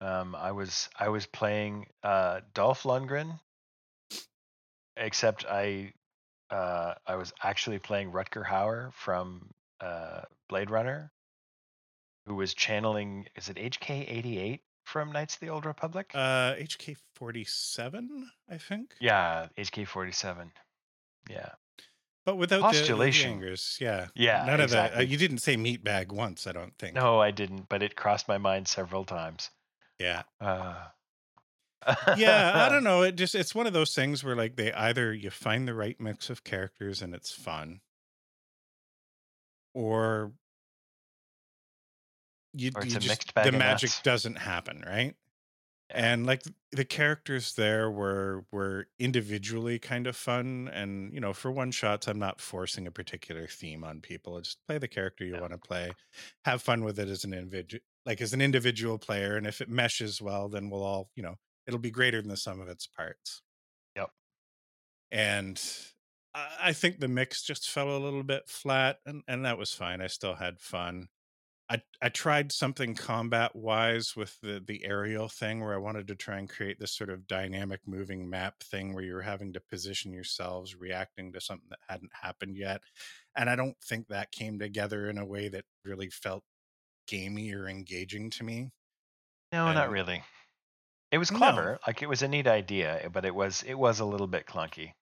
[0.01, 3.39] Um, I was I was playing uh, Dolph Lundgren,
[4.99, 5.93] except I
[6.51, 9.49] uh, I was actually playing Rutger Hauer from
[9.81, 11.11] uh, Blade Runner,
[12.25, 16.09] who was channeling is it HK88 from Knights of the Old Republic?
[16.13, 18.95] Uh, HK 47, I think.
[18.99, 20.49] yeah, HK47.
[21.29, 21.49] Yeah,
[22.25, 23.55] But without the- the, Postulation.
[23.79, 24.07] yeah.
[24.15, 24.97] Yeah, None of that.
[24.97, 26.95] Uh, you didn't say meatbag once, I don't think.
[26.95, 29.51] no, I didn't, but it crossed my mind several times.
[29.99, 30.23] Yeah.
[30.41, 30.85] Uh,
[32.11, 33.03] Yeah, I don't know.
[33.03, 35.99] It just it's one of those things where like they either you find the right
[35.99, 37.81] mix of characters and it's fun,
[39.73, 40.33] or
[42.53, 44.03] you, Or you just the magic nuts.
[44.03, 45.15] doesn't happen, right?
[45.93, 46.09] Yeah.
[46.09, 46.43] and like
[46.73, 52.07] the characters there were were individually kind of fun and you know for one shots
[52.07, 55.39] i'm not forcing a particular theme on people just play the character you Yeah.
[55.39, 55.95] want to play
[56.45, 59.69] have fun with it as an individual like as an individual player and if it
[59.69, 61.35] meshes well then we'll all you know
[61.69, 63.43] it'll be greater than the sum of its parts
[63.95, 64.11] Yep.
[65.11, 65.61] and
[66.35, 69.99] I think the mix just fell a little bit flat, and, and that was fine.
[69.99, 71.09] I still had fun.
[71.69, 76.15] I I tried something combat wise with the the aerial thing where I wanted to
[76.15, 80.13] try and create this sort of dynamic moving map thing where you're having to position
[80.13, 82.81] yourselves reacting to something that hadn't happened yet.
[83.35, 86.45] And I don't think that came together in a way that really felt
[87.07, 88.71] gamey or engaging to me.
[89.51, 90.23] No, not really.
[91.11, 91.37] It was No.
[91.37, 91.79] clever.
[91.87, 94.93] Like it was a neat idea, but it was it was a little bit clunky.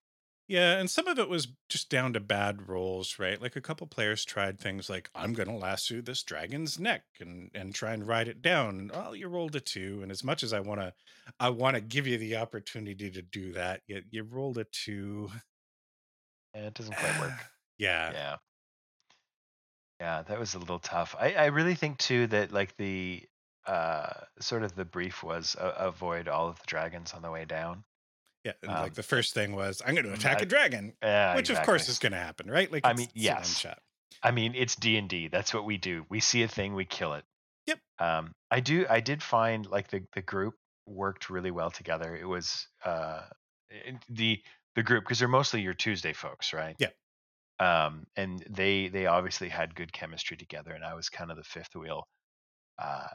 [0.49, 3.41] Yeah, and some of it was just down to bad rolls, right?
[3.41, 7.51] Like a couple players tried things like I'm going to lasso this dragon's neck and
[7.53, 8.79] and try and ride it down.
[8.79, 10.93] And oh, you rolled a 2 and as much as I want to
[11.39, 15.29] I want to give you the opportunity to do that, you, you rolled a 2.
[16.55, 17.33] Eh, It doesn't quite work.
[17.77, 18.11] yeah.
[18.13, 18.35] yeah
[19.99, 23.23] yeah that was a little tough i i really think too that like the
[23.67, 27.45] uh sort of the brief was uh, avoid all of the dragons on the way
[27.45, 27.83] down
[28.45, 30.93] Yeah, and Um, like the first thing was I'm going to attack I- a dragon,
[31.03, 32.71] yeah which of course is going to happen, right?
[32.71, 33.65] Like I mean, it's yes.
[34.23, 37.23] i mean it's d&d that's what we do we see a thing we kill it
[37.67, 37.79] Yep.
[37.99, 40.55] um i do i did find like the the group
[40.87, 43.23] worked really well together it was uh
[44.09, 44.41] the
[44.75, 46.91] the group because they're mostly your tuesday folks right Yeah.
[47.59, 51.43] um and they they obviously had good chemistry together and i was kind of the
[51.43, 52.07] fifth wheel
[52.79, 53.07] uh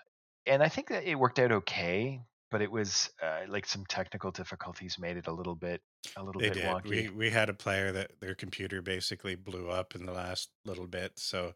[0.46, 2.20] and i think that it worked out okay
[2.50, 5.82] but it was uh, like some technical difficulties made it a little bit
[6.16, 6.62] a little They bit did.
[6.62, 10.50] wonky We we had a player that their computer basically blew up in the last
[10.64, 11.54] little bit, so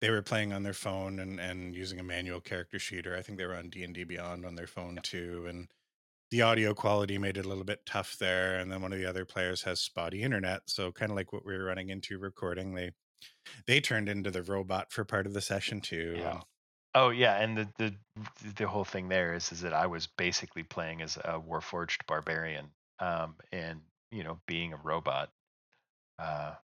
[0.00, 3.22] they were playing on their phone and and using a manual character sheet, or I
[3.22, 5.72] think they were on D and D Beyond on their phone too, and
[6.30, 8.58] the audio quality made it a little bit tough there.
[8.58, 11.46] And then one of the other players has spotty internet, so kind of like what
[11.46, 12.92] we were running into recording, they
[13.66, 16.16] they turned into the robot for part of the session too.
[16.18, 16.42] Yeah.
[16.94, 17.94] Oh yeah, and the the
[18.56, 22.70] the whole thing there is is that I was basically playing as a warforged barbarian,
[22.98, 25.30] um, and you know being a robot,
[26.18, 26.54] uh,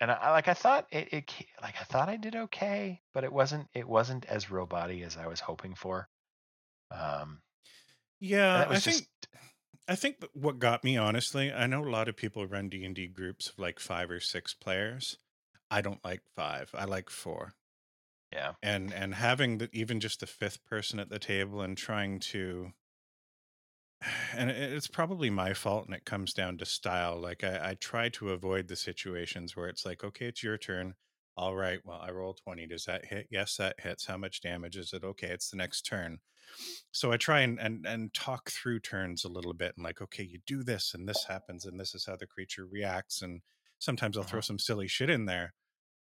[0.00, 1.32] and I, like I thought it, it
[1.62, 5.26] like I thought I did okay, but it wasn't it wasn't as roboty as I
[5.26, 6.08] was hoping for.
[6.90, 7.42] Um,
[8.18, 9.06] yeah, I was think
[9.86, 12.94] I think what got me honestly, I know a lot of people run D and
[12.94, 15.18] D groups of like five or six players.
[15.70, 16.70] I don't like five.
[16.74, 17.54] I like four.
[18.32, 22.20] Yeah And and having the, even just the fifth person at the table and trying
[22.20, 22.72] to
[24.36, 27.20] and it's probably my fault and it comes down to style.
[27.20, 30.94] Like I, I try to avoid the situations where it's like, okay, it's your turn.
[31.36, 32.66] All right, well, I roll 20.
[32.66, 33.26] Does that hit?
[33.30, 34.04] Yes, that hits.
[34.06, 35.04] How much damage is it?
[35.04, 36.18] Okay, it's the next turn.
[36.92, 40.24] So I try and, and and talk through turns a little bit and like, okay,
[40.24, 43.22] you do this and this happens and this is how the creature reacts.
[43.22, 43.40] And
[43.78, 44.46] sometimes I'll throw uh-huh.
[44.46, 45.54] some silly shit in there,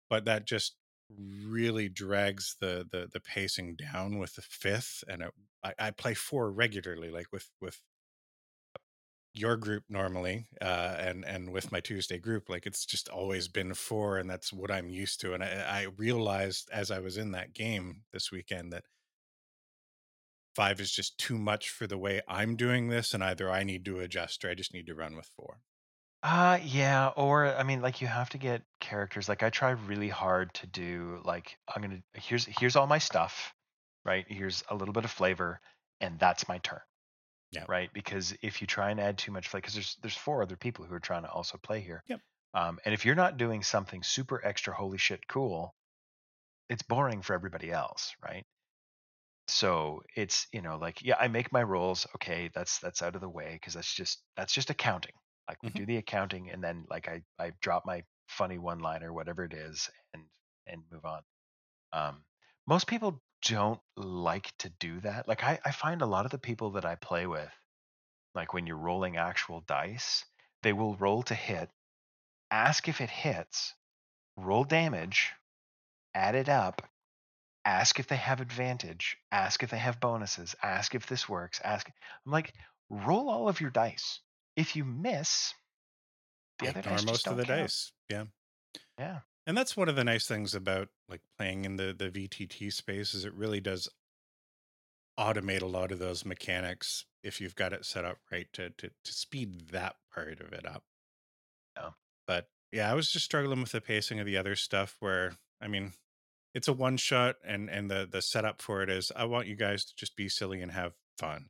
[0.09, 0.77] but that just
[1.09, 5.05] really drags the the the pacing down with the fifth.
[5.09, 5.33] And it,
[5.65, 7.81] I, I play four regularly, like with with
[9.37, 13.75] your group normally uh and and with my tuesday group like it's just always been
[13.75, 17.33] four and that's what i'm used to and i, I realized as i was in
[17.33, 18.85] that game this weekend that
[20.55, 23.85] five is just too much for the way i'm doing this and either i need
[23.85, 25.59] to adjust or i just need to run with four
[26.23, 30.09] Uh yeah, or I mean like you have to get characters like I try really
[30.09, 33.55] hard to do like I'm going to here's here's all my stuff,
[34.05, 34.25] right?
[34.29, 35.61] Here's a little bit of flavor
[36.01, 36.81] and that's my turn.
[37.53, 37.65] Yeah.
[37.69, 37.91] Right?
[37.93, 40.85] Because if you try and add too much flavor cuz there's there's four other people
[40.85, 42.03] who are trying to also play here.
[42.09, 42.21] Yep.
[42.55, 45.75] Um and if you're not doing something super extra holy shit cool,
[46.69, 48.47] it's boring for everybody else, right?
[49.49, 53.21] So it's, you know, like yeah, I make my rolls, okay, that's that's out of
[53.21, 55.13] the way cuz that's just that's just accounting
[55.49, 55.73] like we Mhm.
[55.73, 59.55] do the accounting and then like i i drop my funny one liner whatever it
[59.55, 60.25] is and
[60.67, 61.23] and move on.
[61.93, 62.25] Um
[62.67, 65.29] most people don't like to do that.
[65.29, 67.53] Like i i find a lot of the people that i play with
[68.35, 70.25] like when you're rolling actual dice
[70.63, 71.71] they will roll to hit
[72.51, 73.75] ask if it hits
[74.37, 75.33] roll damage
[76.15, 76.83] add it up
[77.65, 81.89] ask if they have advantage ask if they have bonuses ask if this works ask
[82.27, 82.55] i'm like
[82.91, 84.21] roll all of your dice
[84.57, 85.55] if you miss
[86.59, 87.61] the other dice most of the count.
[87.61, 88.25] dice yeah
[88.99, 92.73] yeah and that's one of the nice things about like playing in the the vtt
[92.73, 93.89] space is it really does
[95.19, 98.89] automate a lot of those mechanics if you've got it set up right to to,
[99.05, 100.83] to speed that part of it up
[101.77, 101.91] Yeah.
[102.27, 105.69] but yeah i was just struggling with the pacing of the other stuff where i
[105.69, 105.93] mean
[106.55, 109.57] it's a one shot and and the the setup for it is i want you
[109.57, 111.47] guys to just be silly and have fun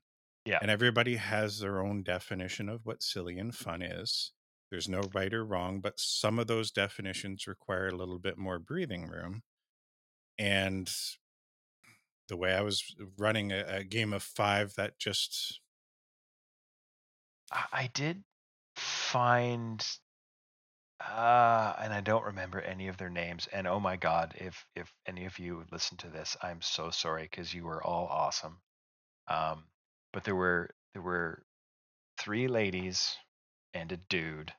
[0.47, 0.59] Yeah.
[0.63, 4.33] And everybody has their own definition of what silly and fun is.
[4.71, 8.59] There's no right or wrong, but some of those definitions require a little bit more
[8.59, 9.43] breathing room.
[10.39, 10.91] And
[12.29, 12.83] the way I was
[13.19, 15.61] running a, a game of five, that just
[17.73, 18.25] I, did
[18.77, 19.85] find
[21.01, 24.93] uh and I don't remember any of their names and oh my god if if
[25.07, 28.59] any of you listen to this I'm so sorry cuz you were all awesome
[29.29, 29.65] um
[30.17, 31.43] but there were there were
[32.17, 33.19] three ladies
[33.75, 34.51] and a dude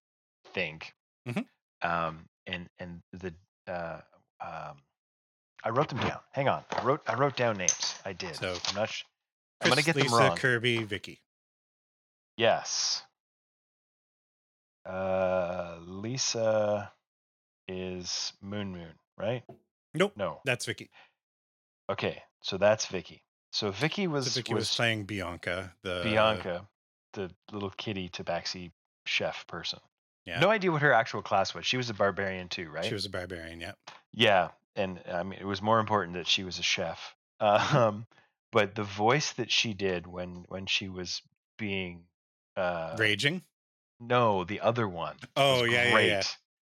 [0.45, 0.93] I think
[1.27, 1.47] Mhm.
[1.81, 3.33] um and and the
[3.65, 4.01] uh
[4.39, 4.77] um
[5.63, 8.55] I wrote them down hang on I wrote I wrote down names I did So,
[8.67, 9.01] I'm not sh-
[9.61, 11.23] I'm going to get Lisa, them wrong Kirby, Vicky.
[12.37, 13.01] Yes.
[14.85, 16.93] Uh, Lisa
[17.67, 19.43] is Moon Moon, right?
[19.95, 20.41] Nope, No.
[20.45, 20.91] that's Vicky.
[21.89, 23.23] Okay, so that's Vicky.
[23.57, 26.67] So Vicky So was Vicky was, was playing Bianca, the Bianca,
[27.13, 28.69] the little kitty tabaxi
[29.07, 29.79] chef person.
[30.27, 31.65] Yeah, No idea what her actual class was.
[31.65, 32.85] She was a barbarian too, right?
[32.85, 33.59] she was a barbarian.
[33.59, 33.71] Yeah,
[34.13, 37.15] Yeah, and I mean it was more important that she was a chef.
[37.39, 38.05] Um,
[38.51, 41.23] but the voice that she did when when she was
[41.57, 42.03] being
[42.55, 43.41] uh raging.
[43.99, 46.07] no, the other one Oh yeah, yeah, great.
[46.09, 46.23] yeah,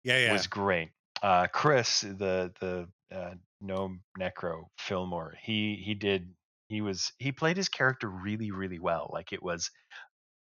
[0.03, 0.34] yeah, yeah.
[0.34, 0.89] was great.
[1.22, 6.34] Uh, Chris, the the uh, gnome necro Fillmore, he he did
[6.74, 9.10] he was he played his character really really well.
[9.14, 9.70] Like it was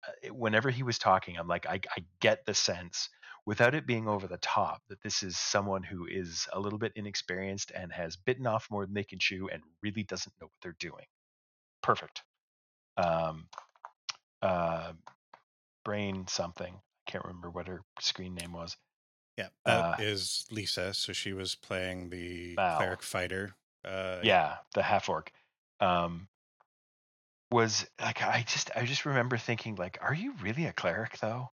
[0.06, 3.08] uh, whenever he was talking, I'm like I I get the sense
[3.46, 6.92] without it being over the top that this is someone who is a little bit
[6.96, 10.52] inexperienced and has bitten off more than they can chew and really doesn't know what
[10.62, 11.06] they're doing.
[11.82, 12.22] Perfect.
[12.98, 13.46] Um,
[14.42, 14.92] uh,
[15.82, 16.74] brain something.
[16.74, 18.76] I can't remember what her screen name was.
[19.38, 19.48] yeah.
[19.64, 20.92] That uh, is Lisa.
[20.92, 23.54] So she was playing the cleric fighter.
[23.82, 25.32] Uh, yeah, the half orc.
[25.80, 26.28] Um,
[27.50, 31.50] was like I just I just remember thinking like, are you really a cleric though?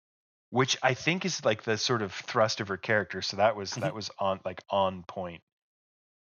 [0.50, 3.22] Which I think is like the sort of thrust of her character.
[3.22, 5.42] So that was that was on like on point.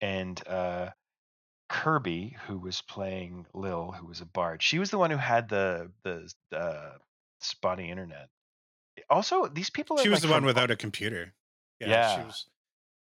[0.02, 0.90] And uh,
[1.70, 5.50] Kirby, who was playing Lil, who was a bard, she was the one who had
[5.50, 6.92] the the uh,
[7.40, 8.30] spotty internet.
[9.10, 9.98] Also, these people.
[9.98, 11.34] Are she was like the one from- without a computer.
[11.80, 12.16] Yeah, Yeah.
[12.20, 12.46] she was.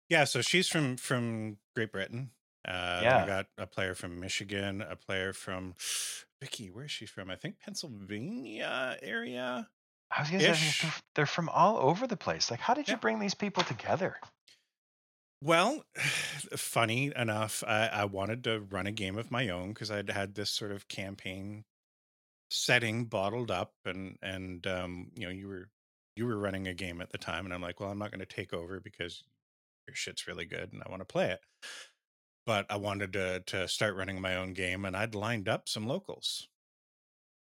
[0.09, 2.31] Yeah, so she's from from Great Britain.
[2.67, 3.23] Uh, Yeah.
[3.23, 5.75] I got a player from Michigan, a player from
[6.41, 6.69] Vicky.
[6.69, 7.29] Where's she from?
[7.29, 9.69] I think Pennsylvania area.
[10.11, 12.51] I was gonna say they're- from all over the place.
[12.51, 14.17] Like, how did you bring these people together?
[15.41, 15.83] Well,
[16.55, 20.35] funny enough, I, I wanted to run a game of my own because I'd had
[20.35, 21.63] this sort of campaign
[22.49, 25.69] setting bottled up, and and um, you know you were
[26.15, 28.19] you were running a game at the time, and I'm like, well, I'm not going
[28.19, 29.23] to take over because
[29.87, 31.39] your shit's really good, and I want to play it.
[32.45, 35.87] But I wanted to to start running my own game, and I'd lined up some
[35.87, 36.47] locals,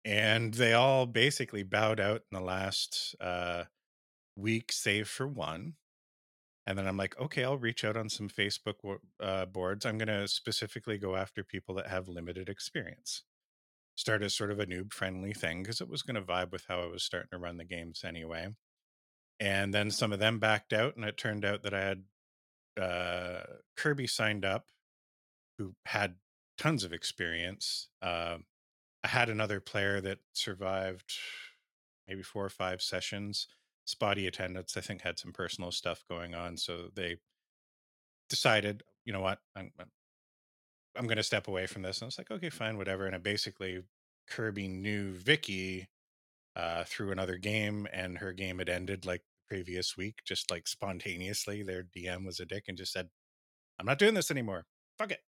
[0.04, 3.66] and they all basically bowed out in the last uh,
[4.36, 5.74] week, save for one.
[6.66, 8.76] And then I'm like, okay, I'll reach out on some Facebook
[9.20, 9.86] uh, boards.
[9.86, 13.24] I'm going to specifically go after people that have limited experience.
[13.96, 16.66] Start as sort of a noob friendly thing because it was going to vibe with
[16.68, 18.50] how I was starting to run the games anyway.
[19.40, 22.04] And then some of them backed out, and it turned out that I had
[22.80, 23.44] uh,
[23.76, 24.68] Kirby signed up,
[25.60, 26.16] who had
[26.58, 27.90] tons of experience.
[28.02, 28.38] Uh,
[29.04, 31.14] I had another player that survived
[32.08, 33.48] maybe four or five sessions
[33.90, 37.18] spotty attendance i think had some personal stuff going on so they
[38.30, 39.72] decided you know what i'm,
[40.96, 43.16] I'm going to step away from this and i was like okay fine whatever and
[43.16, 43.82] i basically
[44.28, 45.88] kirby knew vicky
[46.56, 51.64] uh, through another game and her game had ended like previous week just like spontaneously
[51.64, 53.08] their dm was a dick and just said
[53.80, 54.66] i'm not doing this anymore
[55.00, 55.22] fuck it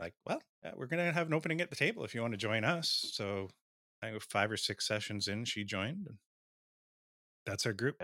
[0.00, 2.32] like well yeah, we're going to have an opening at the table if you want
[2.32, 3.48] to join us so
[4.02, 6.08] I think five or six sessions in she joined
[7.46, 7.96] that's our group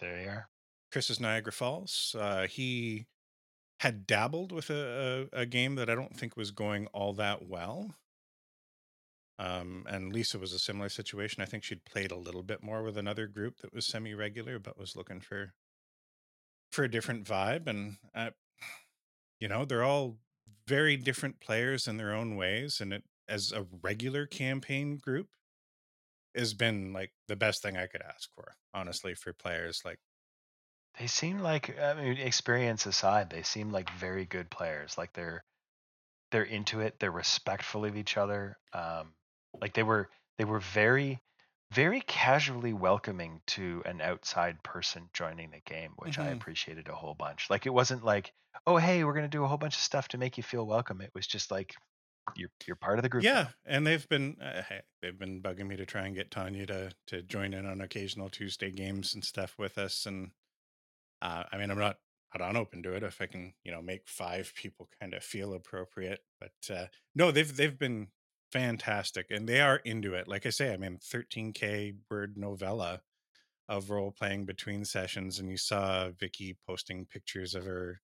[0.00, 0.48] There you are.
[0.92, 2.14] Chris is Niagara Falls.
[2.18, 3.06] Uh, he
[3.80, 7.46] had dabbled with a, a, a game that I don't think was going all that
[7.46, 7.94] well.
[9.38, 11.42] Um, and Lisa was a similar situation.
[11.42, 14.58] I think she'd played a little bit more with another group that was semi regular,
[14.58, 15.52] but was looking for
[16.72, 17.66] for a different vibe.
[17.66, 18.30] And uh,
[19.38, 20.16] you know, they're all
[20.66, 22.80] very different players in their own ways.
[22.80, 25.28] And it as a regular campaign group
[26.34, 29.98] has been like the best thing I could ask for, honestly, for players like.
[30.98, 34.96] They seem like I mean, experience aside, they seem like very good players.
[34.96, 35.44] Like they're
[36.30, 36.98] they're into it.
[36.98, 38.58] They're respectful of each other.
[38.72, 39.12] Um,
[39.60, 41.20] like they were they were very
[41.72, 46.30] very casually welcoming to an outside person joining the game, which I Mhm.
[46.30, 47.50] appreciated a whole bunch.
[47.50, 48.32] Like it wasn't like,
[48.66, 51.00] oh hey, we're gonna do a whole bunch of stuff to make you feel welcome.
[51.00, 51.74] It was just like,
[52.34, 53.28] you're you're part of the group.
[53.28, 53.54] Yeah, now.
[53.64, 56.92] and they've been uh, hey, they've been bugging me to try and get Tanya to
[57.08, 60.04] to join in on occasional Tuesday games and stuff with us.
[60.06, 60.32] And
[61.22, 62.00] uh, I mean, I'm not
[62.38, 65.54] not open to it if I can, you know, make five people kind of feel
[65.54, 66.24] appropriate.
[66.40, 68.10] But uh, no, they've they've been
[68.56, 70.28] fantastic, and they are into it.
[70.28, 73.02] Like I say, I mean, 13k word novella
[73.68, 78.00] of role playing between sessions, and you saw Vicky posting pictures of her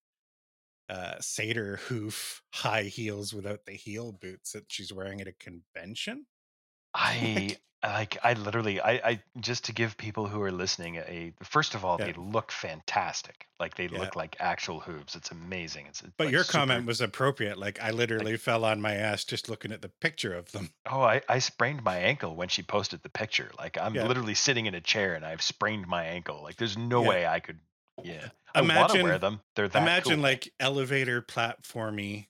[0.89, 6.27] uh satyr hoof high heels without the heel boots that she's wearing at a convention
[6.95, 11.75] I like I literally I I just to give people who are listening a first
[11.75, 12.07] of all Yeah.
[12.07, 13.47] they look fantastic.
[13.59, 13.99] Like they Yeah.
[13.99, 15.15] look like actual hooves.
[15.17, 15.87] It's amazing.
[15.87, 19.25] It's, but like your super- comment was appropriate like i literally fell on my ass
[19.25, 22.63] just looking at the picture of them Oh, I, I sprained my ankle when she
[22.63, 23.51] posted the picture.
[23.59, 24.07] Like I'm Yeah.
[24.07, 26.41] literally sitting in a chair and I've sprained my ankle.
[26.43, 27.59] Like there's no way I could.
[28.03, 29.41] Yeah, I want to Imagine- wear them.
[29.55, 30.23] They're that imagine cool.
[30.23, 32.29] like elevator platformy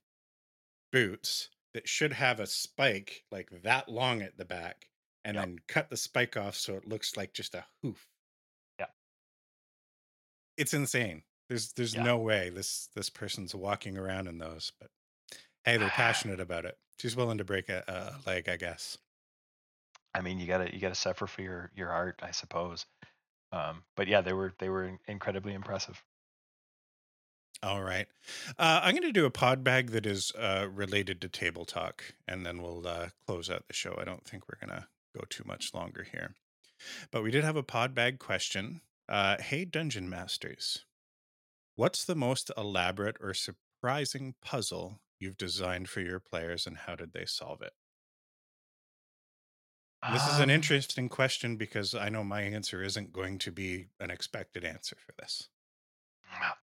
[0.92, 4.86] boots that should have a spike like that long at the back
[5.24, 5.44] and Yep.
[5.44, 8.06] then cut the spike off so it looks like just a hoof
[8.78, 8.86] Yeah.
[10.56, 12.02] it's insane there's there's Yeah.
[12.02, 14.90] no way this this person's walking around in those but
[15.64, 18.98] hey they're passionate about it she's willing to break a, a leg i guess
[20.14, 22.84] I mean, you gotta you gotta suffer for your your art, I suppose.
[23.50, 26.02] Um, but yeah, they were they were incredibly impressive.
[27.62, 28.06] All right.
[28.58, 32.12] Uh, I'm going to do a pod bag that is uh, related to table talk,
[32.28, 33.96] and then we'll uh, close out the show.
[33.98, 34.86] I don't think we're going to
[35.16, 36.34] go too much longer here.
[37.10, 38.80] But we did have a pod bag question.
[39.08, 40.84] Uh, hey, Dungeon Masters,
[41.76, 47.12] what's the most elaborate or surprising puzzle you've designed for your players, and how did
[47.12, 47.72] they solve it?
[50.12, 53.88] This is an Um, interesting question because I know my answer isn't going to be
[54.00, 55.48] an expected answer for this.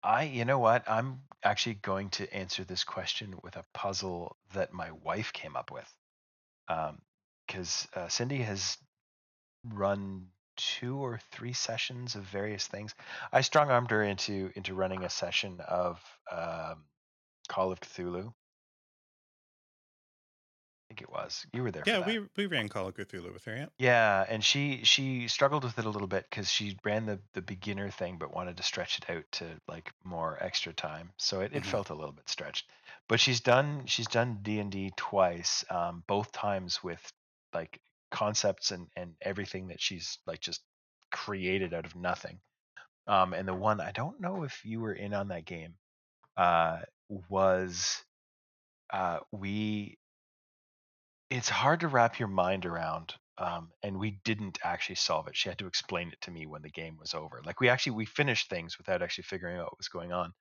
[0.03, 0.89] I, you know what?
[0.89, 5.71] I'm actually going to answer this question with a puzzle that my wife came up
[5.71, 5.89] with.
[7.49, 8.77] Because uh, Cindy has
[9.73, 12.93] run two or three sessions of various things.
[13.31, 15.99] I strong armed her into into running a session of
[16.31, 16.83] um,
[17.47, 18.27] Call of Cthulhu.
[18.27, 18.31] I
[20.89, 21.47] think it was.
[21.53, 21.83] You were there.
[21.83, 23.55] for Yeah, we we ran Call of Cthulhu with her.
[23.55, 23.65] Yeah.
[23.79, 27.41] Yeah, and she she struggled with it a little bit because she ran the the
[27.41, 31.11] beginner thing, but wanted to stretch it out to like more extra time.
[31.17, 31.67] So it, it Mhm.
[31.67, 32.69] felt a little bit stretched.
[33.07, 37.11] But she's done she's done D and D twice, um, both times with
[37.53, 37.79] like
[38.11, 40.61] concepts and and everything that she's like just
[41.11, 42.39] created out of nothing.
[43.07, 45.75] Um, and the one I don't know if you were in on that game,
[46.37, 46.79] uh,
[47.29, 48.03] was
[48.91, 49.97] uh, we
[51.29, 55.35] it's hard to wrap your mind around um, and we didn't actually solve it.
[55.35, 57.41] She had to explain it to me when the game was over.
[57.45, 60.33] Like we actually we finished things without actually figuring out what was going on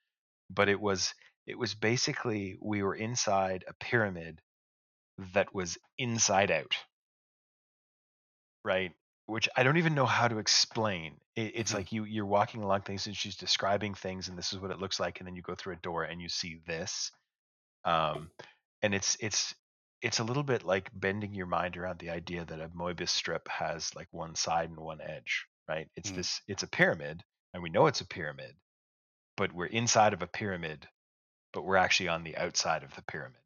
[0.51, 1.15] but it was
[1.47, 4.41] it was basically we were inside a pyramid
[5.35, 6.77] that was inside out
[8.65, 8.93] right
[9.27, 11.75] which i don't even know how to explain it, it's Mhm.
[11.75, 14.79] like you you're walking along things and she's describing things and this is what it
[14.79, 17.11] looks like and then you go through a door and you see this
[17.85, 18.31] um
[18.83, 19.55] and it's it's
[20.03, 23.49] it's a little bit like bending your mind around the idea that a Moebius strip
[23.49, 25.89] has like one side and one edge, right?
[25.97, 26.13] It's Mm.
[26.13, 28.57] this it's a pyramid and we know it's a pyramid,
[29.39, 30.89] but we're inside of a pyramid,
[31.53, 33.43] but we're actually on the outside of the pyramid.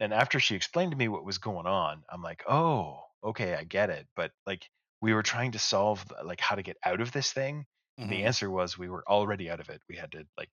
[0.00, 3.64] And after she explained to me what was going on, I'm like, "Oh, okay, I
[3.64, 4.68] get it." But like
[5.00, 7.66] we were trying to solve like how to get out of this thing.
[8.02, 9.82] and The answer was we were already out of it.
[9.88, 10.50] We had to like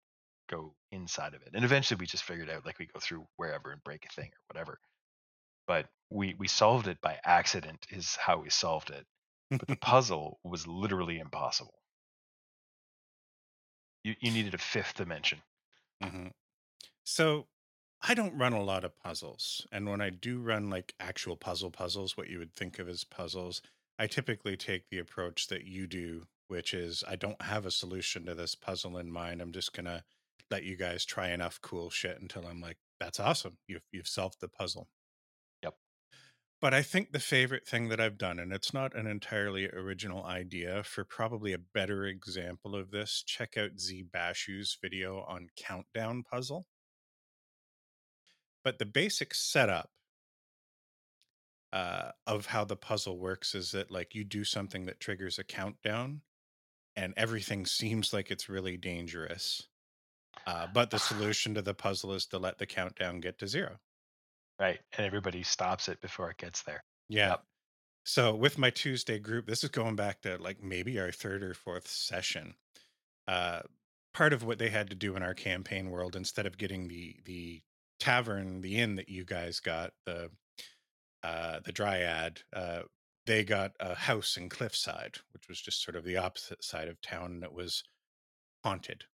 [0.50, 1.52] go inside of it.
[1.56, 4.32] And eventually we just figured out like we go through wherever and break a thing
[4.34, 4.80] or whatever
[5.68, 9.06] but we we solved it by accident is how we solved it
[9.58, 11.84] but the puzzle was literally impossible
[14.04, 15.42] you, you needed a fifth dimension
[16.02, 16.28] hmm
[17.06, 17.48] So
[18.06, 19.66] I don't run a lot of puzzles.
[19.72, 23.06] And when I do run like actual puzzle puzzles, what you would think of as
[23.06, 23.62] puzzles,
[23.98, 28.26] I typically take the approach that you do, which is I don't have a solution
[28.26, 29.42] to this puzzle in mind.
[29.42, 30.04] I'm just going to
[30.52, 33.58] let you guys try enough cool shit until I'm like, that's awesome.
[33.68, 34.90] You've, you've solved the puzzle.
[35.64, 35.76] Yep.
[36.60, 40.26] But I think the favorite thing that I've done, and it's not an entirely original
[40.26, 46.24] idea, for probably a better example of this, check out Zee Bashew's video on Countdown
[46.30, 46.66] Puzzle.
[48.64, 49.92] But the basic setup
[51.72, 55.44] uh, of how the puzzle works is that, like, you do something that triggers a
[55.44, 56.22] countdown,
[56.96, 59.70] and everything seems like it's really dangerous.
[60.48, 63.80] Uh, but the solution to the puzzle is to let the countdown get to zero.
[64.60, 67.30] right and everybody stops it before it gets there Yeah.
[67.30, 67.46] Yep.
[68.06, 71.54] So with my Tuesday group, this is going back to like maybe our third or
[71.54, 72.56] fourth session.
[73.28, 73.62] Uh,
[74.14, 77.20] part of what they had to do in our campaign world, instead of getting the
[77.26, 77.64] the
[78.04, 80.30] tavern, the inn that you guys got, the
[81.24, 82.82] uh, the Dryad, uh,
[83.26, 87.00] they got a house in Cliffside, which was just sort of the opposite side of
[87.02, 87.84] town that was
[88.64, 89.06] haunted.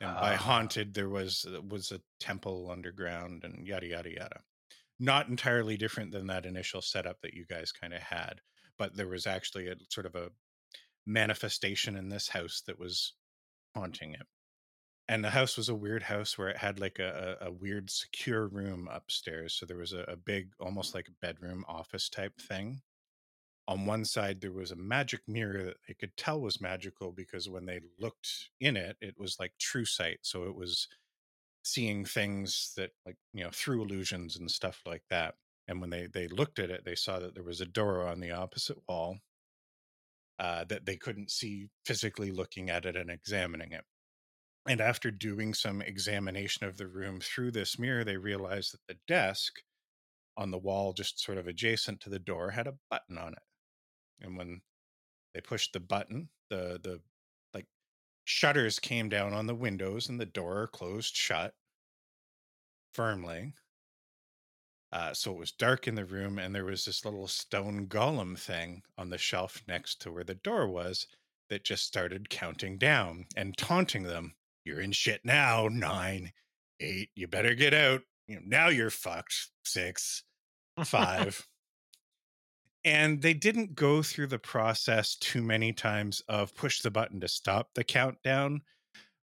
[0.00, 0.36] And by Ah.
[0.36, 4.40] haunted, there was uh, was a temple underground and yada yada yada.
[4.98, 8.40] Not entirely different than that initial setup that you guys kind of had,
[8.78, 10.30] but there was actually a sort of a
[11.06, 13.14] manifestation in this house that was
[13.74, 14.26] haunting it.
[15.08, 18.46] And the house was a weird house where it had like a, a, weird secure
[18.46, 19.54] room upstairs.
[19.54, 22.82] So there was a, a big, almost like a bedroom office type thing.
[23.66, 27.48] On one side, there was a magic mirror that they could tell was magical because
[27.48, 30.18] when they looked in it, it was like true sight.
[30.22, 30.88] So it was
[31.64, 35.36] seeing things that like, you know, through illusions and stuff like that.
[35.68, 38.20] And when they, they looked at it, they saw that there was a door on
[38.20, 39.18] the opposite wall
[40.38, 43.84] uh, that they couldn't see physically looking at it and examining it.
[44.68, 49.00] And after doing some examination of the room through this mirror, they realized that the
[49.08, 49.64] desk
[50.36, 53.42] on the wall, just sort of adjacent to the door, had a button on it.
[54.20, 54.62] And when
[55.34, 57.02] they pushed the button, the the
[57.54, 57.68] like
[58.24, 61.56] shutters came down on the windows and the door closed shut
[62.92, 63.54] firmly.
[64.92, 68.38] Uh, so it was dark in the room, and there was this little stone golem
[68.38, 71.06] thing on the shelf next to where the door was
[71.48, 74.36] that just started counting down and taunting them.
[74.64, 75.68] You're in shit now.
[75.70, 76.32] Nine,
[76.80, 77.10] eight.
[77.14, 78.02] You better get out.
[78.26, 79.50] You know, now you're fucked.
[79.64, 80.24] Six,
[80.84, 81.46] five.
[82.84, 87.28] and they didn't go through the process too many times of push the button to
[87.28, 88.62] stop the countdown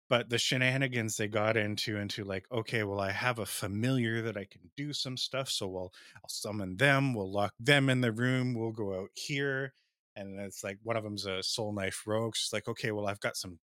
[0.08, 4.36] but the shenanigans they got into into like okay well i have a familiar that
[4.36, 8.12] i can do some stuff so we'll i'll summon them we'll lock them in the
[8.12, 9.72] room we'll go out here
[10.16, 13.20] and it's like one of them's a soul knife rogue she's like okay well i've
[13.20, 13.58] got some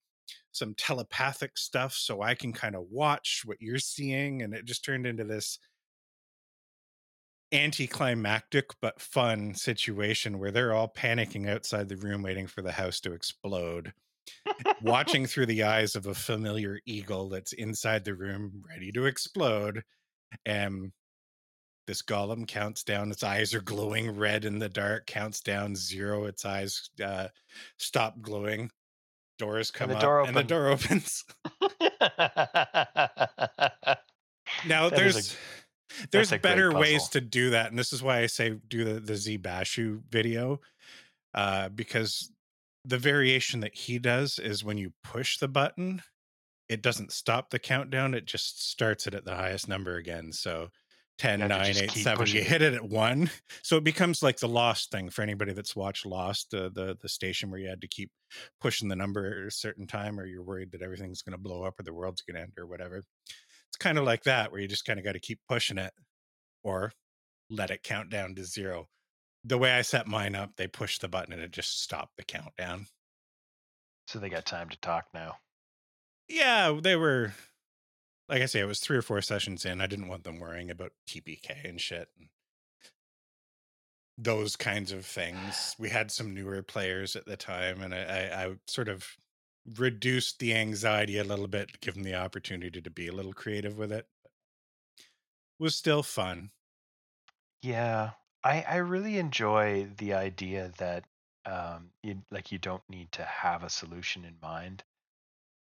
[0.51, 4.83] some telepathic stuff so i can kind of watch what you're seeing and it just
[4.83, 5.59] turned into this
[7.53, 12.99] anticlimactic but fun situation where they're all panicking outside the room waiting for the house
[12.99, 13.93] to explode
[14.81, 19.81] watching through the eyes of a familiar eagle that's inside the room ready to explode
[20.45, 20.91] and
[21.85, 26.25] this golem counts down its eyes are glowing red in the dark counts down zero
[26.25, 27.29] its eyes uh,
[27.77, 28.69] stop glowing
[29.37, 31.23] doors come the up door and the door opens.
[34.67, 35.35] now That there's a-
[36.11, 39.15] there's better ways to do that and this is why i say do the the
[39.15, 40.59] Zee Bashew video
[41.33, 42.31] uh because
[42.85, 46.01] the variation that he does is when you push the button
[46.69, 50.31] it doesn't stop the countdown it just starts it at the highest number again.
[50.33, 50.69] So
[51.17, 53.29] 10 You 9 8 7 you hit it at 1
[53.63, 57.09] so it becomes like the lost thing for anybody that's watched lost uh, the the
[57.09, 58.11] station where you had to keep
[58.59, 61.63] pushing the number at a certain time or you're worried that everything's going to blow
[61.63, 62.97] up or the world's going to end or whatever.
[62.97, 65.93] It's kind of like that where you just kind of got to keep pushing it
[66.63, 66.91] or
[67.49, 68.87] let it count down to zero.
[69.43, 72.23] The way i set mine up they pushed the button and it just stopped the
[72.23, 72.87] countdown.
[74.07, 75.35] So they got time to talk now.
[76.27, 77.33] yeah they were
[78.29, 80.69] like i say it was three or four sessions in i didn't want them worrying
[80.69, 82.29] about tpk and shit and
[84.17, 85.75] those kinds of things.
[85.77, 89.15] We had some newer players at the time and i i, I sort of
[89.77, 93.77] reduced the anxiety a little bit give them the opportunity to be a little creative
[93.77, 94.07] with it.
[95.59, 96.51] Was still fun.
[97.61, 98.13] Yeah,
[98.43, 101.05] I I really enjoy the idea that
[101.45, 104.83] um you like you don't need to have a solution in mind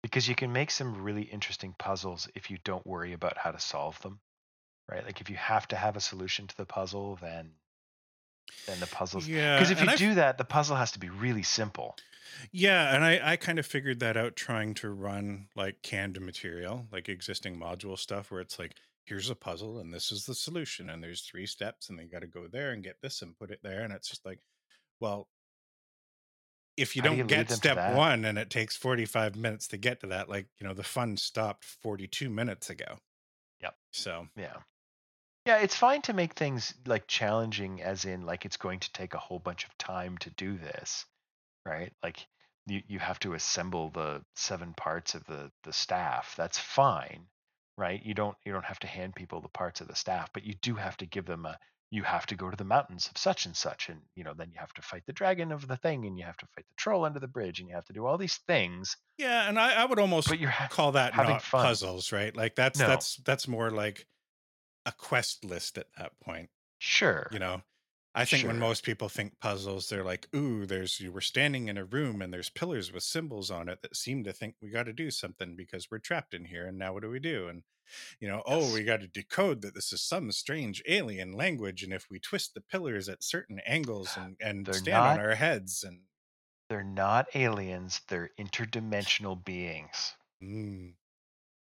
[0.05, 3.59] because you can make some really interesting puzzles if you don't worry about how to
[3.59, 4.19] solve them.
[4.87, 5.03] Right?
[5.03, 7.53] Like if you have to have a solution to the puzzle, then
[8.67, 11.09] then the puzzles yeah because if you I do that, the puzzle has to be
[11.09, 11.95] really simple.
[12.51, 16.85] Yeah, and I, I kind of figured that out trying to run like canned material,
[16.91, 18.75] like existing module stuff, where it's like,
[19.05, 22.21] here's a puzzle and this is the solution, and there's three steps, and they got
[22.21, 23.81] to go there and get this and put it there.
[23.81, 24.39] And it's just like,
[24.99, 25.27] well,
[26.77, 29.77] if you How do don't you get step one and it takes 45 minutes to
[29.77, 32.97] get to that, like, you know, the fun stopped 42 minutes ago.
[33.61, 33.75] Yep.
[33.91, 34.57] So, Yeah.
[35.45, 39.13] Yeah, it's fine to make things like challenging as in like it's going to take
[39.13, 41.05] a whole bunch of time to do this,
[41.65, 41.93] right?
[42.03, 42.27] Like
[42.67, 46.35] you you have to assemble the seven parts of the the staff.
[46.37, 47.27] That's fine,
[47.77, 48.03] right?
[48.03, 50.55] You don't you don't have to hand people the parts of the staff, but you
[50.55, 51.59] do have to give them a
[51.91, 54.49] you have to go to the mountains of such and such and you know then
[54.51, 56.75] you have to fight the dragon of the thing and you have to fight the
[56.77, 59.81] troll under the bridge and you have to do all these things, yeah, and I,
[59.81, 61.63] I would almost but you're ha- call that not fun.
[61.65, 62.35] puzzles, right?
[62.35, 62.87] Like that's No.
[62.87, 64.05] that's that's more like
[64.85, 66.49] a quest list at that point.
[66.79, 67.27] sure.
[67.31, 67.61] you know
[68.13, 71.77] i think when most people think puzzles they're like ooh there's you we're standing in
[71.77, 74.83] a room and there's pillars with symbols on it that seem to think we got
[74.85, 77.63] to do something because we're trapped in here and now what do we do and
[78.19, 81.93] you know, oh, we got to decode that this is some strange alien language, and
[81.93, 85.83] if we twist the pillars at certain angles and and They're stand on our heads,
[85.83, 86.03] and
[86.69, 90.13] They're not aliens, they're interdimensional beings.
[90.41, 90.95] mm,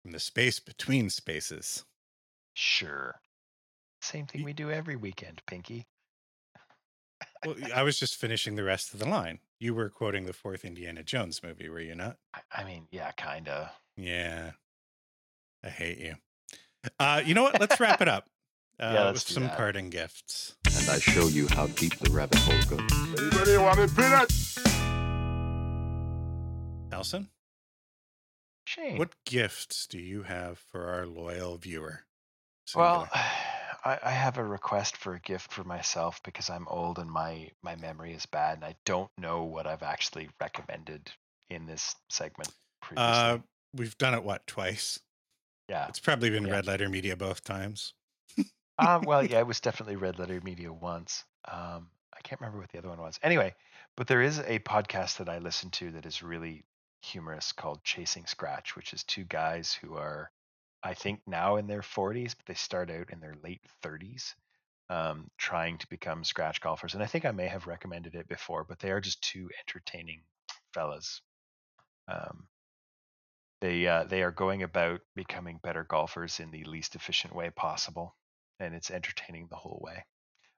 [0.02, 1.84] from the space between spaces.
[2.54, 3.20] Sure.
[4.02, 5.88] Same thing we do every weekend, Pinky.
[7.42, 9.40] Well, I was just finishing the rest of the line.
[9.58, 12.18] You were quoting the fourth Indiana Jones movie, were you not?
[12.32, 13.74] I, I mean, yeah, kinda.
[13.96, 14.52] Yeah.
[15.66, 16.14] I hate you.
[17.00, 17.58] Uh, you know what?
[17.60, 18.26] Let's wrap it up
[18.80, 19.56] uh, Yeah, with some that.
[19.56, 20.54] parting gifts.
[20.64, 22.92] and I show you how deep the rabbit hole goes.
[23.18, 24.32] Anybody want a peanut?
[26.90, 27.28] Telson,
[28.64, 28.96] Shane.
[28.96, 32.04] what gifts do you have for our loyal viewer?
[32.74, 33.08] Well,
[33.84, 37.50] I, I have a request for a gift for myself because I'm old and my
[37.62, 41.10] my memory is bad, and I don't know what I've actually recommended
[41.50, 43.12] in this segment previously.
[43.12, 43.38] uh,
[43.74, 45.00] we've done it what twice?
[45.68, 45.86] Yeah.
[45.88, 46.52] It's probably been Yeah.
[46.52, 47.94] Red Letter Media both times.
[48.78, 51.24] um, well, yeah, it was definitely Red Letter Media once.
[51.46, 53.18] Um, I can't remember what the other one was.
[53.22, 53.54] Anyway,
[53.96, 56.64] but there is a podcast that I listen to that is really
[57.02, 60.30] humorous called Chasing Scratch, which is two guys who are,
[60.82, 64.34] I think, now in their 40s, but they start out in their late 30s,
[64.90, 66.94] um, trying to become scratch golfers.
[66.94, 70.22] And I think I may have recommended it before, but they are just two entertaining
[70.72, 71.20] fellas.
[72.08, 72.46] Um,
[73.60, 78.14] they uh, they are going about becoming better golfers in the least efficient way possible
[78.60, 80.04] and it's entertaining the whole way.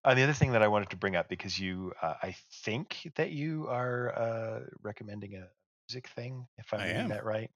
[0.05, 2.35] Uh, the other thing that I wanted to bring up because you, uh, I
[2.65, 5.49] think that you are uh, recommending a
[5.89, 7.09] music thing, if I'm I reading am.
[7.09, 7.51] that right,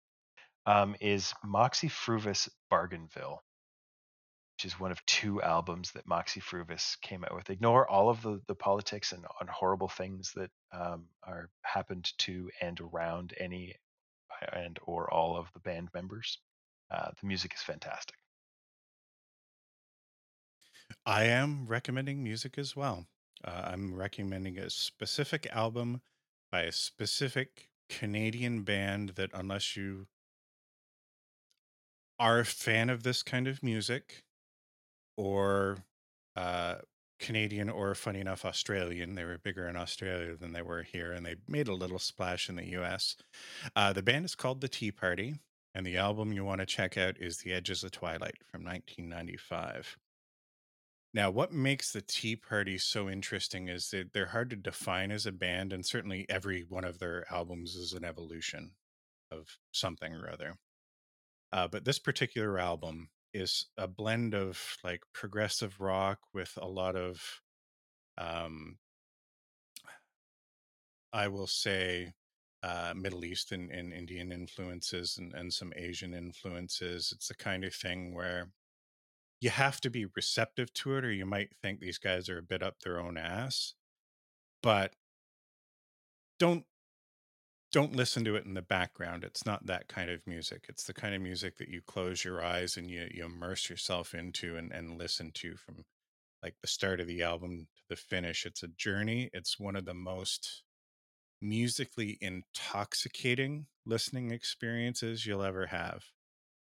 [0.66, 3.42] um, is Moxy Früvous Bargainville,
[4.56, 7.48] which is one of two albums that Moxy Früvous came out with.
[7.48, 12.50] Ignore all of the, the politics and, and horrible things that um, are happened to
[12.60, 13.76] and around any
[14.52, 16.38] and or all of the band members.
[16.90, 18.16] Uh, the music is fantastic.
[21.06, 23.06] I am recommending music as well.
[23.44, 26.02] Uh, I'm recommending a specific album
[26.50, 30.08] by a specific Canadian band that, unless you
[32.18, 34.24] are a fan of this kind of music
[35.16, 35.84] or
[36.36, 36.78] uh,
[37.22, 41.24] Canadian or, funny enough, Australian, they were bigger in Australia than they were here, and
[41.24, 43.16] they made a little splash in the US.
[43.74, 45.36] Uh, the band is called The Tea Party,
[45.74, 49.96] and the album you want to check out is The Edges of Twilight from 1995.
[51.14, 55.24] Now, what makes the Tea Party so interesting is that they're hard to define as
[55.24, 58.72] a band, and certainly every one of their albums is an evolution
[59.30, 60.56] of something or other.
[61.52, 66.96] Uh, but this particular album is a blend of like progressive rock with a lot
[66.96, 67.22] of,
[68.18, 68.78] um,
[71.12, 72.12] I will say,
[72.62, 77.12] uh, Middle East and, and Indian influences and, and some Asian influences.
[77.14, 78.52] It's the kind of thing where
[79.40, 82.42] you have to be receptive to it or you might think these guys are a
[82.42, 83.74] bit up their own ass
[84.62, 84.92] but
[86.38, 86.64] don't
[87.72, 90.92] don't listen to it in the background it's not that kind of music it's the
[90.92, 94.72] kind of music that you close your eyes and you, you immerse yourself into and,
[94.72, 95.84] and listen to from
[96.42, 99.84] like the start of the album to the finish it's a journey it's one of
[99.84, 100.62] the most
[101.40, 106.04] musically intoxicating listening experiences you'll ever have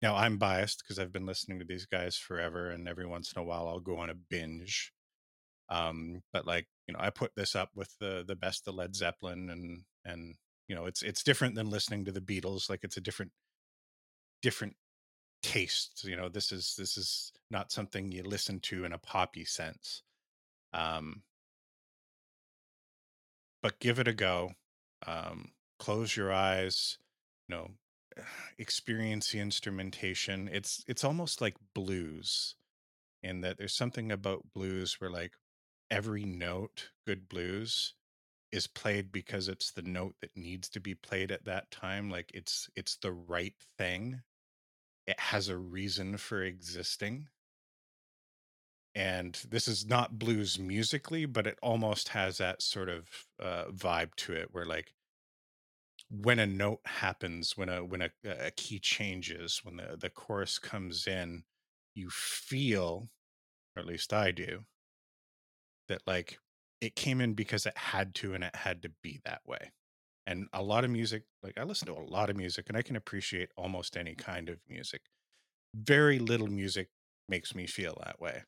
[0.02, 3.40] now I'm biased because I've been listening to these guys forever, and every once in
[3.40, 4.92] a while I'll go on a binge.
[5.68, 8.96] Um, but like you know, I put this up with the the best of Led
[8.96, 10.34] Zeppelin, and and
[10.72, 12.70] you know, it's it's different than listening to the Beatles.
[12.70, 13.30] Like it's a different
[14.40, 14.74] different
[15.42, 16.02] taste.
[16.02, 20.02] You know, this is this is not something you listen to in a poppy sense.
[20.72, 21.24] Um,
[23.62, 24.52] but give it a go.
[25.06, 26.96] Um, close your eyes.
[27.50, 27.70] You know,
[28.58, 32.54] experience the instrumentation it's it's almost like blues
[33.22, 35.32] in that there's something about blues where like
[35.90, 37.92] every note good blues
[38.52, 42.30] is played because it's the note that needs to be played at that time like
[42.34, 44.20] it's it's the right thing.
[45.06, 47.28] It has a reason for existing.
[48.94, 53.08] And this is not blues musically but it almost has that sort of
[53.40, 54.92] uh, vibe to it where like
[56.10, 60.58] when a note happens when a when a, a key changes when the, the chorus
[60.58, 61.42] comes in
[61.94, 63.08] you feel
[63.74, 64.64] or at least i do
[65.88, 66.38] that like
[66.82, 69.70] it came in because it had to and it had to be that way.
[70.26, 72.82] And a lot of music like i listen to a lot of music and i
[72.82, 75.02] can appreciate almost any kind of music.
[75.74, 76.88] Very little music
[77.28, 78.42] makes me feel that way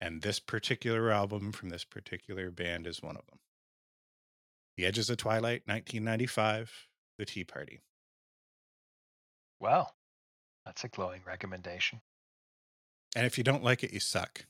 [0.00, 3.38] and this particular album from this particular band is one of them.
[4.76, 6.88] The edges of twilight 1995
[7.18, 7.80] the tea party.
[9.58, 9.94] Well,
[10.66, 12.02] that's a glowing recommendation.
[13.14, 14.44] And if you don't like it, you suck.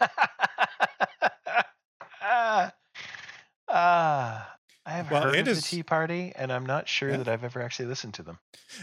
[3.68, 6.88] Ah, ah, I have Well, heard it of is- the Tea Party, and I'm not
[6.88, 7.16] sure Yeah.
[7.18, 8.38] that I've ever actually listened to them.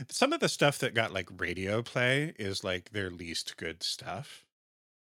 [0.10, 4.46] Some of the stuff that got like radio play is like their least good stuff,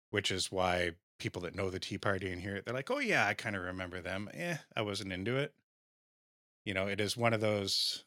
[0.09, 2.99] which is why people that know the Tea Party and hear it, they're like, oh,
[2.99, 4.29] yeah, I kind of remember them.
[4.33, 5.53] Eh, I wasn't into it.
[6.65, 8.03] You know, it is one of those.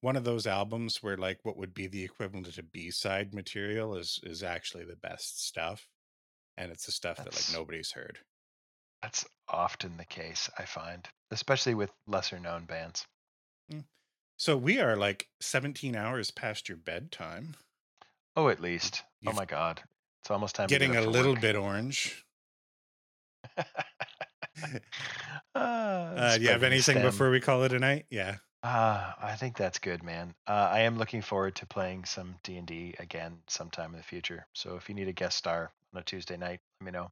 [0.00, 4.18] One of those albums where like what would be the equivalent to B-side material is
[4.24, 5.88] is actually the best stuff.
[6.56, 8.18] And it's the stuff that like nobody's heard.
[9.02, 13.06] That's often the case, I find, especially with lesser known bands.
[14.38, 17.54] So we are like 17 hours past your bedtime.
[18.34, 19.02] Oh, at least.
[19.04, 19.80] oh You've- my God.
[20.22, 21.40] It's almost time Getting to a get for little work.
[21.42, 22.24] bit orange.
[25.54, 27.02] Ah, Uh, do you have anything stem.
[27.06, 28.06] before we call it a night?
[28.10, 28.36] Yeah.
[28.62, 30.34] Ah, I think that's good, man.
[30.46, 34.02] Uh, I am looking forward to playing some D and D again sometime in the
[34.04, 34.46] future.
[34.54, 37.10] So if you need a guest star on a Tuesday night, let me know.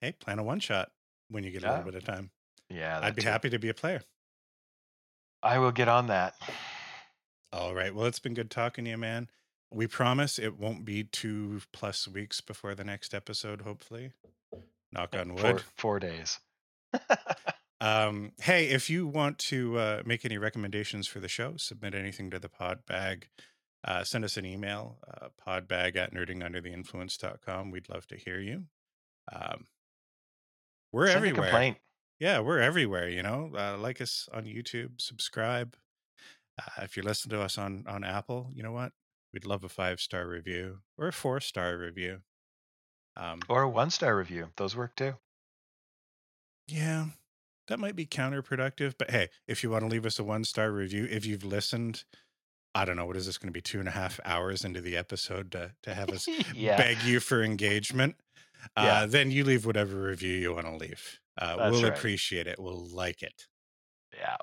[0.00, 0.90] Hey, plan a one shot
[1.28, 2.30] when you get a little bit of time.
[2.68, 3.28] Yeah, I'd be too.
[3.28, 4.02] happy to be a player.
[5.42, 6.34] I will get on that.
[7.52, 7.94] All right.
[7.94, 9.28] Well, it's been good talking to you, man.
[9.72, 14.12] We promise it won't be two plus weeks before the next episode, hopefully.
[14.92, 15.62] Knock on Four, wood.
[15.76, 16.38] four days.
[17.82, 22.30] Um, hey, if you want to uh, make any recommendations for the show, submit anything
[22.30, 23.28] to the pod bag.
[23.82, 27.70] Uh, send us an email, uh, podbag at nerdingundertheinfluence.com.
[27.70, 28.64] We'd love to hear you.
[29.32, 29.64] Um,
[30.92, 31.76] we're Send everywhere.
[32.18, 33.08] Yeah, we're everywhere.
[33.08, 35.76] You know, uh, like us on YouTube, subscribe.
[36.60, 38.92] Uh, if you listen to us on on Apple, you know what?
[39.32, 42.20] We'd love a five star review or a four star review.
[43.16, 44.50] Um, Or a one star review.
[44.56, 45.14] Those work too.
[46.68, 47.06] yeah,
[47.68, 48.94] that might be counterproductive.
[48.98, 52.04] But hey, if you want to leave us a one star review, if you've listened,
[52.74, 53.60] I don't know, what is this going to be?
[53.60, 56.76] Two and a half hours into the episode to to have us yeah.
[56.76, 58.16] beg you for engagement.
[58.76, 59.06] Uh, Yeah.
[59.06, 61.20] Then you leave whatever review you want to leave.
[61.38, 61.92] Uh, we'll right.
[61.92, 62.58] appreciate it.
[62.58, 63.46] We'll like it.
[64.16, 64.36] Yeah.